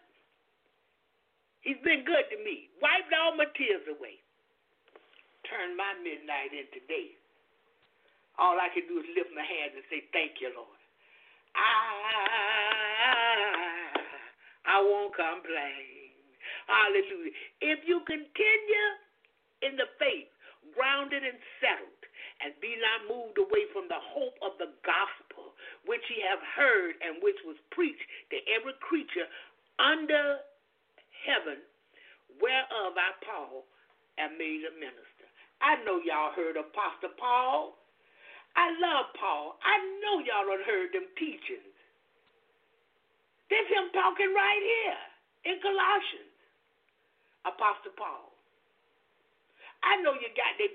[1.63, 2.69] He's been good to me.
[2.81, 4.21] Wiped all my tears away.
[5.49, 7.17] Turned my midnight into day.
[8.39, 10.81] All I can do is lift my hands and say, Thank you, Lord.
[11.57, 12.50] I
[14.71, 16.15] I won't complain.
[16.71, 17.35] Hallelujah.
[17.59, 18.89] If you continue
[19.67, 20.31] in the faith,
[20.79, 22.01] grounded and settled,
[22.41, 25.53] and be not moved away from the hope of the gospel,
[25.85, 29.29] which ye have heard and which was preached to every creature
[29.77, 30.41] under
[31.27, 31.61] heaven,
[32.41, 33.69] whereof I, Paul,
[34.17, 35.29] am made a minister.
[35.61, 37.77] I know y'all heard Apostle Paul.
[38.57, 39.61] I love Paul.
[39.61, 41.70] I know y'all done heard them teachings.
[43.51, 45.01] There's him talking right here
[45.51, 46.35] in Colossians,
[47.43, 48.31] Apostle Paul.
[49.83, 50.71] I know you got the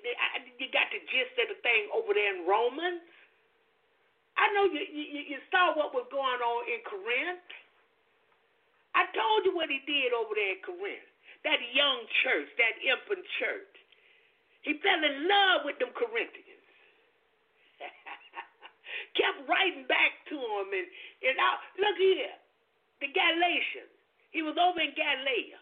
[0.59, 2.99] you got the gist of the thing over there in Romans.
[4.35, 7.47] I know you, you you saw what was going on in Corinth.
[8.91, 11.07] I told you what he did over there in Corinth.
[11.47, 13.73] That young church, that infant church.
[14.65, 16.65] He fell in love with them Corinthians.
[19.19, 20.87] Kept writing back to them and,
[21.21, 22.33] and I, look here
[23.05, 23.93] the Galatians.
[24.33, 25.61] He was over in Galatia.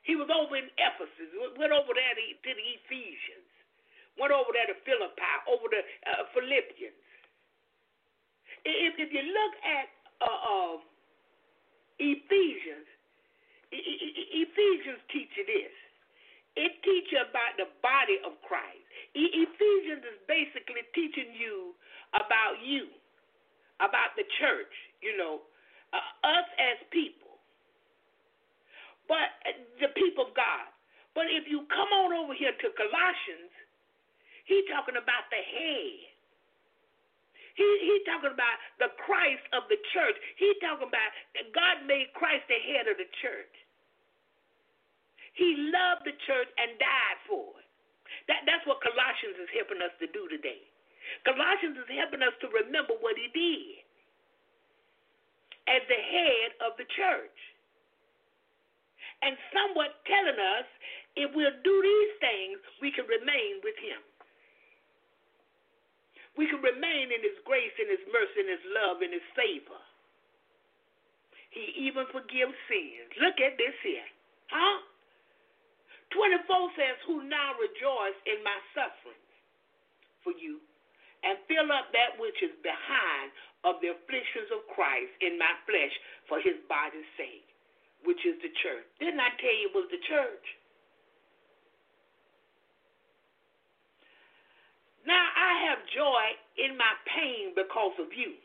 [0.00, 1.28] He was over in Ephesus.
[1.60, 3.48] Went over there to, to the Ephesians.
[4.16, 5.34] Went over there to Philippi.
[5.44, 6.96] Over to uh, Philippians.
[8.64, 9.86] If, if you look at
[10.24, 10.76] uh, uh,
[12.00, 12.88] Ephesians,
[13.70, 15.74] Ephesians teach you this.
[16.58, 18.82] It teaches about the body of Christ.
[19.14, 21.78] Ephesians is basically teaching you
[22.18, 22.90] about you,
[23.78, 25.46] about the church, you know,
[25.92, 27.38] uh, us as people,
[29.10, 29.30] but
[29.82, 30.66] the people of God.
[31.14, 33.50] But if you come on over here to Colossians,
[34.46, 35.98] he's talking about the head.
[37.58, 40.16] He he talking about the Christ of the church.
[40.38, 43.54] He talking about that God made Christ the head of the church.
[45.34, 47.68] He loved the church and died for it.
[48.28, 50.62] That, that's what Colossians is helping us to do today.
[51.24, 53.79] Colossians is helping us to remember what he did
[55.68, 57.38] as the head of the church.
[59.20, 60.68] And somewhat telling us
[61.18, 64.00] if we'll do these things, we can remain with him.
[66.38, 69.82] We can remain in his grace and his mercy and his love and his favor.
[71.50, 73.10] He even forgives sins.
[73.18, 74.06] Look at this here.
[74.48, 74.78] Huh?
[76.14, 79.30] 24 says, Who now rejoice in my sufferings
[80.22, 80.62] for you,
[81.24, 83.28] and fill up that which is behind
[83.64, 85.94] of the afflictions of Christ in my flesh
[86.28, 87.44] for his body's sake,
[88.08, 88.88] which is the church.
[88.96, 90.46] Didn't I tell you it was the church?
[95.04, 96.24] Now I have joy
[96.60, 98.36] in my pain because of you.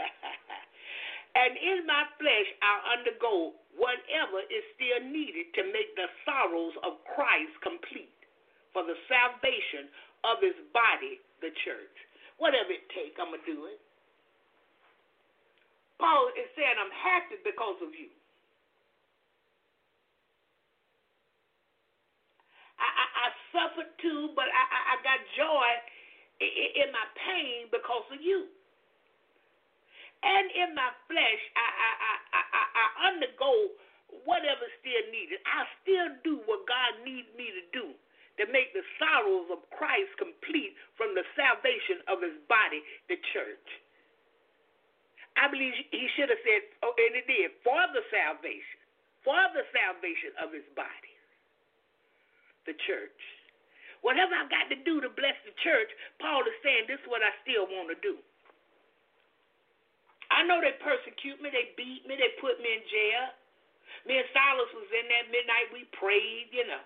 [1.40, 7.00] and in my flesh I undergo whatever is still needed to make the sorrows of
[7.16, 8.12] Christ complete
[8.72, 9.88] for the salvation
[10.24, 11.96] of his body, the church.
[12.38, 13.80] Whatever it takes, I'm going to do it.
[16.00, 18.08] Paul is saying, I'm happy because of you.
[22.80, 25.68] I, I, I suffered too, but I, I, I got joy
[26.40, 28.48] in, in my pain because of you
[30.24, 33.52] and in my flesh, I, I, I, I, I undergo
[34.24, 35.40] whatever still needed.
[35.44, 37.92] I still do what God needs me to do
[38.40, 42.80] to make the sorrows of Christ complete from the salvation of his body,
[43.12, 43.68] the church.
[45.36, 48.80] I believe he should have said, oh, and it did, for the salvation,
[49.20, 51.14] for the salvation of his body,
[52.64, 53.20] the church.
[54.00, 57.20] Whatever I've got to do to bless the church, Paul is saying, this is what
[57.20, 58.16] I still want to do.
[60.32, 63.24] I know they persecute me, they beat me, they put me in jail.
[64.08, 66.80] Me and Silas was in that midnight, we prayed, you know.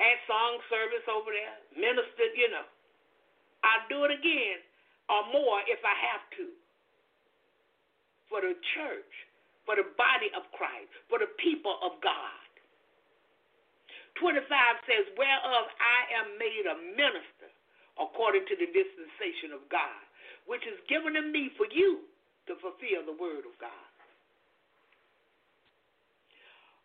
[0.00, 2.66] Had song service over there, ministered, you know.
[3.62, 4.58] I'll do it again
[5.12, 6.46] or more if I have to.
[8.32, 9.12] For the church,
[9.68, 12.40] for the body of Christ, for the people of God.
[14.20, 14.40] 25
[14.88, 17.50] says, Whereof I am made a minister
[18.00, 20.00] according to the dispensation of God,
[20.48, 22.08] which is given to me for you
[22.48, 23.91] to fulfill the word of God.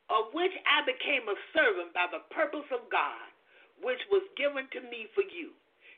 [0.07, 3.27] Of which I became a servant by the purpose of God,
[3.83, 5.51] which was given to me for you,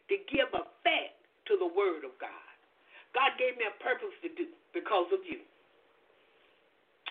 [0.10, 1.16] to give effect
[1.46, 2.50] to the word of God.
[3.14, 5.42] God gave me a purpose to do because of you.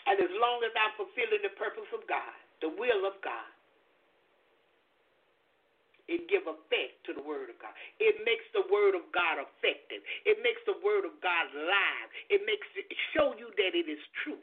[0.07, 3.51] And as long as I'm fulfilling the purpose of God, the will of God,
[6.09, 7.77] it give effect to the word of God.
[8.01, 10.01] It makes the word of God effective.
[10.25, 12.07] It makes the word of God live.
[12.33, 14.41] It makes it show you that it is true.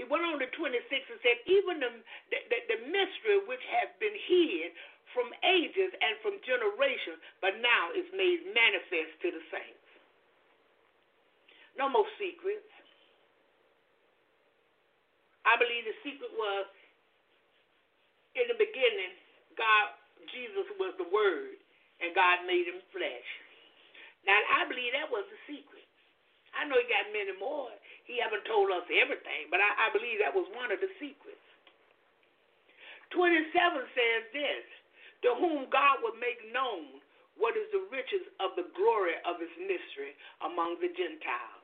[0.00, 0.80] He went on to 26
[1.12, 1.92] and said, even the,
[2.32, 4.72] the, the mystery which has been hid
[5.12, 9.88] from ages and from generations, but now is made manifest to the saints.
[11.76, 12.64] No more secrets.
[15.44, 16.64] I believe the secret was
[18.38, 19.12] in the beginning,
[19.58, 19.92] God,
[20.30, 21.58] Jesus was the Word,
[22.00, 23.28] and God made him flesh.
[24.24, 25.84] Now, I believe that was the secret.
[26.54, 27.72] I know he got many more.
[28.10, 31.38] He haven't told us everything, but I, I believe that was one of the secrets.
[33.14, 33.46] 27
[33.94, 34.66] says this
[35.22, 36.98] To whom God would make known
[37.38, 41.62] what is the riches of the glory of his mystery among the Gentiles,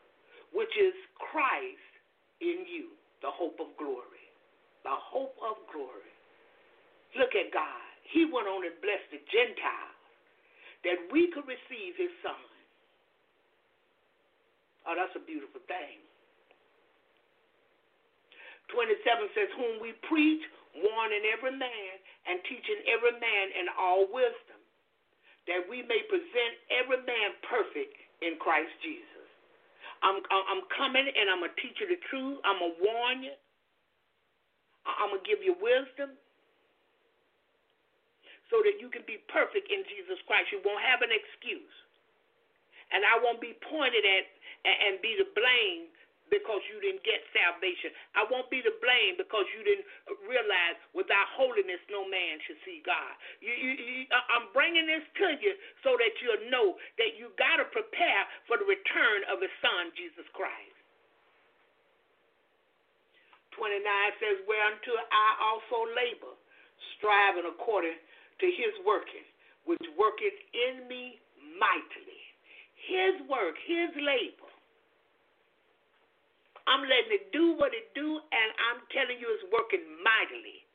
[0.55, 1.93] which is Christ
[2.39, 2.95] in you,
[3.27, 4.23] the hope of glory.
[4.87, 6.15] The hope of glory.
[7.19, 7.91] Look at God.
[8.07, 9.99] He went on and blessed the Gentiles
[10.87, 12.39] that we could receive his son.
[14.87, 15.99] Oh, that's a beautiful thing.
[18.73, 20.43] 27 says, Whom we preach,
[20.75, 21.93] warning every man,
[22.27, 24.61] and teaching every man in all wisdom,
[25.47, 29.27] that we may present every man perfect in Christ Jesus.
[30.03, 32.43] I'm, I'm coming and I'm going to teach you the truth.
[32.45, 33.37] I'm going to warn you.
[34.85, 36.15] I'm going to give you wisdom
[38.53, 40.53] so that you can be perfect in Jesus Christ.
[40.55, 41.77] You won't have an excuse.
[42.95, 44.25] And I won't be pointed at
[44.67, 45.91] and be the blame
[46.31, 47.95] because you didn't get salvation.
[48.19, 49.87] I won't be to blame because you didn't
[50.27, 53.15] realize without holiness no man should see God.
[53.39, 55.55] You, you, you, I'm bringing this to you
[55.87, 59.95] so that you'll know that you got to prepare for the return of His Son,
[59.95, 60.75] Jesus Christ.
[63.55, 63.81] 29
[64.21, 66.35] says, Whereunto I also labor,
[66.99, 69.25] striving according to His working,
[69.65, 71.23] which worketh in me
[71.57, 72.23] mightily.
[72.77, 74.56] His work, His labor
[76.67, 80.67] I'm letting it do what it do, and I'm telling you it's working mightily.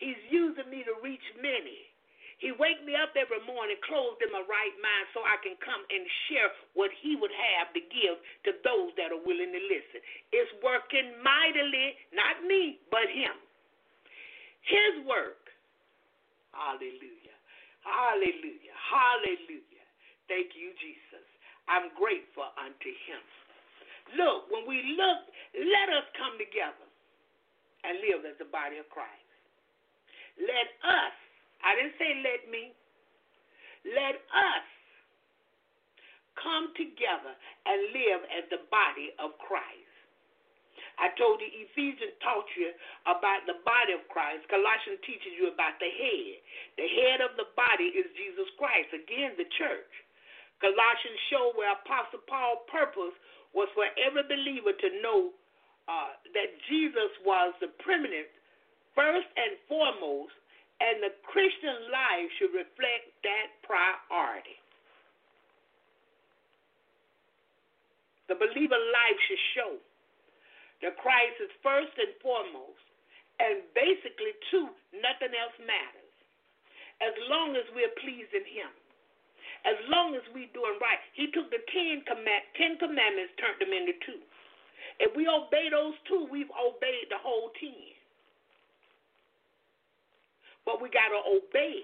[0.00, 1.92] He's using me to reach many.
[2.36, 5.80] He wake me up every morning, clothed in my right mind, so I can come
[5.88, 10.04] and share what he would have to give to those that are willing to listen.
[10.36, 13.32] It's working mightily, not me, but him.
[14.68, 15.48] His work.
[16.52, 17.36] Hallelujah.
[17.80, 18.76] Hallelujah.
[18.84, 19.86] Hallelujah.
[20.28, 21.24] Thank you, Jesus.
[21.72, 23.22] I'm grateful unto him.
[24.14, 25.20] Look, when we look,
[25.56, 26.86] let us come together
[27.82, 29.30] and live as the body of Christ.
[30.38, 31.14] Let us,
[31.64, 32.76] I didn't say let me,
[33.88, 34.66] let us
[36.38, 37.32] come together
[37.64, 39.86] and live as the body of Christ.
[40.96, 42.72] I told you Ephesians taught you
[43.04, 44.48] about the body of Christ.
[44.48, 46.36] Colossians teaches you about the head.
[46.80, 48.92] The head of the body is Jesus Christ.
[48.96, 49.92] Again, the church.
[50.64, 53.12] Colossians show where Apostle Paul purpose
[53.54, 55.30] was for every believer to know
[55.86, 58.26] uh, that Jesus was the preeminent,
[58.94, 60.34] first and foremost,
[60.82, 64.58] and the Christian life should reflect that priority.
[68.28, 69.72] The believer life should show
[70.82, 72.82] that Christ is first and foremost,
[73.38, 76.12] and basically, too, nothing else matters.
[77.00, 78.72] As long as we're pleasing Him
[79.66, 81.02] as long as we doing right.
[81.18, 84.22] He took the ten, command, ten commandments, turned them into two.
[85.02, 87.92] If we obey those two, we've obeyed the whole ten.
[90.64, 91.82] But we got to obey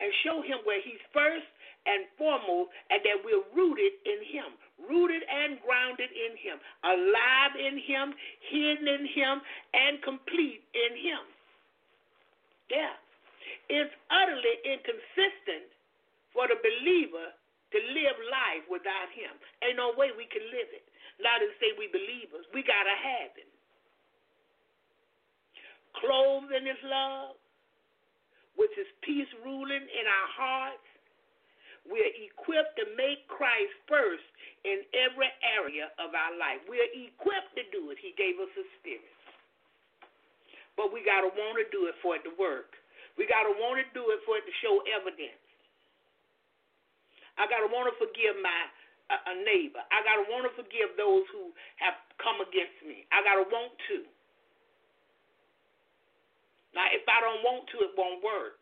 [0.00, 1.46] and show him where he's first
[1.88, 4.52] and foremost, and that we're rooted in him,
[4.84, 8.12] rooted and grounded in him, alive in him,
[8.52, 9.40] hidden in him,
[9.72, 11.24] and complete in him.
[12.68, 12.92] Yeah.
[13.72, 15.72] It's utterly inconsistent
[16.32, 17.34] for the believer
[17.70, 19.30] to live life without him.
[19.62, 20.86] Ain't no way we can live it.
[21.22, 22.46] Not to say we believers.
[22.50, 23.50] We got to have him.
[25.98, 27.34] Clothed in his love,
[28.58, 30.86] with his peace ruling in our hearts,
[31.88, 34.26] we're equipped to make Christ first
[34.68, 36.60] in every area of our life.
[36.68, 37.98] We're equipped to do it.
[37.98, 39.16] He gave us a spirit.
[40.76, 42.76] But we got to want to do it for it to work.
[43.16, 45.39] We got to want to do it for it to show evidence.
[47.40, 48.60] I got to want to forgive my
[49.08, 49.80] uh, neighbor.
[49.88, 53.08] I got to want to forgive those who have come against me.
[53.08, 54.04] I got to want to.
[56.76, 58.60] Now, if I don't want to, it won't work.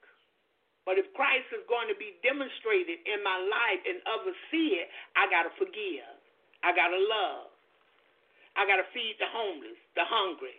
[0.89, 4.89] But if Christ is going to be demonstrated in my life and others see it,
[5.13, 6.09] I got to forgive.
[6.65, 7.53] I got to love.
[8.57, 10.57] I got to feed the homeless, the hungry.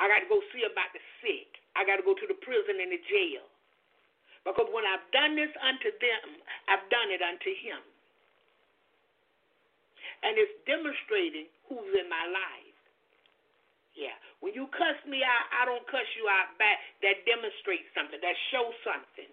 [0.00, 1.60] I got to go see about the sick.
[1.76, 3.44] I got to go to the prison and the jail.
[4.42, 6.26] Because when I've done this unto them,
[6.66, 7.78] I've done it unto him.
[10.22, 12.78] And it's demonstrating who's in my life.
[13.94, 14.14] Yeah.
[14.42, 16.78] When you cuss me out, I don't cuss you out back.
[17.06, 18.18] That demonstrates something.
[18.18, 19.30] That shows something.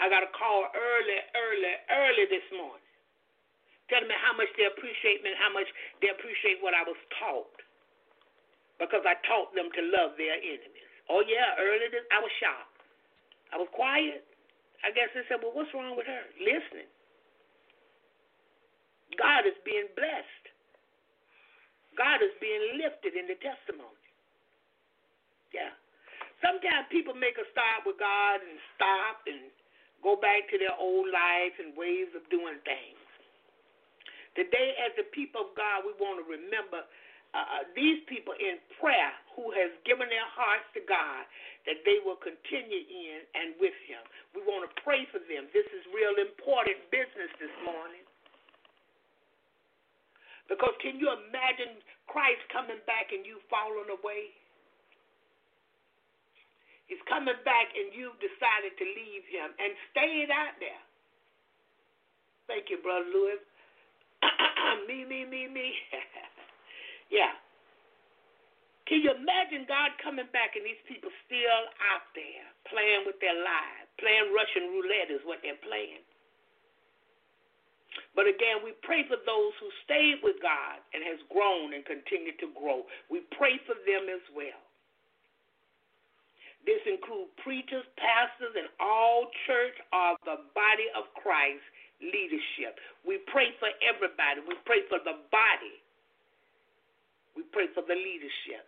[0.00, 2.82] I got a call early, early, early this morning.
[3.90, 5.68] Telling me how much they appreciate me and how much
[6.00, 7.52] they appreciate what I was taught.
[8.80, 10.90] Because I taught them to love their enemies.
[11.12, 12.71] Oh yeah, early this I was shocked.
[13.52, 14.24] I was quiet.
[14.82, 16.24] I guess they said, well, what's wrong with her?
[16.40, 16.90] Listening.
[19.20, 20.44] God is being blessed.
[21.94, 24.00] God is being lifted in the testimony.
[25.52, 25.76] Yeah.
[26.40, 29.52] Sometimes people make a start with God and stop and
[30.00, 32.98] go back to their old life and ways of doing things.
[34.34, 36.88] Today, as the people of God, we want to remember
[37.32, 41.24] uh, uh, these people in prayer who has given their hearts to God
[41.64, 44.04] that they will continue in and with Him.
[44.36, 45.48] We want to pray for them.
[45.56, 48.04] This is real important business this morning.
[50.50, 54.36] Because can you imagine Christ coming back and you falling away?
[56.84, 60.82] He's coming back and you've decided to leave him and stayed out there.
[62.44, 63.40] Thank you, Brother Lewis.
[64.88, 65.72] me, me, me, me.
[67.12, 67.36] Yeah.
[68.88, 71.62] Can you imagine God coming back and these people still
[71.92, 76.02] out there playing with their lives, playing Russian roulette is what they're playing.
[78.16, 82.40] But again, we pray for those who stayed with God and has grown and continued
[82.40, 82.88] to grow.
[83.12, 84.60] We pray for them as well.
[86.64, 91.64] This includes preachers, pastors, and all church or the body of Christ
[92.00, 92.78] leadership.
[93.02, 94.40] We pray for everybody.
[94.46, 95.81] We pray for the body.
[97.36, 98.66] We pray for the leadership.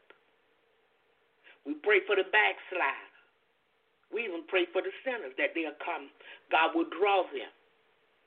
[1.65, 3.13] We pray for the backslider.
[4.13, 6.13] We even pray for the sinners that they'll come.
[6.53, 7.51] God will draw them.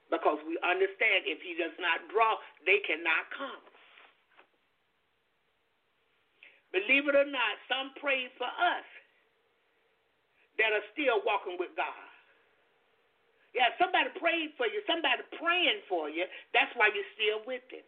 [0.09, 3.64] Because we understand if He does not draw, they cannot come.
[6.72, 8.88] Believe it or not, some pray for us
[10.59, 12.07] that are still walking with God.
[13.55, 16.27] Yeah, somebody prayed for you, somebody praying for you.
[16.53, 17.85] That's why you're still with Him.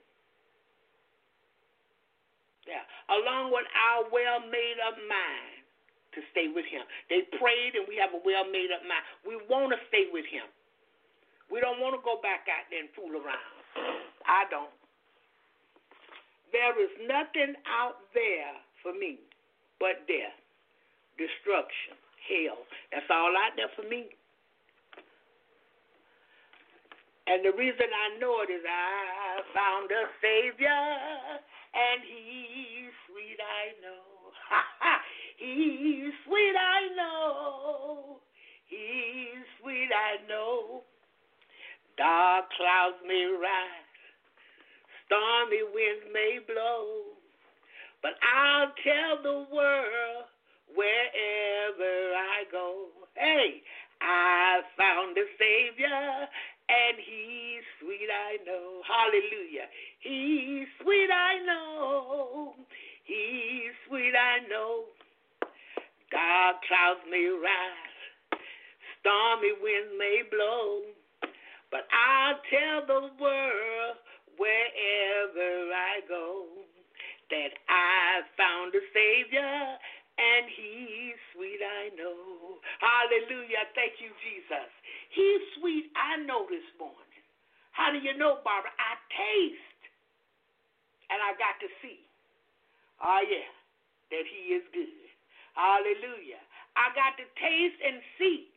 [2.69, 5.65] Yeah, along with our well made up mind
[6.13, 6.85] to stay with Him.
[7.09, 9.01] They prayed and we have a well made up mind.
[9.25, 10.45] We want to stay with Him.
[11.49, 13.57] We don't want to go back out there and fool around.
[14.29, 14.69] I don't.
[16.53, 18.53] There is nothing out there
[18.85, 19.17] for me
[19.79, 20.35] but death,
[21.15, 21.95] destruction,
[22.27, 22.67] hell.
[22.91, 24.11] That's all out there for me.
[27.25, 31.39] And the reason I know it is I found a Savior,
[31.73, 34.05] and He's sweet, I know.
[35.37, 38.17] he's sweet, I know.
[38.65, 40.81] He's sweet, I know.
[41.97, 43.91] Dark clouds may rise,
[45.05, 47.19] stormy winds may blow,
[48.01, 50.25] but I'll tell the world
[50.73, 52.87] wherever I go.
[53.15, 53.61] Hey,
[54.01, 56.27] I found a Savior,
[56.69, 58.81] and He's sweet, I know.
[58.85, 59.67] Hallelujah.
[59.99, 62.53] He's sweet, I know.
[63.03, 64.85] He's sweet, I know.
[66.11, 68.41] Dark clouds may rise,
[69.01, 70.81] stormy winds may blow.
[71.69, 73.97] But I'll tell the world
[74.37, 76.45] wherever I go
[77.29, 79.77] that I've found a Savior
[80.17, 82.57] and He's sweet, I know.
[82.81, 83.69] Hallelujah.
[83.77, 84.69] Thank you, Jesus.
[85.09, 86.97] He's sweet, I know this morning.
[87.73, 88.71] How do you know, Barbara?
[88.77, 89.81] I taste
[91.09, 92.01] and I got to see.
[93.01, 93.49] Oh, yeah,
[94.13, 95.09] that He is good.
[95.57, 96.39] Hallelujah.
[96.77, 98.47] I got to taste and see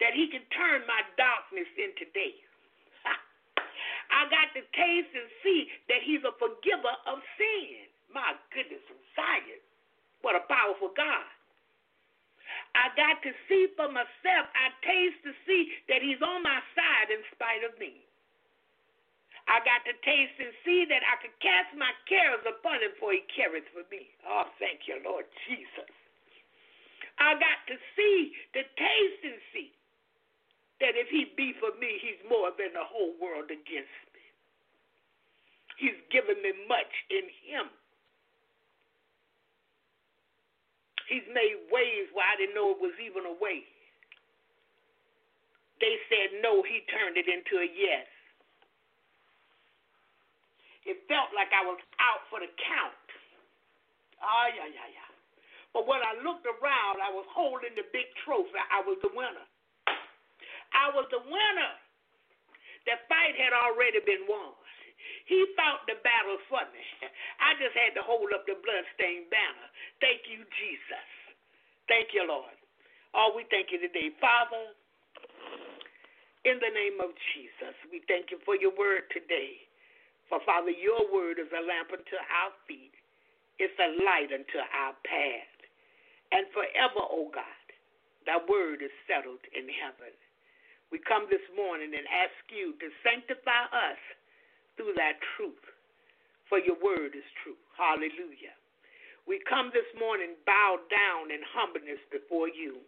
[0.00, 2.34] that he can turn my darkness into day.
[4.16, 7.84] I got to taste and see that he's a forgiver of sin.
[8.10, 8.82] My goodness,
[9.12, 9.60] Zion.
[10.24, 11.28] What a powerful God.
[12.74, 14.46] I got to see for myself.
[14.54, 18.06] I taste to see that he's on my side in spite of me.
[19.50, 23.10] I got to taste and see that I could cast my cares upon him for
[23.10, 24.06] he cares for me.
[24.22, 25.90] Oh, thank you, Lord Jesus.
[27.18, 29.74] I got to see, to taste and see
[30.80, 34.24] that if he be for me, he's more than the whole world against me.
[35.76, 37.68] He's given me much in him.
[41.10, 43.66] He's made ways where I didn't know it was even a way.
[45.82, 48.06] They said no, he turned it into a yes.
[50.86, 53.06] It felt like I was out for the count.
[54.22, 55.10] Ah, yeah, yeah, yeah.
[55.74, 58.54] But when I looked around, I was holding the big trophy.
[58.70, 59.46] I was the winner.
[60.70, 61.74] I was the winner.
[62.86, 64.59] The fight had already been won.
[65.26, 66.84] He fought the battle for me.
[67.46, 69.68] I just had to hold up the bloodstained banner.
[70.02, 71.08] Thank you, Jesus.
[71.86, 72.54] Thank you, Lord.
[73.14, 74.14] Oh, we thank you today.
[74.22, 74.74] Father,
[76.46, 79.60] in the name of Jesus, we thank you for your word today.
[80.30, 82.94] For, Father, your word is a lamp unto our feet,
[83.58, 85.54] it's a light unto our path.
[86.30, 87.66] And forever, O oh God,
[88.24, 90.14] thy word is settled in heaven.
[90.94, 94.00] We come this morning and ask you to sanctify us
[94.80, 95.60] through that truth,
[96.48, 97.60] for your word is true.
[97.76, 98.56] Hallelujah.
[99.28, 102.80] We come this morning bowed down in humbleness before you.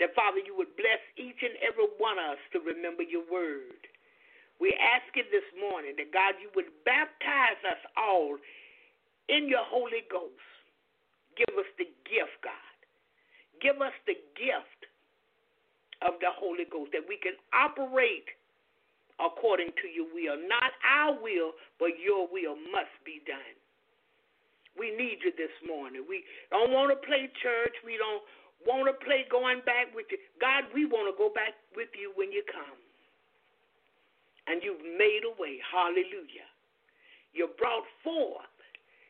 [0.00, 3.84] That, Father, you would bless each and every one of us to remember your word.
[4.56, 8.40] We ask you this morning that, God, you would baptize us all
[9.28, 10.40] in your Holy Ghost.
[11.36, 12.76] Give us the gift, God.
[13.60, 14.88] Give us the gift
[16.00, 18.28] of the Holy Ghost, that we can operate
[19.18, 20.36] according to your will.
[20.48, 23.56] Not our will, but your will must be done.
[24.76, 26.04] We need you this morning.
[26.04, 27.72] We don't want to play church.
[27.80, 28.20] We don't
[28.68, 30.20] want to play going back with you.
[30.36, 32.76] God, we want to go back with you when you come.
[34.46, 35.58] And you've made a way.
[35.64, 36.46] Hallelujah.
[37.32, 38.52] You brought forth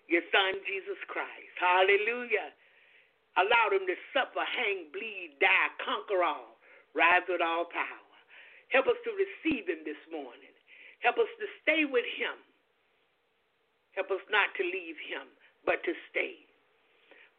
[0.07, 1.55] your son, Jesus Christ.
[1.59, 2.55] Hallelujah.
[3.37, 6.57] Allowed him to suffer, hang, bleed, die, conquer all
[6.97, 8.06] rise with all power.
[8.71, 10.55] Help us to receive him this morning.
[11.03, 12.35] Help us to stay with him.
[13.95, 15.29] Help us not to leave him,
[15.65, 16.37] but to stay.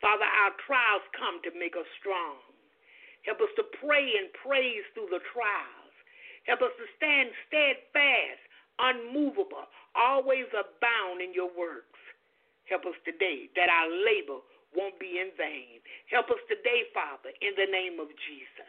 [0.02, 2.42] Father, our trials come to make us strong.
[3.26, 5.94] Help us to pray and praise through the trials.
[6.46, 8.42] Help us to stand steadfast,
[8.80, 9.68] unmovable,
[9.98, 12.00] always abound in your works.
[12.70, 14.40] Help us today that our labor
[14.76, 15.84] won't be in vain.
[16.12, 18.67] Help us today, Father, in the name of Jesus.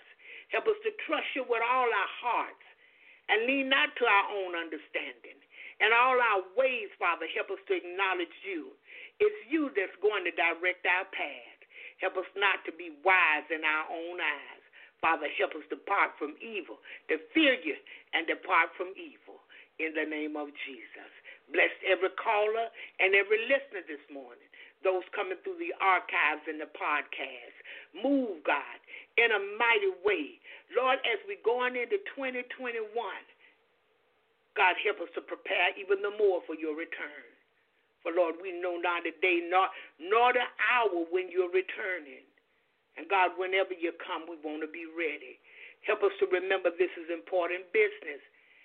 [0.48, 2.66] Help us to trust you with all our hearts
[3.28, 5.36] and lean not to our own understanding.
[5.78, 8.74] And all our ways, Father, help us to acknowledge you.
[9.22, 11.58] It's you that's going to direct our path.
[12.02, 14.64] Help us not to be wise in our own eyes.
[14.98, 17.78] Father, help us to depart from evil, to fear you
[18.10, 19.38] and depart from evil.
[19.78, 21.12] In the name of Jesus.
[21.54, 22.66] Bless every caller
[22.98, 24.50] and every listener this morning
[24.84, 27.56] those coming through the archives and the podcast.
[27.98, 28.78] Move, God,
[29.18, 30.37] in a mighty way.
[30.74, 32.84] Lord, as we're going into 2021,
[34.56, 37.24] God, help us to prepare even the more for your return.
[38.02, 42.26] For, Lord, we know not the day nor, nor the hour when you're returning.
[42.98, 45.38] And, God, whenever you come, we want to be ready.
[45.86, 48.20] Help us to remember this is important business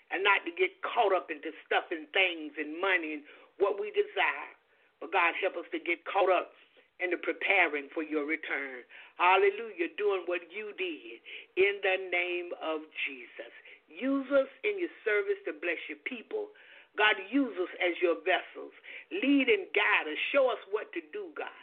[0.10, 3.24] and not to get caught up into stuff and things and money and
[3.62, 4.54] what we desire.
[4.98, 6.54] But God, help us to get caught up
[7.02, 8.86] in the preparing for your return.
[9.22, 11.22] Hallelujah, doing what you did
[11.56, 13.54] in the name of Jesus.
[13.86, 16.50] Use us in your service to bless your people.
[16.98, 18.74] God, use us as your vessels.
[19.10, 20.20] Lead and guide us.
[20.34, 21.54] Show us what to do, God.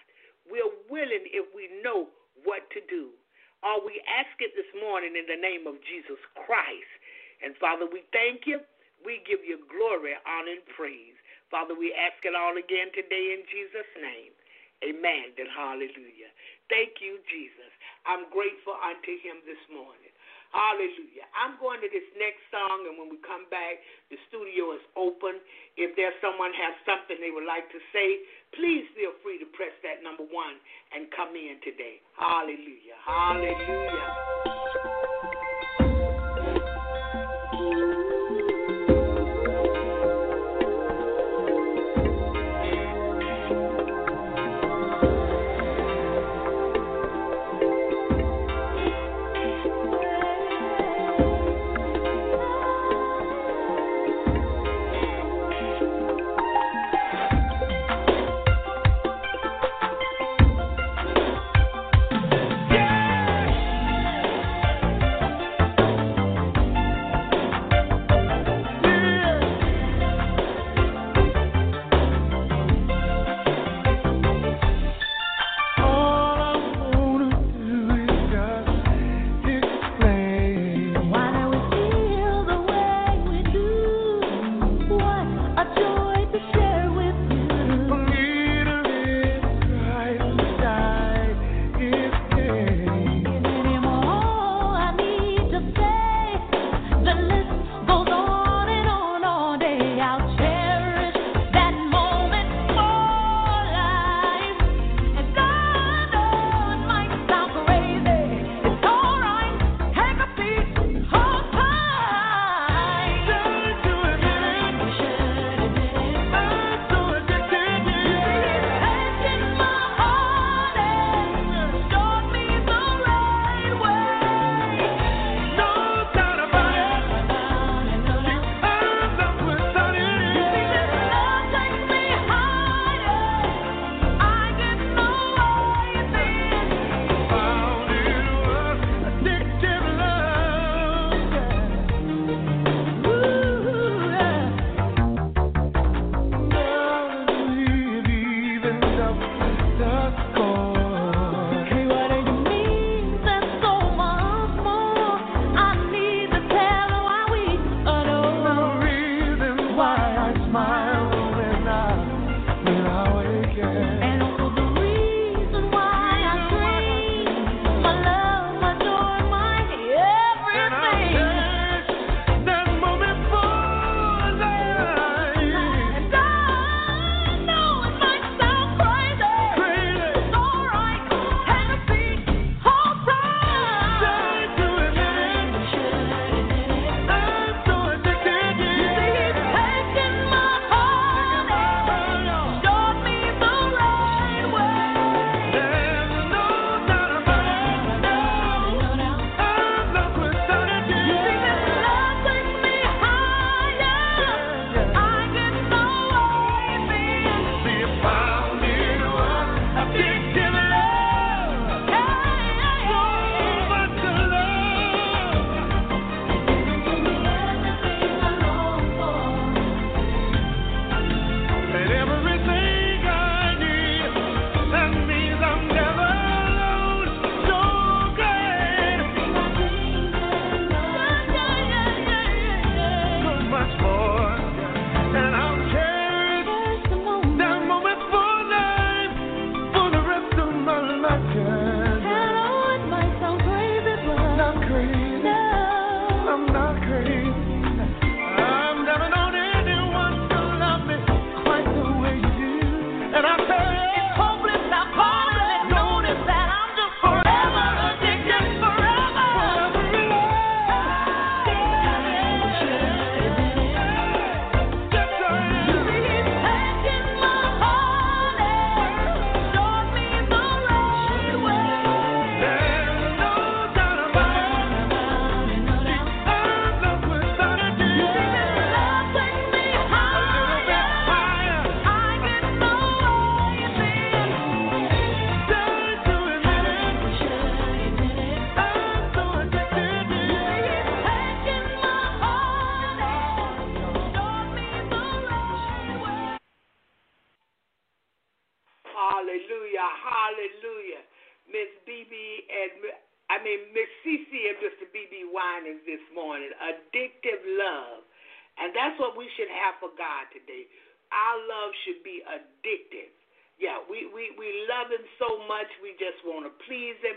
[0.47, 2.11] We're willing if we know
[2.43, 3.15] what to do.
[3.63, 6.93] All we ask it this morning in the name of Jesus Christ.
[7.45, 8.63] And Father, we thank you.
[9.05, 11.17] We give you glory, honor, and praise.
[11.51, 14.33] Father, we ask it all again today in Jesus' name.
[14.81, 16.33] Amen and hallelujah.
[16.71, 17.69] Thank you, Jesus.
[18.07, 20.15] I'm grateful unto him this morning.
[20.55, 21.31] Hallelujah.
[21.35, 23.79] I'm going to this next song, and when we come back,
[24.11, 25.39] the studio is open.
[25.79, 28.23] If there's someone has something they would like to say,
[28.55, 30.59] please feel free to press that number one
[30.91, 32.03] and come in today.
[32.19, 32.99] Hallelujah.
[33.03, 34.80] Hallelujah.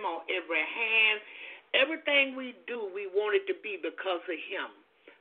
[0.05, 1.17] On every hand.
[1.73, 4.69] Everything we do, we want it to be because of him.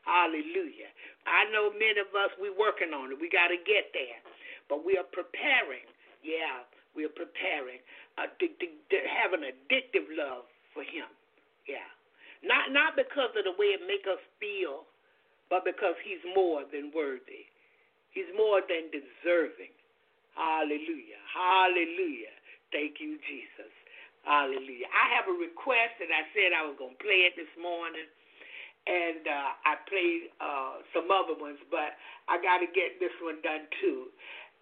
[0.05, 0.91] Hallelujah.
[1.25, 3.17] I know many of us we working on it.
[3.17, 4.21] We got to get there.
[4.69, 5.87] But we are preparing.
[6.21, 7.81] Yeah, we are preparing
[8.19, 10.45] to, to have an addictive love
[10.75, 11.09] for him.
[11.67, 11.87] Yeah.
[12.43, 14.83] Not not because of the way it make us feel,
[15.47, 17.47] but because he's more than worthy.
[18.11, 19.73] He's more than deserving.
[20.35, 21.23] Hallelujah.
[21.31, 22.35] Hallelujah.
[22.75, 23.73] Thank you, Jesus.
[24.23, 24.87] Hallelujah.
[24.91, 28.07] I have a request that I said I was going to play it this morning.
[28.83, 31.95] And uh, I played uh, some other ones, but
[32.27, 34.11] I got to get this one done too.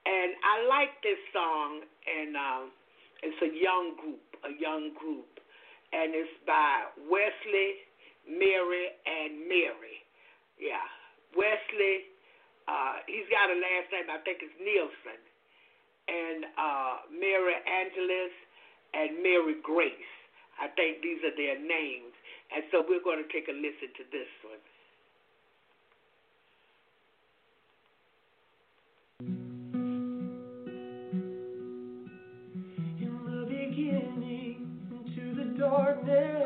[0.05, 2.65] And I like this song, and um,
[3.25, 5.29] it's a young group, a young group.
[5.93, 7.85] And it's by Wesley,
[8.29, 10.05] Mary, and Mary.
[10.61, 10.85] Yeah.
[11.33, 12.13] Wesley,
[12.69, 15.21] uh, he's got a last name, I think it's Nielsen
[16.11, 18.35] and uh, Mary Angeles
[18.95, 19.93] and Mary Grace.
[20.61, 22.15] I think these are their names.
[22.55, 24.59] And so we're going to take a listen to this one.
[33.01, 34.59] In the beginning,
[34.91, 36.40] into the darkness,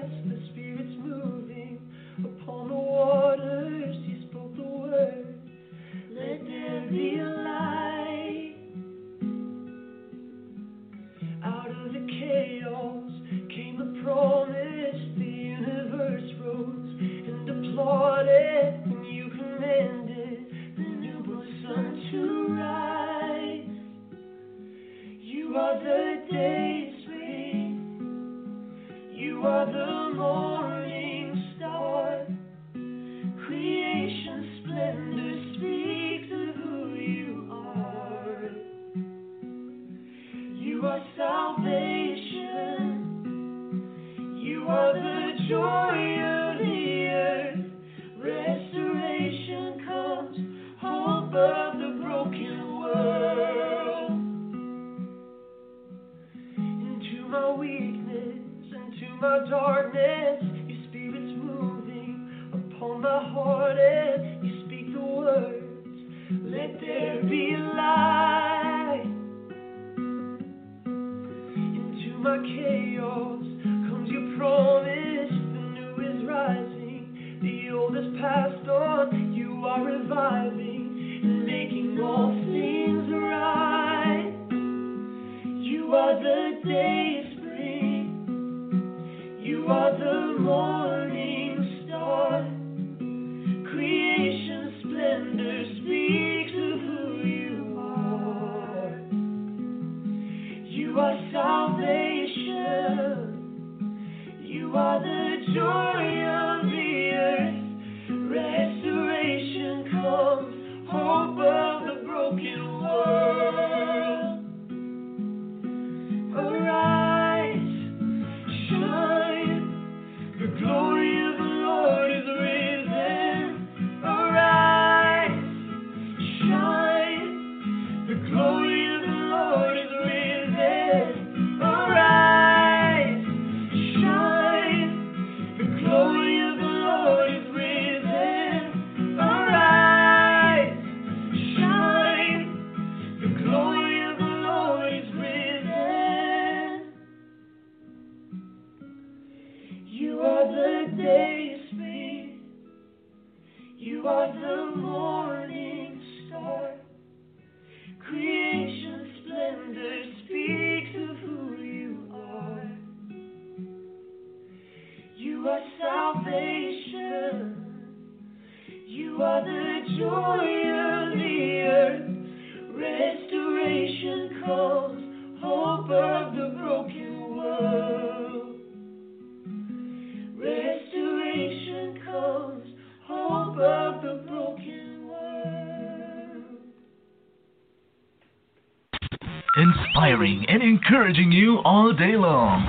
[189.55, 192.66] Inspiring and encouraging you all day long.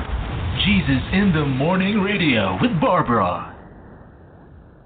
[0.70, 3.58] Jesus in the Morning Radio with Barbara.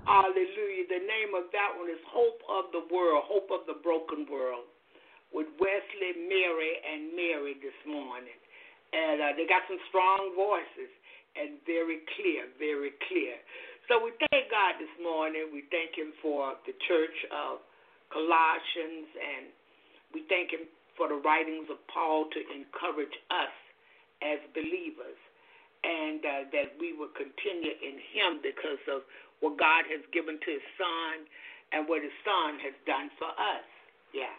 [0.08, 0.88] Hallelujah.
[0.88, 4.72] The name of that one is Hope of the World, Hope of the Broken World,
[5.36, 8.40] with Wesley, Mary, and Mary this morning.
[8.96, 10.88] and uh, they got some strong voices
[11.36, 13.36] and very clear, very clear.
[13.92, 15.52] So we thank God this morning.
[15.52, 17.60] We thank Him for the church of
[18.08, 19.52] Colossians, and
[20.16, 20.64] we thank Him
[21.00, 23.56] for the writings of Paul to encourage us
[24.20, 25.16] as believers,
[25.88, 29.08] and uh, that we will continue in Him because of
[29.40, 31.24] what God has given to His Son
[31.72, 33.68] and what His Son has done for us.
[34.12, 34.36] Yeah.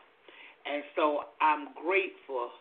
[0.69, 2.53] And so I'm grateful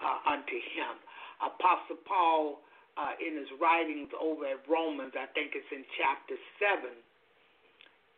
[0.00, 0.96] uh, unto Him.
[1.44, 2.64] Apostle Paul,
[2.96, 6.94] uh, in his writings over at Romans, I think it's in chapter 7,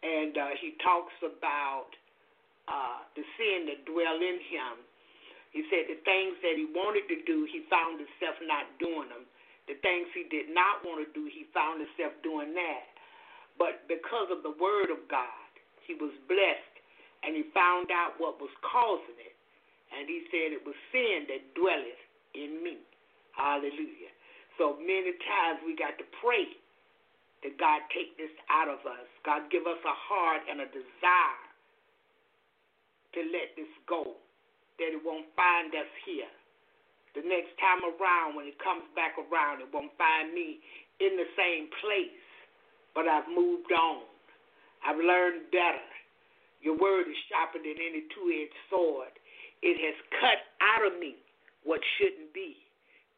[0.05, 1.90] and uh, he talks about
[2.69, 4.74] uh, the sin that dwell in him.
[5.57, 9.24] He said the things that he wanted to do, he found himself not doing them.
[9.65, 12.87] The things he did not want to do, he found himself doing that.
[13.57, 15.49] But because of the word of God,
[15.89, 16.77] he was blessed
[17.24, 19.33] and he found out what was causing it.
[19.97, 22.05] And he said it was sin that dwelleth
[22.37, 22.77] in me.
[23.33, 24.12] Hallelujah.
[24.61, 26.53] So many times we got to pray
[27.45, 29.09] that God take this out of us.
[29.24, 31.47] God give us a heart and a desire
[33.16, 34.20] to let this go,
[34.78, 36.31] that it won't find us here.
[37.16, 40.61] The next time around, when it comes back around, it won't find me
[41.01, 42.20] in the same place.
[42.93, 44.05] But I've moved on.
[44.85, 45.89] I've learned better.
[46.61, 49.12] Your word is sharper than any two edged sword.
[49.65, 51.16] It has cut out of me
[51.65, 52.66] what shouldn't be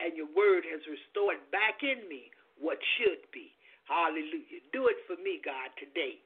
[0.01, 3.51] and your word has restored back in me what should be.
[3.87, 4.63] Hallelujah.
[4.71, 6.23] Do it for me, God, today.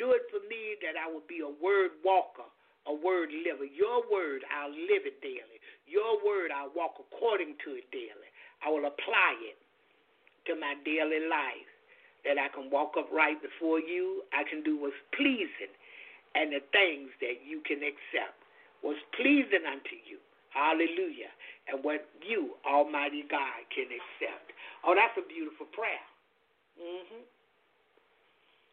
[0.00, 2.48] Do it for me that I will be a word walker,
[2.86, 3.68] a word liver.
[3.68, 5.58] Your word, I'll live it daily.
[5.84, 8.30] Your word, I'll walk according to it daily.
[8.64, 9.58] I will apply it
[10.48, 11.68] to my daily life.
[12.24, 14.28] That I can walk upright before you.
[14.36, 15.72] I can do what's pleasing
[16.36, 18.36] and the things that you can accept.
[18.84, 20.20] What's pleasing unto you.
[20.52, 21.32] Hallelujah
[21.70, 24.52] and what you, Almighty God, can accept.
[24.82, 26.04] Oh, that's a beautiful prayer.
[26.78, 27.24] Mhm.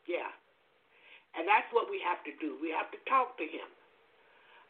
[0.05, 0.31] Yeah.
[1.35, 2.55] And that's what we have to do.
[2.61, 3.67] We have to talk to him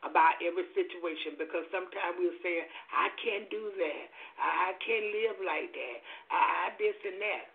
[0.06, 4.06] about every situation because sometimes we'll say, I can't do that.
[4.38, 5.98] I can't live like that.
[6.30, 7.46] I, I this and that.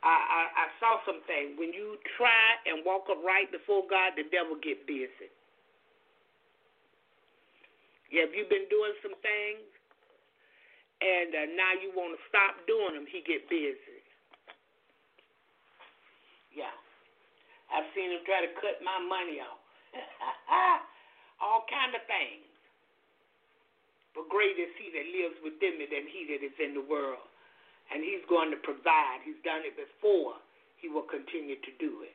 [0.00, 1.58] I, I, I saw something.
[1.58, 5.28] When you try and walk upright before God, the devil get busy.
[8.08, 9.66] Yeah, if you've been doing some things
[11.00, 14.02] and uh, now you want to stop doing them, he get busy.
[16.54, 16.74] Yeah.
[17.70, 19.62] I've seen him try to cut my money off.
[21.40, 22.44] All kind of things.
[24.14, 27.24] But great is he that lives within me than he that is in the world.
[27.90, 29.24] And he's going to provide.
[29.24, 30.38] He's done it before.
[30.78, 32.14] He will continue to do it.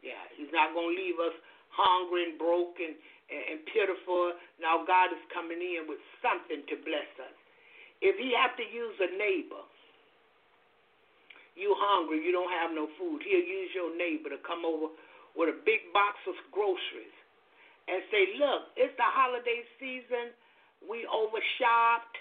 [0.00, 1.36] Yeah, he's not going to leave us
[1.70, 2.96] hungry and broken
[3.28, 4.32] and, and pitiful.
[4.58, 7.36] Now God is coming in with something to bless us.
[8.00, 9.60] If he have to use a neighbor,
[11.52, 14.88] you hungry, you don't have no food, he'll use your neighbor to come over
[15.36, 17.19] with a big box of groceries
[17.90, 20.30] and say, look, it's the holiday season,
[20.86, 22.14] we overshopped,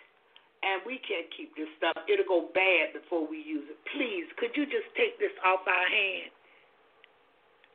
[0.65, 1.95] and we can't keep this stuff.
[2.09, 3.79] It'll go bad before we use it.
[3.95, 6.33] Please, could you just take this off our hand?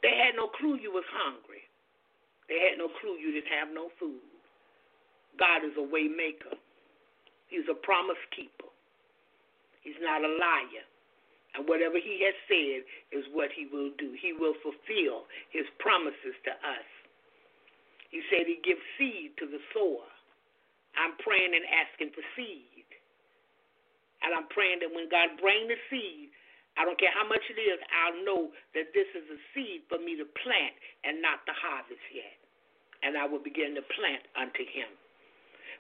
[0.03, 1.65] They had no clue you was hungry.
[2.51, 4.21] They had no clue you didn't have no food.
[5.41, 6.53] God is a way maker.
[7.49, 8.69] He's a promise keeper.
[9.81, 10.85] He's not a liar.
[11.57, 12.85] And whatever he has said
[13.15, 14.13] is what he will do.
[14.19, 16.89] He will fulfill his promises to us.
[18.15, 20.07] He said he gives seed to the sower.
[20.95, 22.87] I'm praying and asking for seed.
[24.23, 26.31] And I'm praying that when God brings the seed,
[26.79, 29.99] I don't care how much it is, I'll know that this is a seed for
[29.99, 32.39] me to plant and not to harvest yet.
[33.03, 34.95] And I will begin to plant unto him.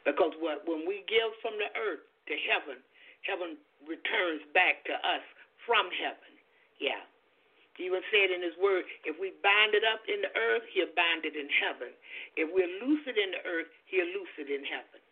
[0.02, 2.82] Because what, when we give from the earth to heaven,
[3.22, 5.22] heaven returns back to us
[5.70, 6.34] from heaven.
[6.82, 6.98] Yeah.
[7.74, 10.94] He even said in his word, if we bind it up in the earth, he'll
[10.94, 11.90] bind it in heaven.
[12.38, 15.02] If we loose it in the earth, he'll loose it in heaven.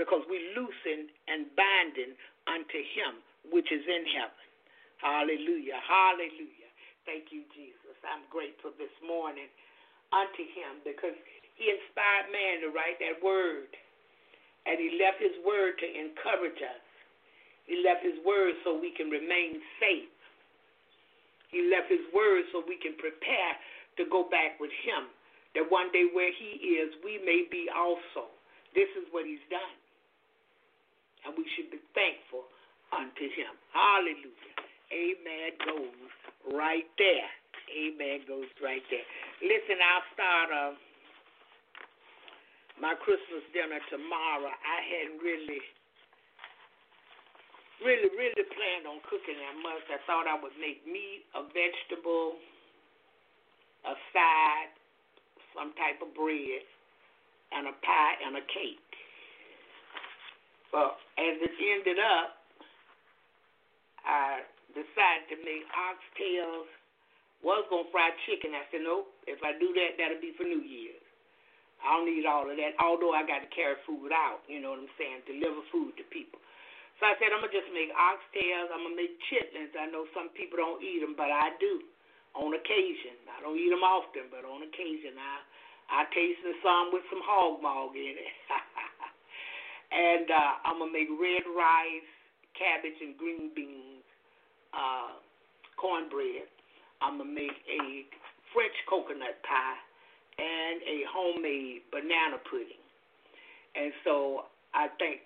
[0.00, 2.16] Because we loosen and binding
[2.48, 3.20] unto him
[3.52, 4.44] which is in heaven.
[5.00, 5.80] Hallelujah.
[5.84, 6.70] Hallelujah.
[7.04, 7.96] Thank you, Jesus.
[8.04, 9.48] I'm grateful this morning
[10.12, 11.16] unto him because
[11.56, 13.68] he inspired man to write that word.
[14.68, 16.84] And he left his word to encourage us.
[17.64, 20.08] He left his word so we can remain safe.
[21.50, 23.52] He left his word so we can prepare
[23.98, 25.10] to go back with him.
[25.58, 28.30] That one day where he is, we may be also.
[28.70, 29.76] This is what he's done.
[31.26, 32.46] And we should be thankful
[32.94, 33.50] unto him.
[33.74, 34.56] Hallelujah.
[34.94, 35.98] Amen goes
[36.54, 37.30] right there.
[37.70, 39.06] Amen goes right there.
[39.42, 40.48] Listen, I'll start.
[40.50, 40.72] Uh,
[42.80, 45.60] my Christmas dinner tomorrow, I hadn't really
[47.84, 49.84] really, really planned on cooking that much.
[49.88, 52.36] I thought I would make meat, a vegetable,
[53.84, 54.70] a side,
[55.56, 56.62] some type of bread,
[57.52, 58.90] and a pie and a cake.
[60.70, 62.38] But as it ended up,
[64.06, 66.70] I decided to make oxtails.
[67.40, 68.52] Was gonna fry chicken.
[68.52, 69.08] I said nope.
[69.24, 71.00] If I do that, that'll be for New Year's.
[71.80, 72.76] I don't need all of that.
[72.76, 74.44] Although I got to carry food out.
[74.44, 75.24] You know what I'm saying?
[75.24, 76.36] Deliver food to people.
[77.00, 78.68] So I said I'm gonna just make oxtails.
[78.68, 79.72] I'm gonna make chitlins.
[79.72, 81.80] I know some people don't eat them, but I do
[82.36, 83.16] on occasion.
[83.24, 85.40] I don't eat them often, but on occasion I
[85.90, 88.36] I taste some with some hog maw in it.
[90.12, 92.10] and uh, I'm gonna make red rice,
[92.52, 94.04] cabbage, and green beans,
[94.76, 95.16] uh,
[95.80, 96.52] cornbread.
[97.00, 98.04] I'm gonna make a
[98.52, 99.80] French coconut pie
[100.36, 102.84] and a homemade banana pudding.
[103.72, 105.24] And so I think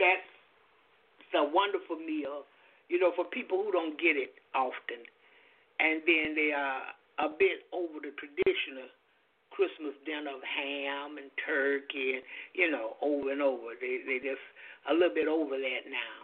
[0.00, 0.37] that's
[1.34, 2.48] a wonderful meal,
[2.88, 5.04] you know, for people who don't get it often.
[5.78, 8.90] And then they are a bit over the traditional
[9.50, 12.24] Christmas dinner of ham and turkey and,
[12.54, 13.74] you know, over and over.
[13.78, 14.42] They they just
[14.86, 16.18] a little bit over that now.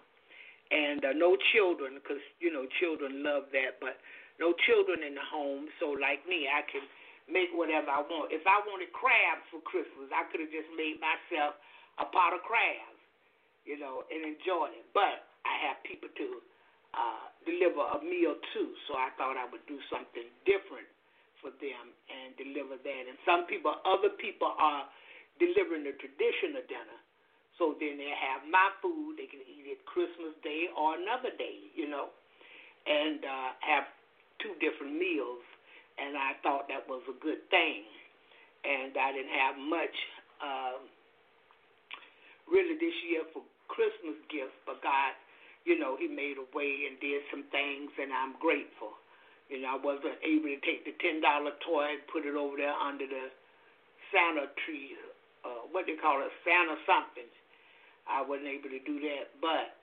[0.71, 4.01] And uh, no children, because, you know, children love that, but
[4.41, 5.69] no children in the home.
[5.79, 6.83] So, like me, I can
[7.29, 8.33] make whatever I want.
[8.33, 11.59] If I wanted crabs for Christmas, I could have just made myself
[12.01, 12.94] a pot of crabs
[13.65, 14.87] you know, and enjoy it.
[14.93, 16.29] But I have people to
[16.95, 20.89] uh, deliver a meal too, so I thought I would do something different
[21.43, 23.03] for them and deliver that.
[23.05, 24.89] And some people, other people are
[25.37, 26.99] delivering the traditional dinner.
[27.59, 29.21] So then they have my food.
[29.21, 32.11] They can eat it Christmas Day or another day, you know,
[32.89, 33.85] and uh, have
[34.43, 35.45] two different meals.
[36.01, 37.87] And I thought that was a good thing.
[38.65, 39.97] And I didn't have much
[40.43, 40.77] uh,
[42.51, 45.13] really this year for Christmas gift, but God,
[45.65, 48.97] you know, He made a way and did some things, and I'm grateful.
[49.49, 52.57] You know, I wasn't able to take the ten dollar toy and put it over
[52.57, 53.29] there under the
[54.13, 54.97] Santa tree,
[55.45, 57.29] uh, what they call it, Santa something.
[58.09, 59.77] I wasn't able to do that, but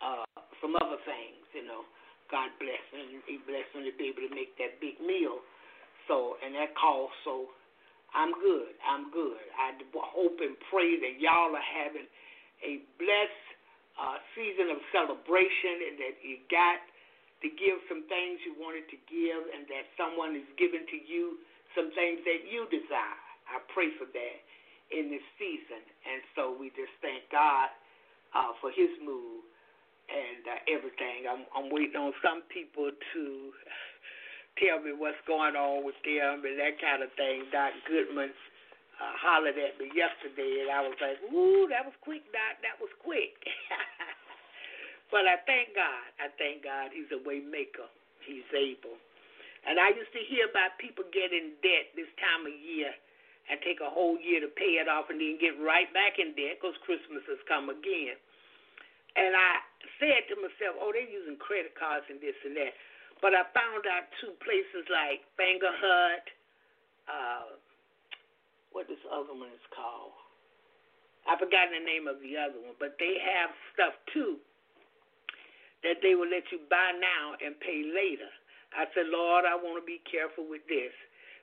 [0.00, 0.24] uh,
[0.60, 1.84] some other things, you know.
[2.32, 3.20] God bless me.
[3.28, 5.44] He blessed me to be able to make that big meal.
[6.08, 7.12] So, and that cost.
[7.28, 7.52] So,
[8.16, 8.72] I'm good.
[8.84, 9.40] I'm good.
[9.52, 9.76] I
[10.12, 12.08] hope and pray that y'all are having
[12.62, 13.46] a blessed
[13.98, 16.80] uh, season of celebration and that you got
[17.42, 21.42] to give some things you wanted to give and that someone is giving to you
[21.74, 23.22] some things that you desire.
[23.50, 24.38] I pray for that
[24.94, 25.82] in this season.
[26.06, 27.68] And so we just thank God
[28.32, 29.42] uh, for his move
[30.06, 31.26] and uh, everything.
[31.26, 33.22] I'm, I'm waiting on some people to
[34.62, 37.48] tell me what's going on with them and that kind of thing.
[37.50, 38.30] Doc Goodman
[39.00, 42.60] uh, hollered at me yesterday, and I was like, "Ooh, that was quick, Doc.
[42.60, 43.36] That was quick."
[45.12, 46.06] but I thank God.
[46.20, 46.92] I thank God.
[46.92, 47.88] He's a way maker.
[48.24, 48.96] He's able.
[49.62, 52.90] And I used to hear about people getting debt this time of year
[53.50, 56.34] and take a whole year to pay it off and then get right back in
[56.34, 58.18] debt because Christmas has come again.
[59.14, 59.62] And I
[60.00, 62.74] said to myself, oh, they're using credit cards and this and that.
[63.22, 66.26] But I found out two places like Fingerhut,
[67.06, 67.54] uh,
[68.72, 70.16] what this other one is called.
[71.28, 74.42] I've forgotten the name of the other one, but they have stuff too
[75.86, 78.30] that they will let you buy now and pay later.
[78.74, 80.94] I said, Lord, I want to be careful with this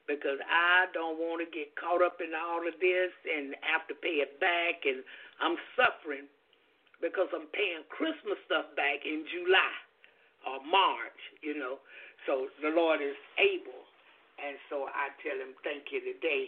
[0.08, 3.95] because I don't want to get caught up in all of this and have to
[3.99, 4.88] pay it back.
[4.88, 5.03] And
[5.43, 6.25] I'm suffering
[7.03, 9.75] because I'm paying Christmas stuff back in July
[10.48, 11.83] or March, you know.
[12.25, 13.85] So the Lord is able.
[14.40, 16.48] And so I tell him, thank you today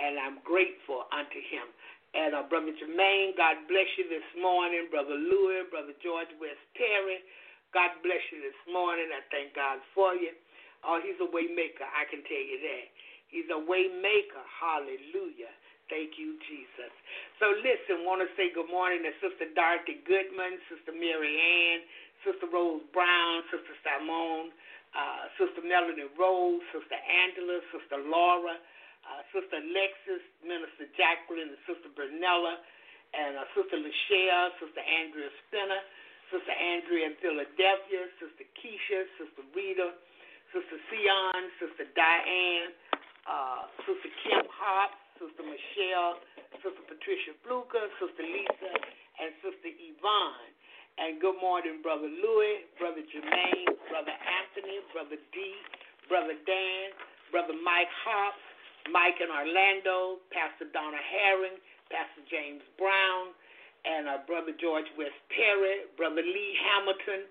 [0.00, 1.68] and I'm grateful unto him.
[2.16, 4.90] And uh, Brother Jermaine, God bless you this morning.
[4.90, 7.22] Brother Louis, Brother George West Terry,
[7.70, 9.12] God bless you this morning.
[9.14, 10.34] I thank God for you.
[10.82, 12.86] Oh, he's a way maker, I can tell you that.
[13.30, 14.42] He's a way maker.
[14.42, 15.54] Hallelujah.
[15.86, 16.90] Thank you, Jesus.
[17.42, 21.82] So listen, want to say good morning to Sister Dorothy Goodman, Sister Mary Ann,
[22.22, 24.54] Sister Rose Brown, Sister Simone,
[24.94, 28.54] uh, Sister Melanie Rose, Sister Angela, Sister Laura,
[29.10, 32.62] uh, Sister Alexis, Minister Jacqueline, and Sister Bernella,
[33.10, 35.82] and uh, Sister Lachelle, Sister Andrea Spinner,
[36.30, 39.98] Sister Andrea in Philadelphia, Sister Keisha, Sister Rita,
[40.54, 42.70] Sister Sion, Sister Diane,
[43.26, 46.22] uh, Sister Kim Hop, Sister Michelle,
[46.62, 48.72] Sister Patricia Fluker, Sister Lisa,
[49.18, 50.54] and Sister Yvonne.
[51.02, 55.36] And good morning, Brother Louis, Brother Jermaine, Brother Anthony, Brother D,
[56.06, 56.94] Brother Dan,
[57.30, 58.49] Brother Mike Hobbs,
[58.88, 61.60] Mike in Orlando, Pastor Donna Herring,
[61.92, 63.36] Pastor James Brown,
[63.84, 67.28] and uh, Brother George West Perry, Brother Lee Hamilton,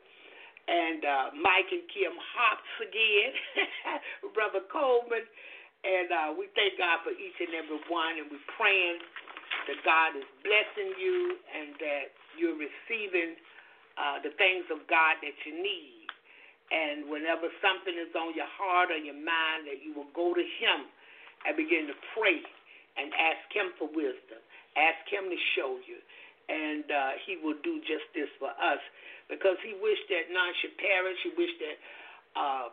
[0.70, 3.32] and uh, Mike and Kim Hops again,
[4.38, 5.26] Brother Coleman.
[5.82, 9.00] And uh, we thank God for each and every one, and we're praying
[9.72, 12.06] that God is blessing you and that
[12.36, 13.40] you're receiving
[13.96, 16.08] uh, the things of God that you need.
[16.70, 20.46] And whenever something is on your heart or your mind, that you will go to
[20.62, 20.86] Him
[21.48, 22.40] and begin to pray
[23.00, 24.40] and ask Him for wisdom.
[24.76, 26.00] Ask Him to show you.
[26.50, 28.82] And uh, He will do just this for us
[29.32, 31.20] because He wished that none should perish.
[31.24, 31.78] He wished that.
[32.36, 32.68] Uh,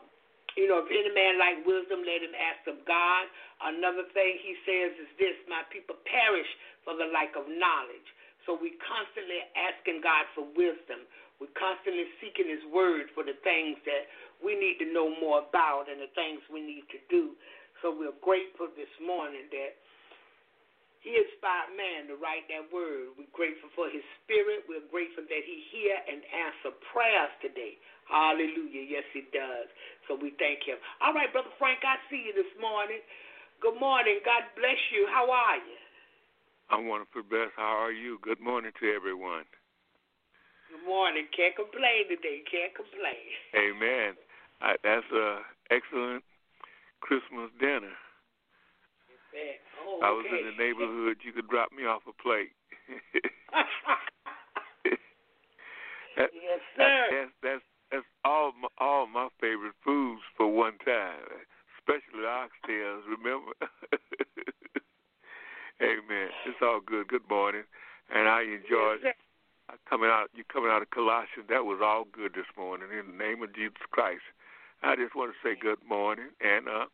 [0.56, 3.28] you know, if any man lack wisdom, let him ask of God.
[3.60, 6.48] Another thing he says is this My people perish
[6.80, 8.08] for the lack of knowledge.
[8.48, 11.04] So we're constantly asking God for wisdom.
[11.36, 14.08] We're constantly seeking His Word for the things that
[14.40, 17.36] we need to know more about and the things we need to do.
[17.86, 19.78] So we're grateful this morning that
[21.06, 23.15] He inspired man to write that word.
[23.15, 24.66] We're grateful for His Spirit.
[24.66, 27.78] We're grateful that He hear and answer prayers today.
[28.10, 28.90] Hallelujah.
[28.90, 29.70] Yes, He does.
[30.10, 30.82] So we thank Him.
[30.98, 32.98] All right, Brother Frank, I see you this morning.
[33.62, 34.18] Good morning.
[34.26, 35.06] God bless you.
[35.06, 35.78] How are you?
[36.74, 37.55] I'm wonderful, best.
[37.55, 38.18] How are you?
[38.18, 39.47] Good morning to everyone.
[40.74, 41.31] Good morning.
[41.31, 42.42] Can't complain today.
[42.50, 43.31] Can't complain.
[43.55, 44.18] Amen.
[44.58, 46.26] I, that's a excellent
[47.00, 47.94] Christmas dinner.
[49.86, 51.18] Oh, I was in the neighborhood.
[51.23, 52.52] You could drop me off a plate.
[56.16, 57.07] that, yes, sir.
[57.10, 61.20] That's that's that's all my, all my favorite foods for one time,
[61.78, 63.02] especially oxtails.
[63.07, 63.52] Remember?
[65.83, 66.28] Amen.
[66.47, 67.08] It's all good.
[67.08, 67.65] Good morning,
[68.15, 69.15] and I enjoyed yes,
[69.89, 70.31] coming out.
[70.34, 71.47] You coming out of Colossians.
[71.49, 72.89] That was all good this morning.
[72.91, 74.25] In the name of Jesus Christ,
[74.82, 76.86] I just want to say good morning and uh,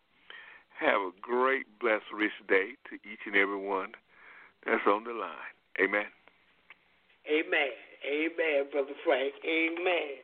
[0.78, 3.92] have a great, blessed, rich day to each and every one
[4.66, 5.54] that's on the line.
[5.82, 6.06] Amen.
[7.26, 7.72] Amen.
[8.02, 9.34] Amen, brother Frank.
[9.46, 10.18] Amen.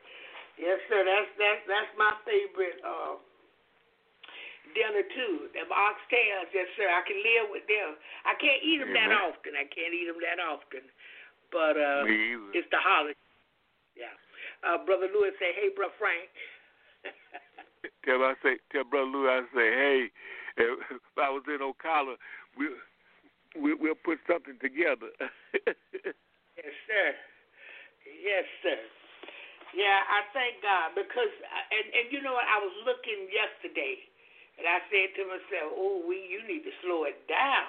[0.59, 1.07] Yes, sir.
[1.07, 3.15] That's that's that's my favorite uh,
[4.75, 5.47] dinner too.
[5.55, 6.91] Them oxtails, yes, sir.
[6.91, 7.95] I can live with them.
[8.27, 9.15] I can't eat them Amen.
[9.15, 9.55] that often.
[9.55, 10.83] I can't eat them that often.
[11.55, 12.03] But uh,
[12.51, 13.15] it's the holiday.
[13.95, 14.11] Yeah.
[14.67, 16.27] Uh, brother Lewis say, "Hey, brother Frank."
[18.05, 20.01] Tell I say, tell brother Lou, I say, hey,
[20.59, 22.17] if I was in Ocala,
[22.57, 22.69] we
[23.57, 25.13] we we'll put something together.
[25.67, 27.07] yes, sir.
[28.05, 28.79] Yes, sir.
[29.77, 32.49] Yeah, I thank God because, uh, and and you know what?
[32.49, 34.01] I was looking yesterday,
[34.57, 37.69] and I said to myself, "Oh, we you need to slow it down.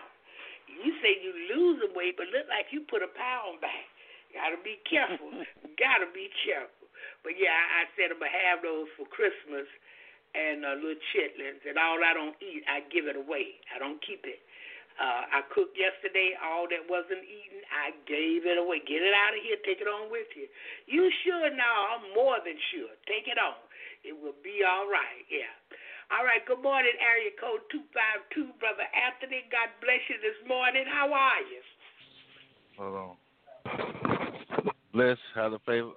[0.69, 3.85] You say you losing weight, but look like you put a pound back.
[4.31, 5.43] Got to be careful.
[5.81, 6.87] Got to be careful."
[7.23, 9.67] But yeah, I, I said I'm gonna have those for Christmas,
[10.35, 13.57] and uh, little chitlins, and all I don't eat, I give it away.
[13.73, 14.39] I don't keep it.
[14.99, 16.35] Uh, I cooked yesterday.
[16.37, 18.83] All that wasn't eaten, I gave it away.
[18.83, 19.55] Get it out of here.
[19.63, 20.45] Take it on with you.
[20.91, 21.95] You sure now?
[21.95, 22.91] I'm more than sure.
[23.07, 23.55] Take it on.
[24.03, 25.23] It will be all right.
[25.31, 25.47] Yeah.
[26.11, 26.43] All right.
[26.43, 29.47] Good morning, area code two five two, brother Anthony.
[29.47, 30.83] God bless you this morning.
[30.83, 31.61] How are you?
[32.75, 33.15] Hold on.
[34.91, 35.95] Bless, have the favor.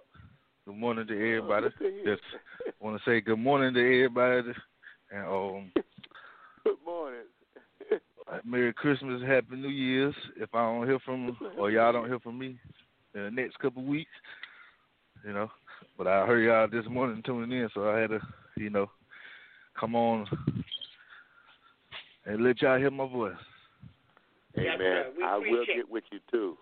[0.65, 1.67] Good morning to everybody.
[2.05, 2.23] Just
[2.79, 4.53] want to say good morning to everybody,
[5.11, 5.73] and um,
[6.63, 7.23] Good morning.
[8.45, 10.15] Merry Christmas, Happy New Year's.
[10.37, 12.59] If I don't hear from or y'all don't hear from me
[13.15, 14.13] in the next couple of weeks,
[15.27, 15.51] you know.
[15.99, 18.21] But I heard y'all this morning tuning in, so I had to,
[18.57, 18.89] you know,
[19.79, 20.27] come on
[22.25, 23.35] and let y'all hear my voice.
[24.57, 24.79] Amen.
[24.79, 25.13] sir.
[25.17, 26.57] We I will get with you too.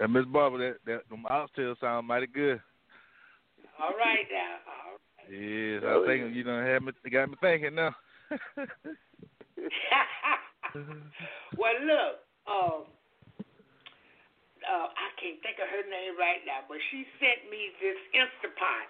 [0.00, 2.60] And Miss Barbara, that that them oxtails sound mighty good.
[3.78, 4.56] all right now.
[4.64, 5.28] All right.
[5.28, 7.94] Yes, Oh, I think you done had me got me thinking now.
[11.60, 12.14] well, look,
[12.48, 12.88] um,
[14.64, 18.88] uh, I can't think of her name right now, but she sent me this Instapot,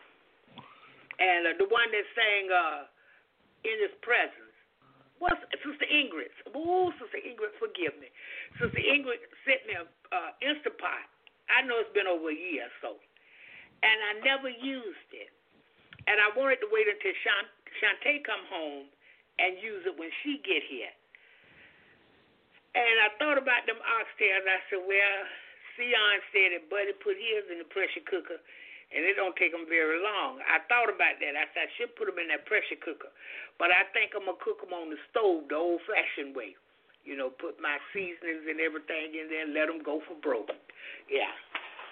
[1.19, 2.87] and uh, the one that sang uh,
[3.67, 4.50] "In His Presence."
[5.21, 6.33] What's Sister Ingrid?
[6.57, 8.09] Oh, Sister Ingrid, forgive me.
[8.57, 11.05] Sister Ingrid sent me a uh, Instapot.
[11.53, 12.91] I know it's been over a year or so,
[13.85, 15.29] and I never used it.
[16.09, 18.89] And I wanted to wait until Shan- Shantae come home
[19.37, 20.93] and use it when she get here.
[22.73, 24.47] And I thought about them oxtails.
[24.49, 25.21] I said, well,
[25.77, 28.41] Sion said that Buddy put his in the pressure cooker,
[28.91, 30.43] and it don't take them very long.
[30.43, 31.39] I thought about that.
[31.39, 33.10] I said I should put them in that pressure cooker,
[33.55, 36.59] but I think I'm gonna cook them on the stove the old-fashioned way.
[37.07, 40.52] You know, put my seasonings and everything in there and let them go for broke.
[41.09, 41.33] Yeah,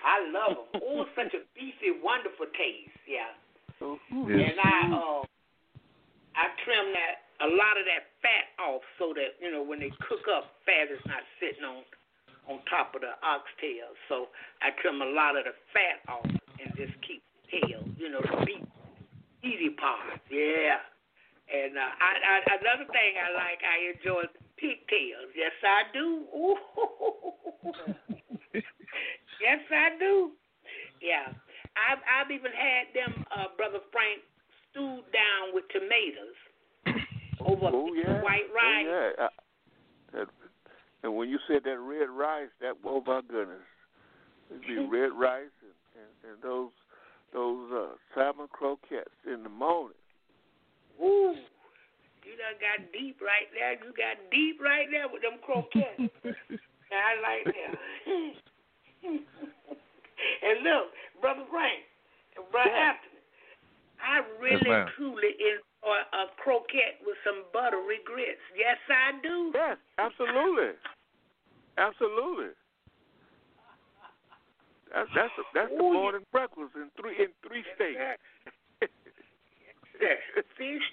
[0.04, 0.82] I love them.
[0.90, 2.98] oh, such a beefy, wonderful taste.
[3.06, 3.32] Yeah.
[3.78, 4.52] Yes.
[4.52, 5.22] And I uh,
[6.34, 9.94] I trim that a lot of that fat off so that you know when they
[10.02, 11.86] cook up, fat is not sitting on
[12.50, 13.94] on top of the oxtail.
[14.10, 16.26] So I trim a lot of the fat off
[16.62, 18.64] and just keep tail, you know, the meat,
[19.42, 20.20] meaty part.
[20.30, 20.82] Yeah.
[21.48, 25.32] And uh, I, I, another thing I like, I enjoy pigtails.
[25.34, 26.26] Yes, I do.
[29.38, 30.32] Yes, I do.
[31.00, 31.30] Yeah.
[31.78, 34.18] I've I've even had them, uh, brother Frank,
[34.70, 36.38] stewed down with tomatoes
[37.40, 38.20] over Oh yeah.
[38.22, 38.86] white rice.
[38.86, 39.24] Oh, yeah.
[39.24, 39.28] I,
[40.18, 40.26] that,
[41.04, 43.62] and when you said that red rice, that oh my goodness,
[44.50, 45.54] it'd be red rice
[45.98, 46.70] and, and, and those
[47.32, 49.98] those uh, salmon croquettes in the morning.
[51.02, 51.34] Ooh,
[52.24, 53.72] you done got deep right there.
[53.72, 56.12] You got deep right there with them croquettes.
[56.88, 57.74] I like that.
[59.04, 60.88] and look,
[61.20, 61.84] brother Frank,
[62.36, 62.96] and brother Yeah.
[62.96, 63.20] Anthony,
[64.00, 64.88] I really ma'am.
[64.96, 68.40] truly enjoy a croquette with some buttery grits.
[68.56, 69.52] Yes, I do.
[69.54, 70.72] Yes, absolutely,
[71.76, 72.54] absolutely.
[74.94, 77.98] That's that's the, that's the Ooh, you- morning breakfast in three in three states.
[79.98, 80.14] Yeah,
[80.54, 80.86] fish.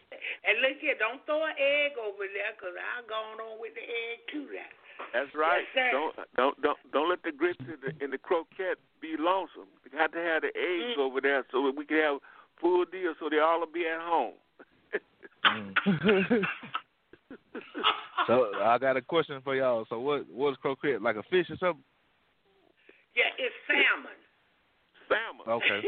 [0.49, 3.85] And look here, don't throw an egg over there, cause I gone on with the
[3.85, 4.49] egg too.
[4.49, 4.65] Now.
[5.13, 5.61] That's right.
[5.77, 9.69] Yes, don't don't don't don't let the grits in the in the croquette be lonesome.
[9.85, 11.05] You got to have the eggs Mm.
[11.05, 12.17] over there so we can have
[12.59, 14.33] full deal, so they all will be at home.
[15.45, 16.41] Mm.
[18.27, 19.85] so I got a question for y'all.
[19.89, 21.01] So what what's croquette?
[21.01, 21.83] Like a fish or something?
[23.15, 24.17] Yeah, it's salmon.
[25.07, 25.45] Salmon.
[25.47, 25.81] Okay.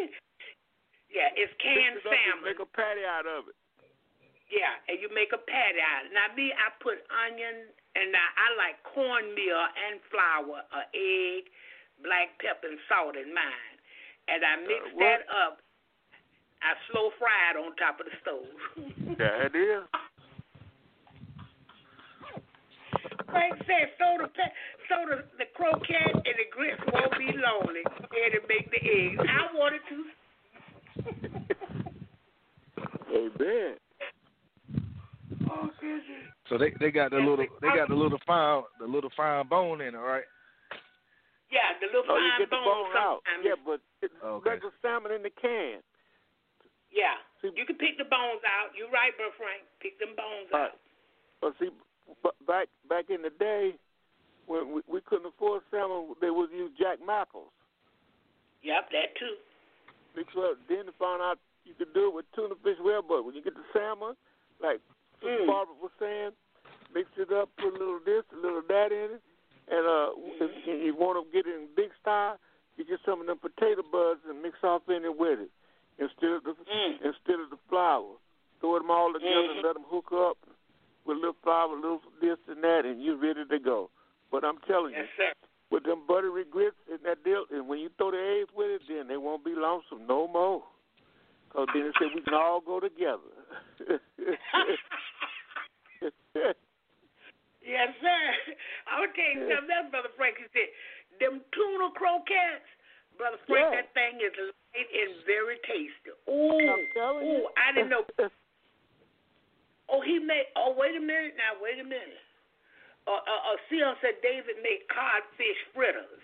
[1.15, 2.45] yeah, it's canned Fix it salmon.
[2.47, 3.57] Make a patty out of it.
[4.47, 6.07] Yeah, and you make a patty out.
[6.07, 6.15] of it.
[6.15, 7.67] Now me, I put onion
[7.99, 11.51] and I, I like cornmeal and flour, a egg,
[11.99, 13.75] black pepper and salt in mine,
[14.31, 15.59] and I mix Uh, that up.
[16.63, 19.17] I slow fry it on top of the stove.
[19.19, 19.83] There it is.
[23.29, 24.55] Frank said, so the pe-
[24.87, 29.19] so the, the croquette and the grits won't be lonely, and to make the eggs.
[29.19, 29.97] I wanted to.
[33.13, 33.75] Amen.
[35.49, 36.03] Oh goodness.
[36.49, 39.47] So they they got the little they- they got the little fine the little fine
[39.47, 40.23] bone in it, right?
[41.49, 43.19] Yeah, the little Oh, you fine get the bones bone out.
[43.23, 43.43] sometimes.
[43.47, 44.49] Yeah, but it's Okay.
[44.51, 45.79] regular salmon in the can.
[46.91, 47.15] Yeah.
[47.41, 48.75] See- You can pick the bones out.
[48.75, 49.63] You're right, bro Frank.
[49.79, 50.71] Pick them bones Right.
[50.71, 50.79] out.
[51.39, 51.85] But see, b-
[52.47, 53.75] back back in the day,
[54.47, 57.51] when we, we couldn't afford salmon, they would use jack mackerels.
[58.63, 59.35] Yep, that too.
[60.17, 60.57] Up.
[60.67, 63.43] Then they found out you could do it with tuna fish well, but when you
[63.43, 64.15] get the salmon,
[64.61, 64.81] like
[65.23, 65.47] Mm.
[65.47, 66.29] Barbara was saying,
[66.93, 69.21] mix it up, put a little this, a little that in it,
[69.67, 72.37] and uh, if, if you want to get it in big style,
[72.77, 75.49] you get some of them potato buds and mix off in it with it
[75.97, 77.01] instead of the Mm.
[77.01, 78.13] instead of the flour.
[78.61, 79.63] Throw them all together and Mhm.
[79.63, 80.37] let them hook up
[81.07, 83.89] with a little flour, a little this and that, and you're ready to go.
[84.31, 85.31] But I'm telling Yes, you, sir.
[85.71, 88.81] with them buttery grits and that deal, and when you throw the eggs with it,
[88.89, 90.63] then they won't be lonesome no more.
[91.47, 93.31] Because then they say we can all go together.
[97.63, 98.21] yes, sir.
[98.91, 100.35] I'm gonna tell you something else, brother Frank.
[100.37, 100.69] He said,
[101.19, 102.67] them tuna croquettes,
[103.17, 103.71] brother Frank.
[103.71, 103.81] Yeah.
[103.81, 106.11] That thing is light and very tasty.
[106.29, 107.47] Ooh, I'm telling you.
[107.47, 108.03] ooh, I didn't know.
[109.89, 110.51] Oh, he made.
[110.55, 111.55] Oh, wait a minute now.
[111.63, 112.21] Wait a minute.
[113.07, 116.19] Uh, uh, uh Sion said David made codfish fritters.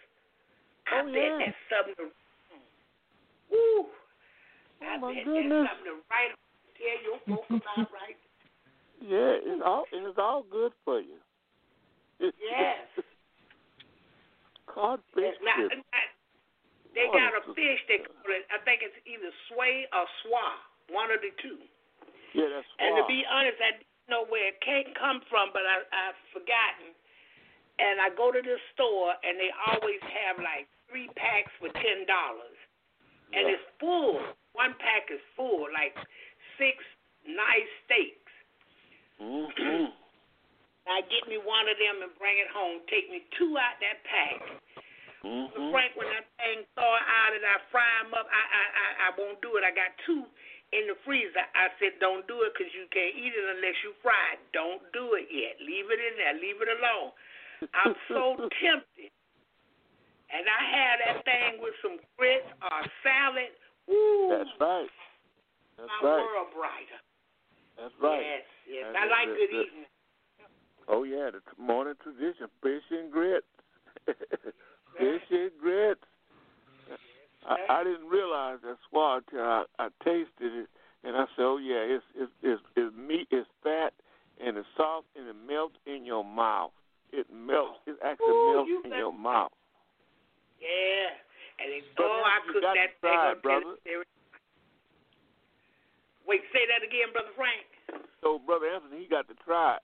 [0.91, 1.39] I Oh, bet yeah.
[1.39, 1.95] that's something.
[1.95, 2.05] To.
[4.83, 5.63] I Oh, my bet goodness.
[5.63, 6.31] that's something to write.
[6.35, 6.41] On.
[6.75, 8.19] Tell your folks about right.
[8.99, 11.19] yeah, it's all it's all good for you.
[12.39, 12.83] Yes.
[14.67, 16.07] Codfish Now, now,
[16.95, 18.43] they Oh, got a fish they call it.
[18.51, 20.45] I think it's either sway or swa,
[20.89, 21.59] one of the two.
[22.33, 25.63] Yeah, that's And to be honest, I didn't know where it came come from, but
[25.63, 26.93] I, I've forgotten.
[27.81, 32.05] And I go to this store, and they always have like three packs for ten
[32.05, 32.57] dollars,
[33.33, 33.53] and Yeah.
[33.57, 34.21] it's full.
[34.53, 35.97] One pack is full, like
[36.61, 36.77] six
[37.25, 38.33] nice steaks.
[39.21, 39.93] Mhm.
[40.83, 42.83] Now get me one of them and bring it home.
[42.91, 44.43] Take me two out that pack.
[45.23, 45.71] Mhm.
[45.71, 49.09] Frank, when that thing thaw out and I fry them up, I, I I I
[49.15, 49.63] won't do it.
[49.63, 50.27] I got two
[50.73, 51.45] in the freezer.
[51.53, 54.41] I said, don't do it because you can't eat it unless you fry it.
[54.51, 55.61] Don't do it yet.
[55.61, 56.35] Leave it in there.
[56.41, 57.13] Leave it alone.
[57.77, 59.13] I'm so tempted.
[60.33, 63.53] And I had that thing with some grits or salad.
[63.85, 64.33] Woo!
[64.33, 64.89] That's right.
[65.77, 66.25] That's my right.
[66.25, 66.99] world brighter.
[67.77, 68.21] That's right.
[68.21, 68.85] Yes, yes.
[68.93, 69.85] That I like good That- eating.
[70.89, 73.47] Oh yeah, the morning tradition: fish and grits.
[74.05, 76.03] fish and grits.
[77.45, 80.69] I, I didn't realize that squab till uh, I, I tasted it,
[81.03, 83.93] and I said, "Oh yeah, it's it's it's, it's meat, it's fat,
[84.43, 86.71] and it's soft, and it melts in your mouth.
[87.11, 87.79] It melts.
[87.85, 89.51] It actually Ooh, melts you in your mouth."
[90.61, 91.19] Yeah,
[91.59, 93.75] and it, oh, I cooked that thing on brother.
[96.23, 97.67] Wait, say that again, brother Frank.
[98.23, 99.83] So, brother Anthony, he got to try it.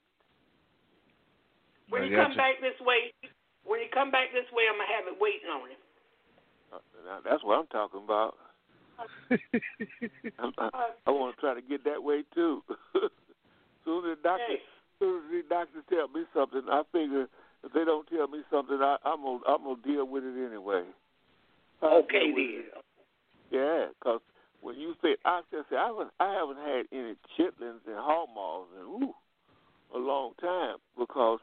[1.91, 3.11] When I you come back this way,
[3.67, 5.81] when you come back this way, I'm gonna have it waiting on him.
[6.71, 8.35] Uh, now, that's what I'm talking about.
[10.39, 10.69] I'm, I,
[11.07, 12.61] I want to try to get that way too.
[13.85, 14.59] soon as the doctor, Hey.
[14.99, 17.27] soon as the doctor tell me something, I figure
[17.63, 20.83] if they don't tell me something, I, I'm gonna I'm gonna deal with it anyway.
[21.81, 22.63] I'll Okay then.
[22.65, 22.85] it.
[23.51, 24.21] Yeah, 'cause
[24.61, 28.29] when you say I just say I haven't I haven't had any chitlins and hog
[28.33, 29.13] maws in ooh,
[29.95, 31.39] a long time because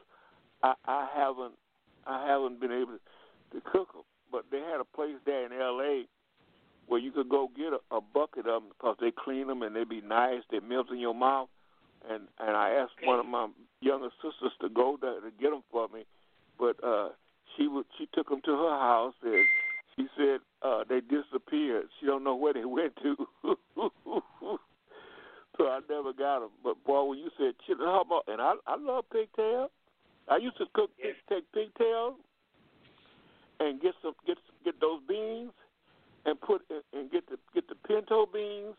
[0.63, 1.55] I I haven't
[2.05, 2.97] I haven't been able
[3.53, 4.03] to cook them.
[4.31, 6.05] But they had a place there in L.A.
[6.87, 9.75] where you could go get a, a bucket of them because they clean them and
[9.75, 10.41] they be nice.
[10.51, 11.49] They melt in your mouth.
[12.09, 13.47] And and I asked one of my
[13.81, 16.05] younger sisters to go there to get them for me,
[16.59, 17.09] but uh
[17.55, 19.45] she would she took them to her house and
[19.95, 21.85] she said uh they disappeared.
[21.99, 23.15] She don't know where they went to.
[25.57, 26.51] so I never got them.
[26.63, 29.71] But boy, when you said chicken, how about and I I love pigtail.
[30.29, 31.15] I used to cook Yes.
[31.29, 32.15] take pigtails
[33.59, 35.51] and get some get get those beans
[36.25, 36.61] and put
[36.93, 38.75] and get the get the pinto beans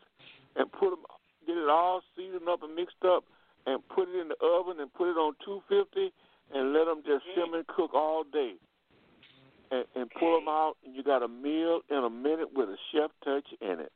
[0.55, 1.03] and put them
[1.45, 3.23] get it all seasoned up and mixed up
[3.65, 6.13] and put it in the oven and put it on 250
[6.53, 7.41] and let them just mm-hmm.
[7.41, 8.53] simmer and cook all day
[9.71, 12.77] and, and pull them out and you got a meal in a minute with a
[12.91, 13.91] chef touch in it.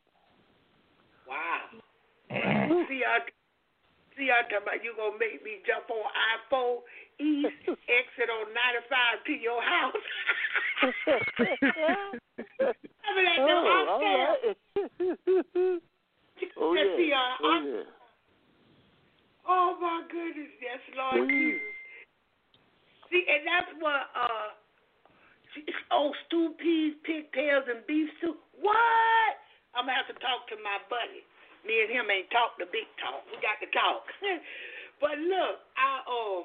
[1.27, 1.81] Wow.
[2.89, 3.19] see, I
[4.17, 6.83] see, I talking about you gonna make me jump on I four
[7.19, 9.93] East exit on ninety five to your house.
[10.83, 10.93] I'm
[13.87, 14.55] all right.
[16.57, 16.97] oh yeah.
[16.97, 17.83] see, uh, oh yeah.
[19.47, 21.29] Oh my goodness, yes, Lord.
[21.29, 21.61] Jesus.
[23.11, 24.49] See, and that's what uh
[25.91, 28.39] oh stew peas, pigtails, and beef soup.
[28.59, 29.37] What?
[29.77, 31.23] I'm gonna have to talk to my buddy.
[31.63, 33.23] Me and him ain't talked the big talk.
[33.31, 34.03] We got to talk.
[35.03, 36.43] but look, I um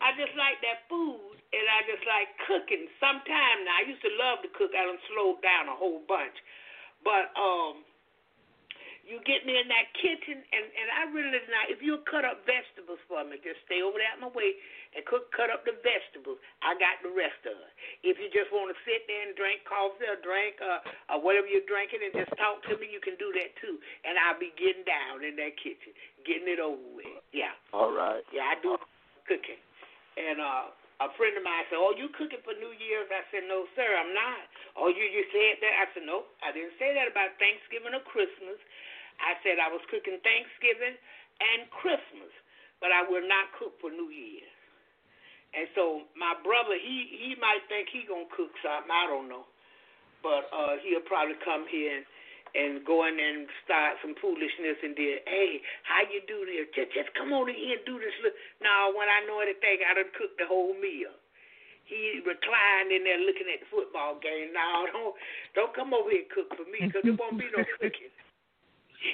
[0.00, 1.11] I just like that food
[2.12, 3.80] like cooking sometime now.
[3.80, 6.36] I used to love to cook, I done slowed down a whole bunch.
[7.00, 7.88] But um
[9.02, 12.46] you get me in that kitchen, and and I really now, if you'll cut up
[12.46, 14.54] vegetables for me, just stay over there out my way
[14.94, 16.38] and cook, cut up the vegetables.
[16.62, 17.72] I got the rest of it.
[18.06, 21.50] If you just want to sit there and drink coffee or drink uh, or whatever
[21.50, 23.82] you're drinking and just talk to me, you can do that too.
[24.06, 25.90] And I'll be getting down in that kitchen,
[26.22, 27.10] getting it over with.
[27.34, 28.22] Yeah, All right.
[28.30, 28.78] yeah, I do
[29.26, 29.58] cooking.
[30.14, 30.70] And uh,
[31.00, 33.86] a friend of mine said, "Oh, you cooking for New Year's?" I said, "No, sir,
[33.86, 34.44] I'm not."
[34.76, 35.74] Oh, you you said that?
[35.80, 38.60] I said, "No, I didn't say that about Thanksgiving or Christmas."
[39.20, 40.96] I said I was cooking Thanksgiving
[41.40, 42.32] and Christmas,
[42.80, 44.50] but I will not cook for New Year's.
[45.52, 48.90] And so my brother, he he might think he gonna cook something.
[48.90, 49.44] I don't know,
[50.24, 52.06] but uh, he'll probably come here and,
[52.52, 56.68] and go in and start some foolishness and then, hey, how you do this?
[56.76, 58.12] Just just come on in here and do this.
[58.60, 61.12] Now when I know anything, I done cooked the whole meal.
[61.88, 64.52] He reclined in there looking at the football game.
[64.52, 65.16] Now don't
[65.56, 68.12] don't come over here and cook for me because it won't be no cooking.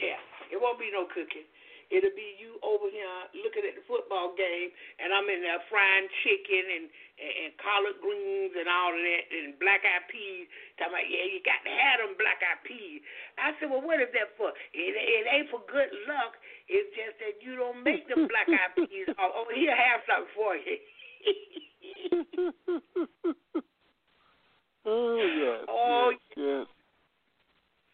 [0.02, 1.46] Yeah, it won't be no cooking.
[1.88, 4.68] It'll be you over here looking at the football game,
[5.00, 6.86] and I'm in there frying chicken and,
[7.16, 10.44] and, and collard greens and all of that, and black eyed peas.
[10.76, 13.00] Talking about, yeah, you got to have them black eyed peas.
[13.40, 14.52] I said, well, what is that for?
[14.76, 16.36] It, it ain't for good luck.
[16.68, 19.08] It's just that you don't make them black eyed peas.
[19.18, 20.76] Oh, oh, he'll have something for you.
[24.88, 25.68] Oh yes.
[25.68, 26.66] Oh, yes, yes.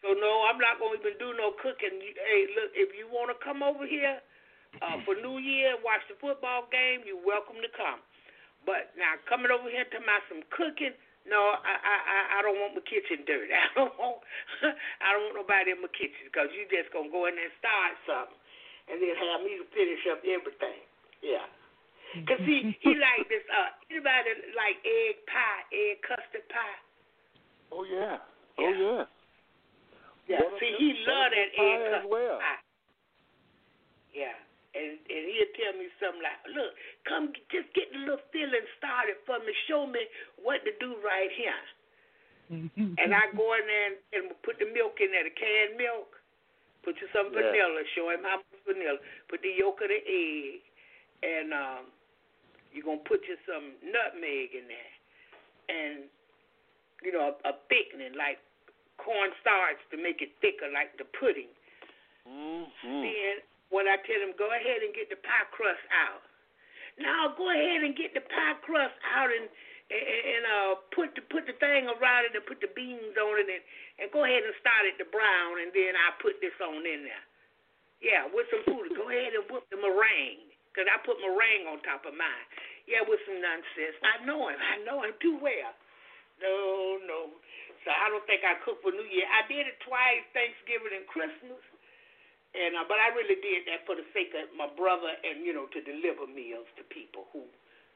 [0.05, 1.97] So no, I'm not gonna even do no cooking.
[1.97, 4.21] Hey, look, if you want to come over here
[4.77, 8.05] uh, for New Year, watch the football game, you're welcome to come.
[8.69, 10.93] But now coming over here to my some cooking,
[11.25, 13.49] no, I I I, I don't want my kitchen dirty.
[13.57, 14.21] I don't want
[15.01, 17.57] I don't want nobody in my kitchen because you just gonna go in there and
[17.57, 18.37] start something,
[18.93, 20.85] and then have me to finish up everything.
[21.25, 21.49] Yeah.
[22.29, 23.41] Cause see, he like this.
[23.49, 26.77] Uh, anybody like egg pie, egg custard pie?
[27.73, 28.21] Oh yeah.
[28.61, 28.69] Yeah.
[28.69, 29.14] Oh yeah.
[30.27, 30.41] Yeah.
[30.41, 32.39] Buttermilk- See, he love that buttermilk egg pie as custard well.
[34.13, 34.35] Yeah.
[34.75, 36.73] And and he'll tell me something like, look,
[37.07, 39.53] come just get the little feeling started for me.
[39.67, 40.03] Show me
[40.43, 41.63] what to do right here.
[43.01, 46.11] and I go in there and, and put the milk in there, the canned milk.
[46.83, 47.41] Put you some Yeah.
[47.41, 47.81] vanilla.
[47.95, 48.99] Show him how much vanilla.
[49.31, 50.61] Put the yolk of the egg,
[51.25, 51.83] and um,
[52.75, 54.93] you're gonna put you some nutmeg in there,
[55.71, 56.05] and
[57.01, 58.37] you know a, a thickening like
[59.01, 61.51] cornstarch to make it thicker, like the pudding.
[62.25, 63.01] Mm-hmm.
[63.05, 63.33] Then
[63.69, 66.23] when I tell him go ahead and get the pie crust out,
[66.97, 69.45] now go ahead and get the pie crust out and
[69.85, 73.35] and, and uh put the put the thing around it and put the beans on
[73.37, 73.63] it and
[74.01, 77.05] and go ahead and start it to brown and then I put this on in
[77.05, 77.25] there.
[78.01, 78.91] Yeah, with some food.
[78.97, 82.47] Go ahead and whip the meringue because I put my ring on top of mine.
[82.85, 83.97] Yeah, with some nonsense.
[84.03, 84.59] I know him.
[84.59, 85.73] I know him too well.
[86.43, 87.19] No, no.
[87.85, 89.29] So I don't think I cooked for New Year.
[89.29, 91.61] I did it twice, Thanksgiving and Christmas.
[92.57, 95.53] And uh, but I really did that for the sake of my brother and you
[95.53, 97.45] know to deliver meals to people who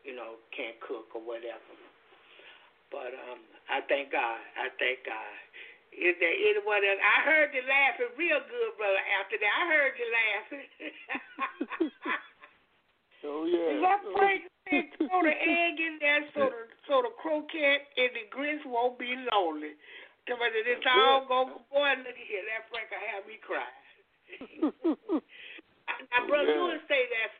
[0.05, 1.73] you know can't cook or whatever.
[2.93, 4.41] But um, I thank God.
[4.59, 5.35] I thank God.
[5.95, 7.01] Is there anyone else?
[7.01, 9.01] I heard you laughing real good, brother.
[9.17, 10.67] After that, I heard you laughing.
[13.25, 13.81] oh yeah.
[13.81, 14.45] Let's pray.
[14.69, 19.09] Throw the egg in there so the so the croquette and the grits won't be
[19.33, 19.73] lonely.
[20.29, 21.65] Come on, it's all go.
[21.73, 22.45] Boy, look at here.
[22.45, 23.65] That Frank will have me cry.
[26.13, 26.69] now, brother Yeah.
[26.69, 27.31] Lewis say that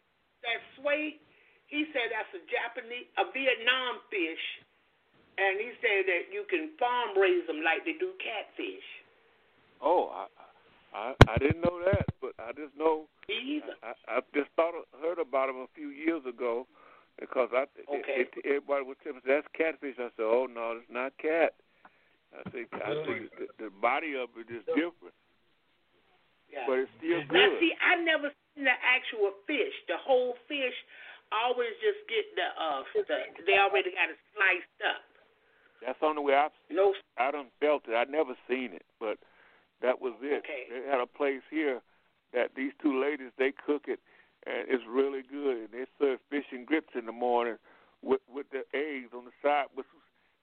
[0.41, 1.21] that swai.
[1.69, 4.45] He said that's a Japanese, a Vietnam fish,
[5.37, 8.87] and he said that you can farm raise them like they do catfish.
[9.77, 10.25] Oh, I,
[10.93, 13.75] I I didn't know that, but I just know Me either.
[13.83, 16.65] I, I just thought heard about him a few years ago
[17.19, 18.25] because I Okay.
[18.25, 19.97] it, it, everybody was telling me that's catfish.
[19.99, 21.53] I said, oh no, it's not cat.
[22.33, 25.17] I think I think the, the body of it is different,
[26.49, 26.65] Yeah.
[26.69, 27.37] but it's still good.
[27.37, 30.77] Now, see, I never seen the actual fish, the whole fish.
[31.29, 35.05] Always just get the uh, the they already got it sliced up.
[35.85, 37.93] That's the only way I've No, I done felt it.
[37.93, 39.17] I'd never seen it, but
[39.81, 40.43] that was it.
[40.43, 40.67] Okay.
[40.69, 41.81] They had a place here
[42.33, 43.99] that these two ladies they cook it,
[44.45, 45.57] and it's really good.
[45.57, 47.57] And they serve fish and grits in the morning
[48.01, 49.85] with with the eggs on the side, with,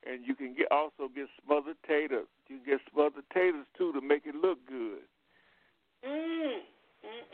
[0.07, 2.27] and you can get also get smothered taters.
[2.49, 5.05] You can get smothered taters too to make it look good.
[6.07, 6.61] mm,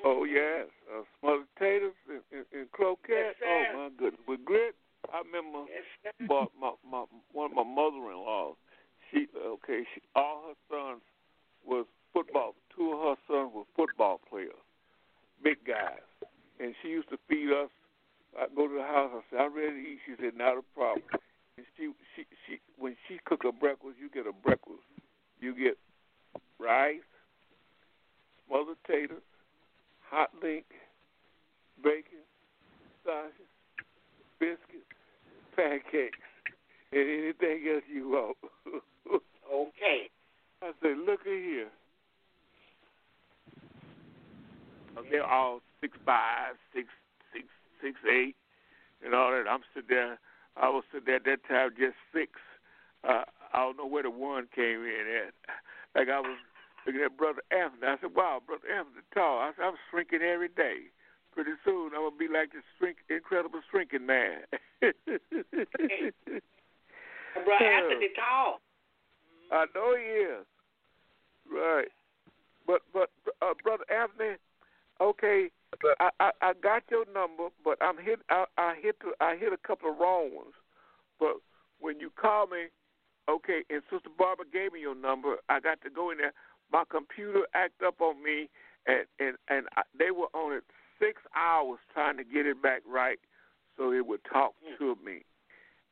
[0.05, 3.08] Oh yes, uh, smothered taters and, and, and croquette.
[3.08, 3.47] Yes, sir.
[3.47, 4.74] oh my goodness, with grit.
[5.12, 6.26] I remember yes, sir.
[6.28, 8.56] but my my one of my mother-in-laws,
[9.10, 11.02] she okay, she all her sons
[11.66, 12.55] was football.
[12.74, 14.62] Two of her sons were football players,
[15.42, 16.05] big guys,
[16.60, 17.70] and she used to feed us.
[18.39, 19.10] I go to the house.
[19.12, 21.05] I said, "I'm ready to eat." She said, "Not a problem."
[21.57, 24.84] And she she she when she cook a breakfast, you get a breakfast.
[25.41, 25.76] You get
[26.58, 27.00] rice,
[28.47, 29.23] smothered taters,
[30.08, 30.65] hot link,
[31.82, 32.24] bacon,
[33.05, 33.52] sausage,
[34.39, 34.89] biscuits,
[35.57, 36.18] pancakes,
[36.92, 38.36] and anything else you want.
[39.52, 40.08] Okay.
[40.62, 41.68] I said, look at here.
[45.10, 46.89] They're all six five, six
[47.32, 47.47] six
[47.82, 48.36] six eight,
[49.05, 49.50] and all that.
[49.50, 50.18] I'm sitting there.
[50.57, 52.32] I was sitting there at that time just six.
[53.02, 55.34] Uh, I don't know where the one came in at.
[55.94, 56.39] Like I was
[56.86, 57.84] looking at Brother Anthony.
[57.84, 60.89] I said, "Wow, Brother Anthony, tall." I said, "I'm shrinking every day.
[61.32, 64.44] Pretty soon I'm gonna be like this shrink, incredible shrinking man."
[64.81, 64.94] Brother
[67.60, 68.60] Anthony Tall.
[69.50, 70.47] I know he is.
[71.52, 71.89] Right.
[72.66, 73.10] But but
[73.42, 74.36] uh, brother Anthony,
[75.00, 75.50] okay,
[76.00, 78.20] I, I I got your number, but I'm hit.
[78.31, 80.55] I, I hit the, I hit a couple of wrong ones.
[81.18, 81.36] But
[81.81, 82.68] when you call me,
[83.28, 86.32] okay, and Sister Barbara gave me your number, I got to go in there.
[86.72, 88.48] My computer act up on me,
[88.86, 90.64] and and and I, they were on it
[90.98, 93.18] six hours trying to get it back right,
[93.76, 95.24] so it would talk to me.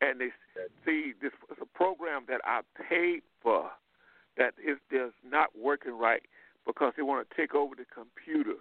[0.01, 3.71] And they said, see this is a program that I paid for
[4.41, 6.23] that is just not working right
[6.67, 8.57] because they want to take over the computer.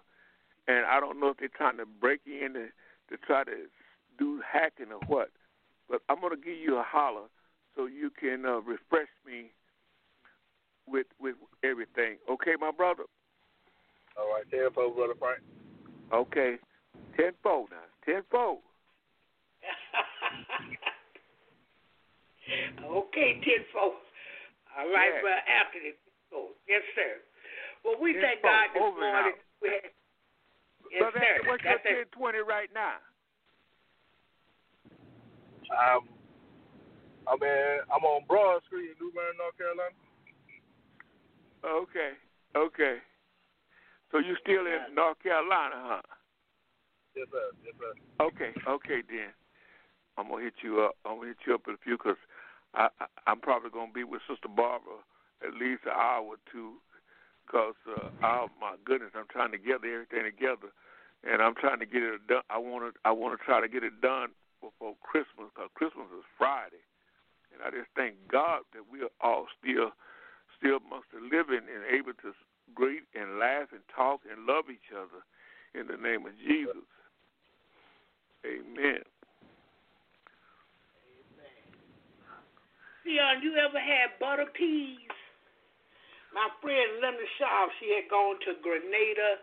[0.68, 2.68] And I don't know if they're trying to break in to,
[3.10, 3.66] to try to
[4.20, 5.32] do hacking or what.
[5.90, 7.28] But I'm going to give you a holler
[7.76, 9.52] so you can uh, refresh me
[10.86, 12.18] with with everything.
[12.30, 13.04] Okay, my brother?
[14.18, 15.40] All right, tenfold, brother Frank.
[16.14, 16.58] Okay.
[17.16, 17.78] Tenfold now.
[18.06, 18.60] Tenfold.
[22.86, 23.94] okay, tenfold.
[24.78, 25.22] All right, Yeah.
[25.22, 25.94] brother Anthony.
[26.34, 27.22] Oh, yes, sir.
[27.84, 28.54] Well, we thank Tenfold.
[28.54, 29.34] God this Over and morning.
[29.34, 29.46] out.
[29.62, 29.84] We had,
[30.94, 31.50] yes, brother, sir.
[31.50, 32.14] what's That's it.
[32.14, 33.02] 1020 right now?
[35.74, 36.06] Um,
[37.28, 39.96] I'm, I'm in, I'm on Broad Street in New Bern, North Carolina.
[41.66, 42.14] Okay.
[42.56, 42.98] Okay.
[44.12, 46.02] So you still in North Carolina, huh?
[47.16, 47.50] Yes, sir.
[47.66, 47.94] Yes, sir.
[48.20, 49.32] Okay, okay then.
[50.18, 50.96] I'm gonna hit you up.
[51.06, 52.18] I'm gonna hit you up in a few because
[52.74, 55.02] I, I I'm probably gonna be with Sister Barbara
[55.46, 56.78] at least an hour or two.
[57.50, 60.70] Cause uh, oh my goodness, I'm trying to get everything together,
[61.26, 62.46] and I'm trying to get it done.
[62.50, 64.30] I want to I want to try to get it done
[64.62, 66.86] before Christmas because Christmas is Friday,
[67.50, 69.90] and I just thank God that we are all still
[70.62, 72.38] still amongst the living and able to
[72.78, 75.26] greet and laugh and talk and love each other
[75.74, 76.86] in the name of Jesus.
[78.46, 79.09] Amen.
[83.10, 85.10] Leon, you ever had butter peas?
[86.30, 89.42] My friend Linda Shaw, she had gone to Grenada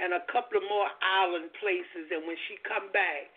[0.00, 2.08] and a couple of more island places.
[2.08, 3.28] And when she come back,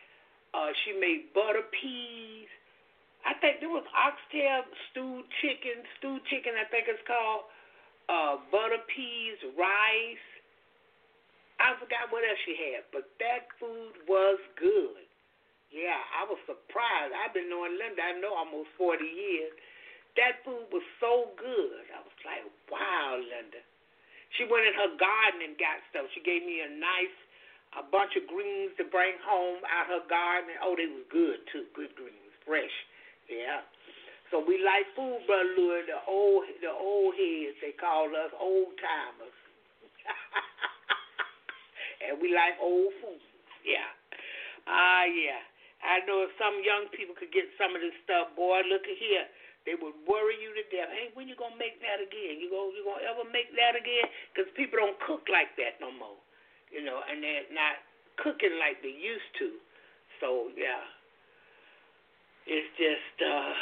[0.56, 2.48] uh, she made butter peas.
[3.28, 4.64] I think there was oxtail
[4.96, 6.56] stewed chicken, stewed chicken.
[6.56, 7.52] I think it's called
[8.08, 10.28] uh, butter peas, rice.
[11.60, 15.04] I forgot what else she had, but that food was good.
[15.76, 17.12] Yeah, I was surprised.
[17.12, 19.52] I've been knowing Linda, I know almost 40 years.
[20.16, 21.84] That food was so good.
[21.92, 23.60] I was like, wow, Linda.
[24.40, 26.08] She went in her garden and got stuff.
[26.16, 27.12] She gave me a nice,
[27.76, 30.56] a bunch of greens to bring home out her garden.
[30.64, 31.68] Oh, they was good too.
[31.76, 32.72] Good greens, fresh.
[33.28, 33.60] Yeah.
[34.32, 35.92] So we like food, brother Louis.
[35.92, 39.38] The old, the old heads, they call us old timers,
[42.08, 43.20] and we like old food.
[43.68, 43.92] Yeah.
[44.68, 45.44] Ah, uh, yeah.
[45.86, 48.98] I know if some young people could get some of this stuff, boy, look at
[48.98, 49.26] here.
[49.70, 50.90] They would worry you to death.
[50.90, 52.42] Hey, when you gonna make that again?
[52.42, 54.10] You go, you gonna ever make that again?
[54.34, 56.18] Because people don't cook like that no more,
[56.74, 57.78] you know, and they're not
[58.18, 59.58] cooking like they used to.
[60.22, 60.84] So yeah,
[62.48, 63.18] it's just.
[63.24, 63.54] uh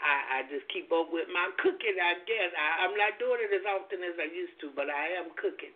[0.00, 2.52] I, I just keep up with my cooking, I guess.
[2.54, 5.74] I, I'm not doing it as often as I used to, but I am cooking.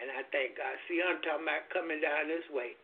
[0.00, 0.74] And I thank God.
[0.88, 2.74] See, I'm talking about coming down this way.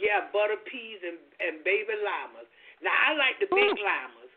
[0.00, 2.48] Yeah, butter peas and, and baby llamas.
[2.80, 3.84] Now, I like the big Ooh.
[3.84, 4.32] llamas.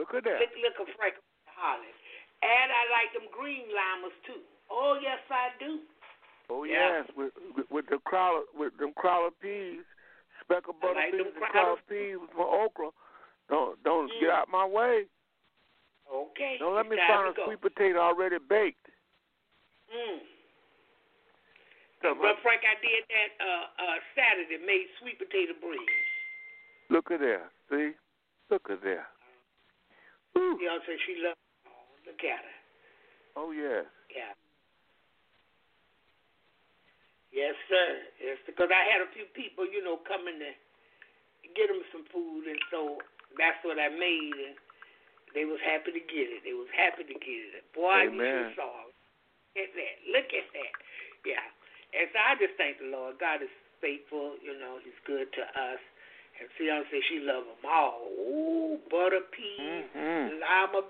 [0.00, 0.40] Look at that.
[0.40, 1.92] Lick, lick a Frank Holly.
[2.40, 4.40] And I like them green llamas, too.
[4.72, 5.84] Oh, yes, I do.
[6.52, 7.00] Oh Yeah.
[7.00, 9.80] yes, with with, with the crowder with them crowder peas,
[10.44, 12.88] speckled butter like peas them and crowder- crowder peas with my okra.
[13.48, 14.20] Don't don't Mm.
[14.20, 15.08] get out my way.
[16.04, 16.56] Okay.
[16.60, 17.46] Don't let it's me find a go.
[17.48, 18.84] sweet potato already baked.
[19.88, 20.20] Mm.
[22.04, 22.44] Come But on.
[22.44, 24.60] Frank, I did that uh, uh, Saturday.
[24.60, 25.80] Made sweet potato bread.
[26.92, 27.48] Look at there.
[27.72, 27.96] See?
[28.52, 29.08] Look at there.
[30.36, 30.60] Whew.
[30.60, 31.40] You know, so she loved.
[31.64, 32.56] Oh, look at her.
[33.40, 33.88] Oh yes.
[34.12, 34.36] Yeah.
[37.32, 37.88] Yes, sir.
[38.20, 40.52] Yes, because I had a few people, you know, coming to
[41.56, 43.00] get them some food, and so
[43.34, 44.54] that's what I made, and
[45.34, 46.46] they was happy to get it.
[46.46, 47.64] They was happy to get it.
[47.74, 48.54] Boy, you Amen.
[48.54, 48.86] should saw.
[48.86, 48.94] it.
[49.56, 49.94] Look at that.
[50.14, 50.72] Look at that.
[51.26, 51.42] Yeah.
[51.94, 53.16] And so I just thank the Lord.
[53.22, 54.34] God is faithful.
[54.42, 55.78] You know, He's good to us.
[56.42, 58.10] And Fiance, she love them all.
[58.10, 60.40] Ooh, butter peas, Mhm.
[60.42, 60.82] llama,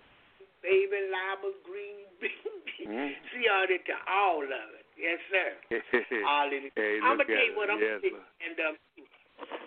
[0.64, 2.88] baby llama, green beans.
[2.88, 3.12] Mhm.
[3.30, 4.86] She on it to all of it.
[4.96, 5.52] Yes, sir.
[6.24, 6.72] All of it.
[6.76, 7.68] hey, I'm gonna tell you what.
[7.68, 8.46] I'm yes, gonna sir.
[8.46, 8.76] and um,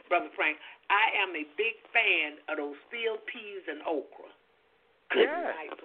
[0.08, 0.58] brother Frank,
[0.90, 4.32] I am a big fan of those field peas and okra.
[5.12, 5.52] Good Yeah.
[5.54, 5.80] night,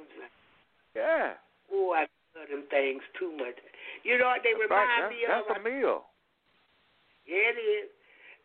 [0.94, 1.34] Yeah.
[1.72, 3.56] Oh, I love them things too much.
[4.04, 5.12] You know what they That's remind right.
[5.12, 5.52] me That's, of?
[5.52, 6.08] that's a meal.
[7.28, 7.86] Yeah, it is.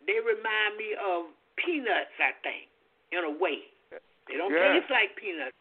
[0.06, 2.70] They remind me of peanuts, I think,
[3.10, 3.66] in a way.
[4.28, 4.78] They don't Yeah.
[4.78, 5.56] taste like peanuts.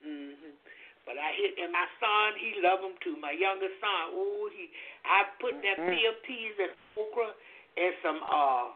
[0.00, 0.56] Mm-hmm.
[1.04, 3.16] But I hit and my son, he love them too.
[3.18, 4.70] My youngest son, ooh, he,
[5.04, 5.90] I put that Mhm.
[5.90, 7.34] field peas and okra
[7.76, 8.70] and some uh,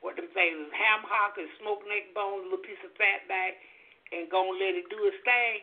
[0.00, 3.56] what them things, ham hock and smoked neck bones, a little piece of fat back,
[4.12, 5.62] and gonna let it do its thing.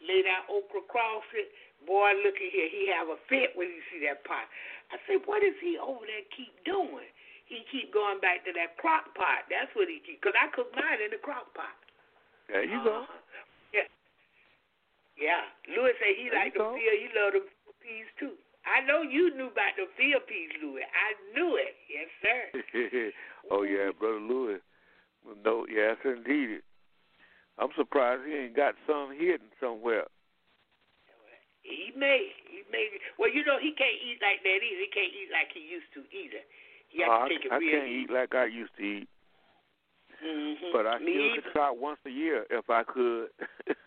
[0.00, 1.52] Lay that okra across it.
[1.86, 2.68] Boy, look at here.
[2.68, 4.46] He have a fit when you see that pot.
[4.90, 7.08] I said, what is he over there keep doing?
[7.48, 9.48] He keep going back to that crock pot.
[9.48, 10.20] That's what he keep.
[10.20, 11.72] Cause I cook mine in the crock pot.
[12.48, 13.04] There you go.
[13.04, 13.20] Uh-huh.
[13.72, 13.88] Yeah.
[15.16, 15.44] Yeah.
[15.68, 16.96] Louis said he There liked the field.
[17.00, 17.44] He loved the
[17.80, 18.36] peas too.
[18.68, 20.84] I know you knew about the field peas, Louis.
[20.84, 21.72] I knew it.
[21.88, 23.12] Yes, sir.
[23.50, 24.60] oh yeah, brother Louis.
[25.44, 26.60] No, yes indeed.
[27.58, 30.04] I'm surprised he ain't got some hidden somewhere.
[31.68, 32.32] He may.
[32.48, 32.88] He may.
[33.20, 34.82] Well, you know he can't eat like that either.
[34.82, 36.42] He can't eat like he used to either.
[36.88, 38.84] He has Oh, to take it I, I real can't eat like I used to
[38.84, 39.08] eat,
[40.18, 40.74] Mm-hmm.
[40.74, 41.42] but I me still either.
[41.46, 43.28] could try once a year if I could.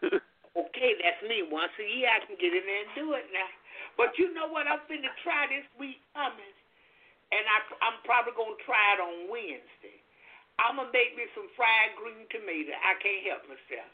[0.52, 1.48] Okay, that's me.
[1.48, 3.48] Once a year, I can get in there and do it now.
[3.96, 4.68] But you know what?
[4.68, 6.56] I'm finna try this week coming,
[7.32, 9.96] and I, I'm probably gonna try it on Wednesday.
[10.60, 12.76] I'm gonna make me some fried green tomato.
[12.84, 13.92] I can't help myself.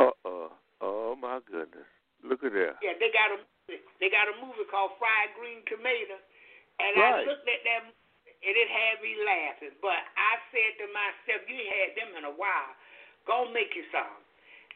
[0.00, 0.48] uh uh.
[0.80, 1.91] Oh my goodness.
[2.22, 2.78] Look at that.
[2.82, 3.38] Yeah, they got a
[3.98, 6.18] they got a movie called Fried Green Tomato,
[6.78, 7.22] and Right.
[7.22, 9.74] I looked at that movie, and it had me laughing.
[9.82, 12.74] But I said to myself, "You ain't had them in a while.
[13.26, 14.18] Go make you some."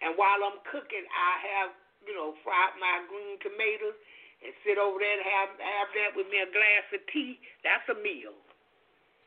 [0.03, 1.71] And while I'm cooking, I have
[2.07, 3.99] you know fried my green tomatoes
[4.43, 7.39] and sit over there and have have that with me a glass of tea.
[7.63, 8.35] That's a meal.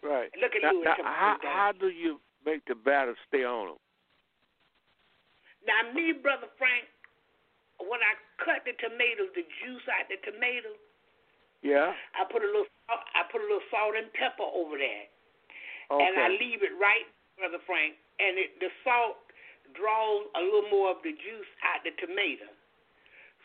[0.03, 0.31] Right.
[0.39, 1.51] Look at Now, Louis now, how down.
[1.56, 3.80] how do you make the batter stay on them?
[5.67, 6.88] Now, me, brother Frank,
[7.88, 10.75] when I cut the tomatoes, the juice out the tomato,
[11.61, 11.93] Yeah.
[12.16, 15.08] I put a little salt, I put a little salt and pepper over that.
[15.91, 16.06] Okay.
[16.06, 19.17] and I leave it right, Brother Frank, and it, the salt
[19.74, 22.45] draws a little more of the juice out the tomato.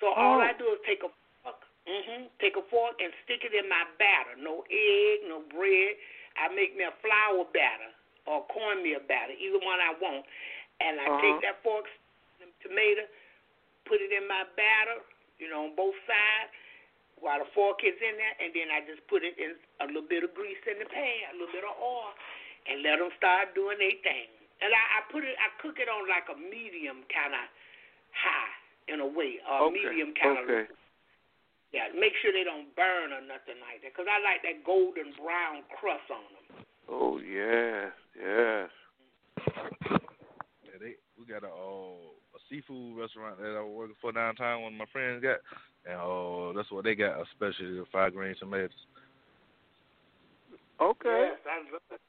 [0.01, 0.45] So all Oh.
[0.45, 1.09] I do is take a
[1.43, 4.37] fork, mm-hmm, Take a fork and stick it in my batter.
[4.37, 5.97] No egg, no bread.
[6.37, 7.91] I make me a flour batter
[8.27, 10.27] or cornmeal batter, either one I want.
[10.81, 11.21] And I Uh-huh.
[11.23, 11.87] take that fork,
[12.61, 13.07] tomato,
[13.85, 15.01] put it in my batter,
[15.39, 16.53] you know, on both sides,
[17.21, 20.05] while the fork is in there, and then I just put it in a little
[20.05, 22.13] bit of grease in the pan, a little bit of oil,
[22.69, 24.29] and let them start doing their thing.
[24.61, 27.45] And I, I put it, I cook it on like a medium kind of
[28.13, 28.53] high
[28.89, 29.81] in a way, or okay.
[29.81, 30.45] medium kind of.
[30.45, 30.67] okay.
[31.75, 35.11] Yeah, make sure they don't burn or nothing like that, 'cause I like that golden
[35.19, 36.65] brown crust on them.
[36.87, 38.71] Oh yes, yes.
[40.63, 42.14] Yeah, they we got a uh, a
[42.55, 44.63] seafood restaurant that I was working for downtown.
[44.63, 45.39] One of my friends got,
[45.87, 48.71] and uh, that's what they got, especially the fried green tomatoes.
[50.81, 51.31] Okay.
[51.31, 52.01] Yes, I love it.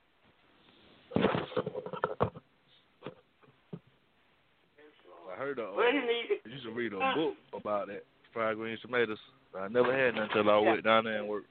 [5.32, 8.04] I heard a, uh, you need to I used to read a book about that
[8.34, 9.18] fried green tomatoes.
[9.58, 11.48] I never had none until I went down there and worked.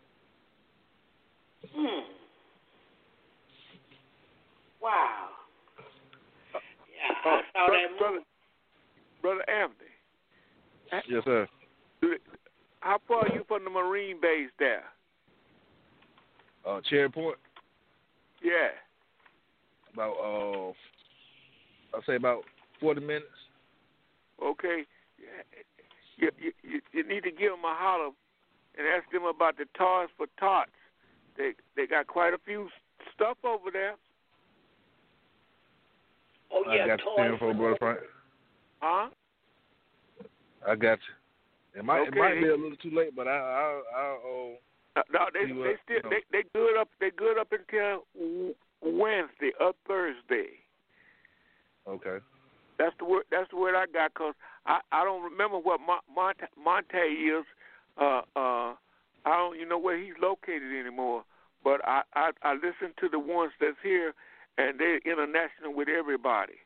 [1.75, 2.01] Hmm.
[4.83, 5.29] Wow.
[6.55, 8.25] Yeah, I Uh, saw that movie.
[9.25, 11.49] Brother Anthony, Yes, sir.
[12.81, 14.85] how far are you from the Marine base there?
[16.67, 17.39] Uh, Cherry Point,
[18.43, 18.69] Yeah.
[19.95, 22.45] about uh, I'd say about
[22.83, 23.25] forty minutes.
[24.43, 24.85] Okay.
[26.19, 28.11] You, you, you, you need to give them a holler
[28.77, 30.71] and ask them about the Toys for Tots.
[31.39, 32.69] They they got quite a few
[33.15, 33.95] stuff over there.
[36.53, 38.01] Oh yeah, I got toys the info, brother Frank.
[38.85, 39.09] Huh?
[40.69, 41.81] I got you.
[41.81, 44.55] It might it might be a little too late, but I I I oh
[44.97, 46.11] Uh, No, they See they what- still no.
[46.11, 48.05] they they good up they good up until
[48.83, 50.61] Wednesday or Thursday.
[51.89, 52.19] okay.
[52.79, 53.25] That's the word.
[53.31, 54.13] That's the word I got.
[54.15, 54.35] Cause
[54.67, 57.45] I I don't remember what Monte Monte is.
[57.97, 58.75] Uh uh.
[59.27, 61.25] I don't even know where he's located anymore.
[61.65, 64.13] But I I I listen to the ones that's here,
[64.59, 66.61] and they're international with everybody.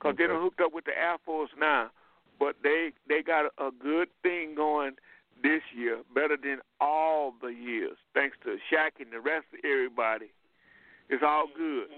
[0.00, 0.32] Cause they Okay.
[0.32, 1.90] done hooked up with the Air Force now.
[2.38, 4.92] But they they got a, good thing going
[5.42, 10.30] this year, better than all the years, thanks to Shaq and the rest of everybody.
[11.08, 11.88] It's all good.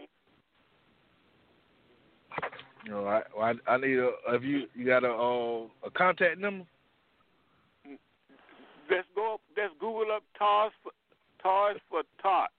[2.84, 6.38] You know, I I, I need a if you you got a uh, a contact
[6.38, 6.64] number.
[8.90, 9.34] Let's go.
[9.34, 10.92] up Let's Google up Toys for
[11.42, 12.50] Toys for Tot,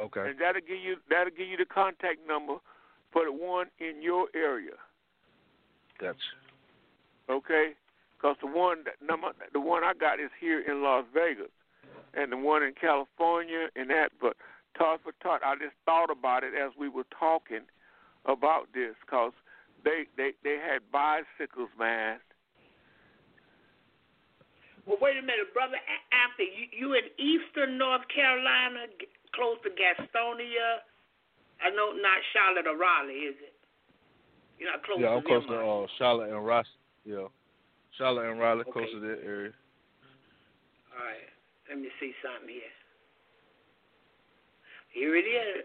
[0.00, 0.28] Okay.
[0.28, 2.56] and that'll give you that'll give you the contact number
[3.12, 4.78] for the one in your area.
[5.98, 6.18] Gotcha.
[7.28, 7.72] Okay,
[8.16, 11.52] because the one that number the one I got is here in Las Vegas,
[12.14, 14.10] and the one in California and that.
[14.20, 14.36] But
[14.78, 17.62] Toys for Tot, I just thought about it as we were talking
[18.24, 19.32] about this, because
[19.84, 22.18] they they they had bicycles, man.
[24.86, 25.76] Well, wait a minute, brother.
[26.10, 28.90] After you, you in Eastern North Carolina,
[29.34, 30.82] close to Gastonia.
[31.64, 33.54] I know not Charlotte or Raleigh, is it?
[34.58, 36.66] You're not close Yeah, to I'm close to uh, Charlotte and Ross.
[37.04, 37.28] Yeah,
[37.96, 38.72] Charlotte and Raleigh, Okay.
[38.72, 39.52] close to that area.
[40.92, 41.28] All right.
[41.68, 42.74] Let me see something here.
[44.92, 45.64] Here it is.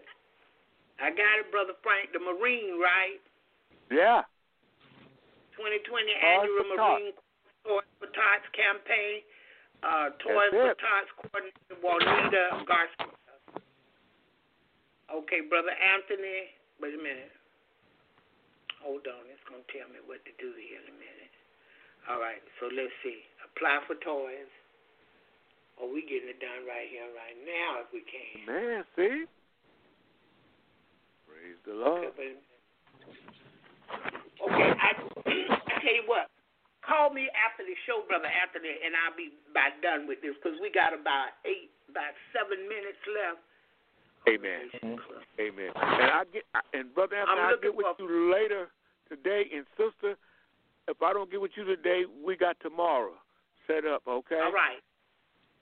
[1.02, 2.12] I got it, brother Frank.
[2.14, 3.20] The Marine, right?
[3.90, 4.22] Yeah.
[5.58, 7.12] 2020 Toys annual for Marine
[7.64, 9.20] Toys for Tots campaign.
[9.82, 10.78] Uh, Toys for it.
[10.80, 13.12] Tots coordinator Juanita Garcia.
[15.10, 16.50] Okay, brother Anthony.
[16.82, 17.32] Wait a minute.
[18.82, 19.22] Hold on.
[19.30, 21.34] It's gonna tell me what to do here in a minute.
[22.10, 22.42] All right.
[22.58, 23.22] So let's see.
[23.42, 24.50] Apply for toys.
[25.76, 28.48] Oh, we getting it done right here, right now, if we can.
[28.48, 29.28] Man, see?
[31.28, 32.16] Praise the Lord.
[32.16, 32.32] Okay.
[34.40, 34.90] Okay, I,
[35.68, 36.32] I tell you what.
[36.80, 40.56] Call me after the show, brother Anthony, and I'll be about done with this because
[40.62, 43.42] we got about eight, about seven minutes left.
[44.28, 44.70] Amen.
[45.38, 45.70] Amen.
[45.74, 46.42] And I get
[46.74, 48.68] and brother Anthony, I'm I'll get with for- you later
[49.08, 49.46] today.
[49.54, 50.18] And sister,
[50.88, 53.14] if I don't get with you today, we got tomorrow
[53.66, 54.02] set up.
[54.06, 54.40] Okay.
[54.42, 54.82] All right.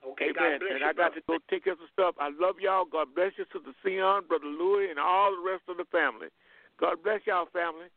[0.04, 0.60] Okay, Amen.
[0.60, 0.86] God bless and you.
[0.86, 2.14] I got to go take care of some stuff.
[2.20, 2.84] I love y'all.
[2.84, 6.28] God bless you, Sister Sion, Brother Louis, and all the rest of the family.
[6.76, 7.88] God bless y'all, family.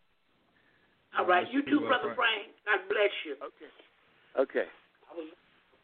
[1.20, 2.56] All right, you too, Brother brother Frank.
[2.64, 3.36] God bless you.
[3.44, 3.72] Okay.
[4.40, 4.68] Okay.
[4.72, 5.28] I was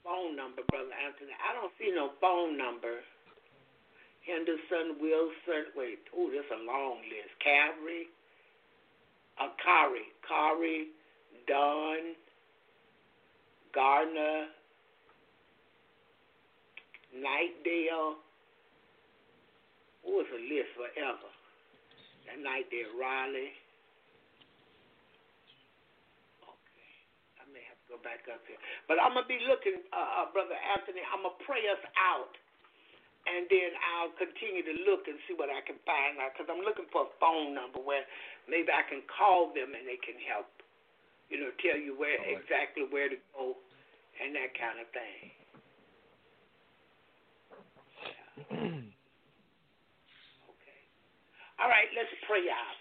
[0.04, 1.36] phone number, brother Anthony.
[1.44, 3.04] I don't see no phone number.
[4.26, 5.76] Henderson, Wilson.
[5.76, 7.34] Wait, oh, that's a long list.
[7.44, 8.08] Calvary,
[9.40, 10.88] uh, Cary, Cary,
[11.48, 12.16] Dunn,
[13.76, 14.48] Garner,
[17.14, 18.18] Knightdale.
[20.04, 21.30] Oh, it's a list forever.
[22.28, 23.52] That Knightdale, Raleigh.
[26.48, 26.92] Okay,
[27.40, 28.60] I may have to go back up here.
[28.88, 31.04] But I'm gonna be looking, uh, uh, brother Anthony.
[31.12, 32.36] I'm gonna pray us out,
[33.24, 36.64] and then I'll continue to look and see what I can find out because I'm
[36.64, 38.04] looking for a phone number where
[38.52, 40.52] maybe I can call them and they can help.
[41.32, 42.36] You know, tell you where right.
[42.38, 43.58] exactly where to go
[44.22, 45.24] and that kind of thing.
[48.06, 48.84] Yeah.
[50.52, 50.82] okay.
[51.58, 52.78] All right, let's pray out.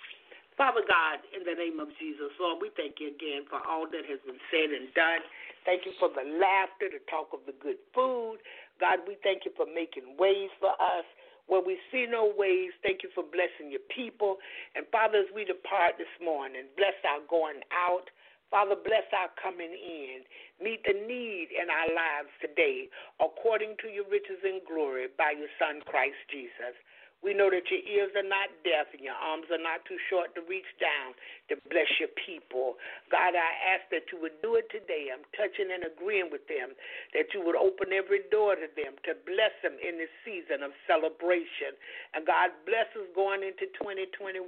[0.61, 4.05] Father God, in the name of Jesus, Lord, we thank you again for all that
[4.05, 5.25] has been said and done.
[5.65, 8.43] Thank you for the laughter, the talk of the good food.
[8.81, 11.07] God, we thank you for making ways for us.
[11.51, 14.39] Where we see no ways, thank you for blessing your people.
[14.79, 18.09] And Father, as we depart this morning, bless our going out.
[18.49, 20.23] Father, bless our coming in.
[20.63, 22.87] Meet the need in our lives today
[23.19, 26.77] according to your riches and glory by your Son, Christ Jesus.
[27.23, 30.35] We know that your ears are not deaf and your arms are not too short
[30.35, 31.15] to reach down
[31.49, 32.83] to bless your people.
[33.15, 35.15] God, I ask that you would do it today.
[35.15, 36.75] I'm touching and agreeing with them,
[37.15, 40.75] that you would open every door to them to bless them in this season of
[40.91, 41.79] celebration.
[42.13, 44.43] And God, bless us going into 2021.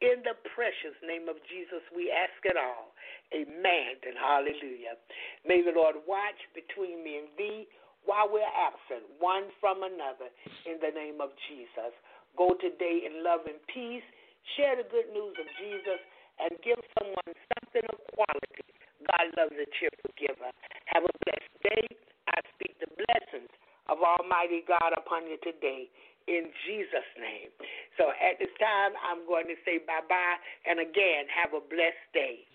[0.00, 2.96] In the precious name of Jesus, we ask it all.
[3.36, 4.96] Amen and hallelujah.
[5.44, 7.68] May the Lord watch between me and thee
[8.04, 10.32] while we're absent one from another
[10.64, 11.92] in the name of Jesus.
[12.36, 14.06] Go today in love and peace.
[14.56, 16.00] Share the good news of Jesus
[16.40, 18.66] and give someone something of quality.
[19.04, 20.50] God loves a cheerful giver.
[20.92, 21.84] Have a blessed day.
[22.32, 23.52] I speak the blessings
[23.88, 25.90] of Almighty God upon you today
[26.28, 27.50] in Jesus' name.
[27.98, 30.38] So at this time, I'm going to say bye bye.
[30.68, 32.46] And again, have a blessed day.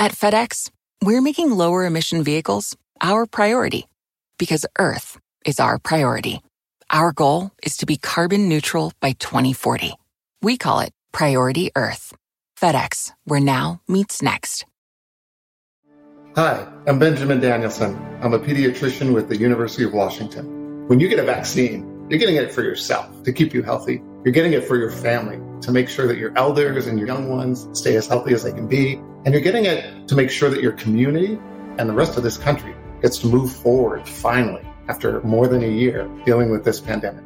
[0.00, 0.70] At FedEx,
[1.04, 3.86] we're making lower emission vehicles our priority
[4.38, 6.40] because Earth is our priority.
[6.88, 9.92] Our goal is to be carbon neutral by 2040.
[10.40, 12.14] We call it Priority Earth.
[12.58, 14.64] FedEx, where now meets next.
[16.34, 17.94] Hi, I'm Benjamin Danielson.
[18.22, 20.88] I'm a pediatrician with the University of Washington.
[20.88, 24.02] When you get a vaccine, you're getting it for yourself to keep you healthy.
[24.24, 27.28] You're getting it for your family to make sure that your elders and your young
[27.28, 30.50] ones stay as healthy as they can be and you're getting it to make sure
[30.50, 31.38] that your community
[31.78, 35.68] and the rest of this country gets to move forward finally after more than a
[35.68, 37.22] year dealing with this pandemic.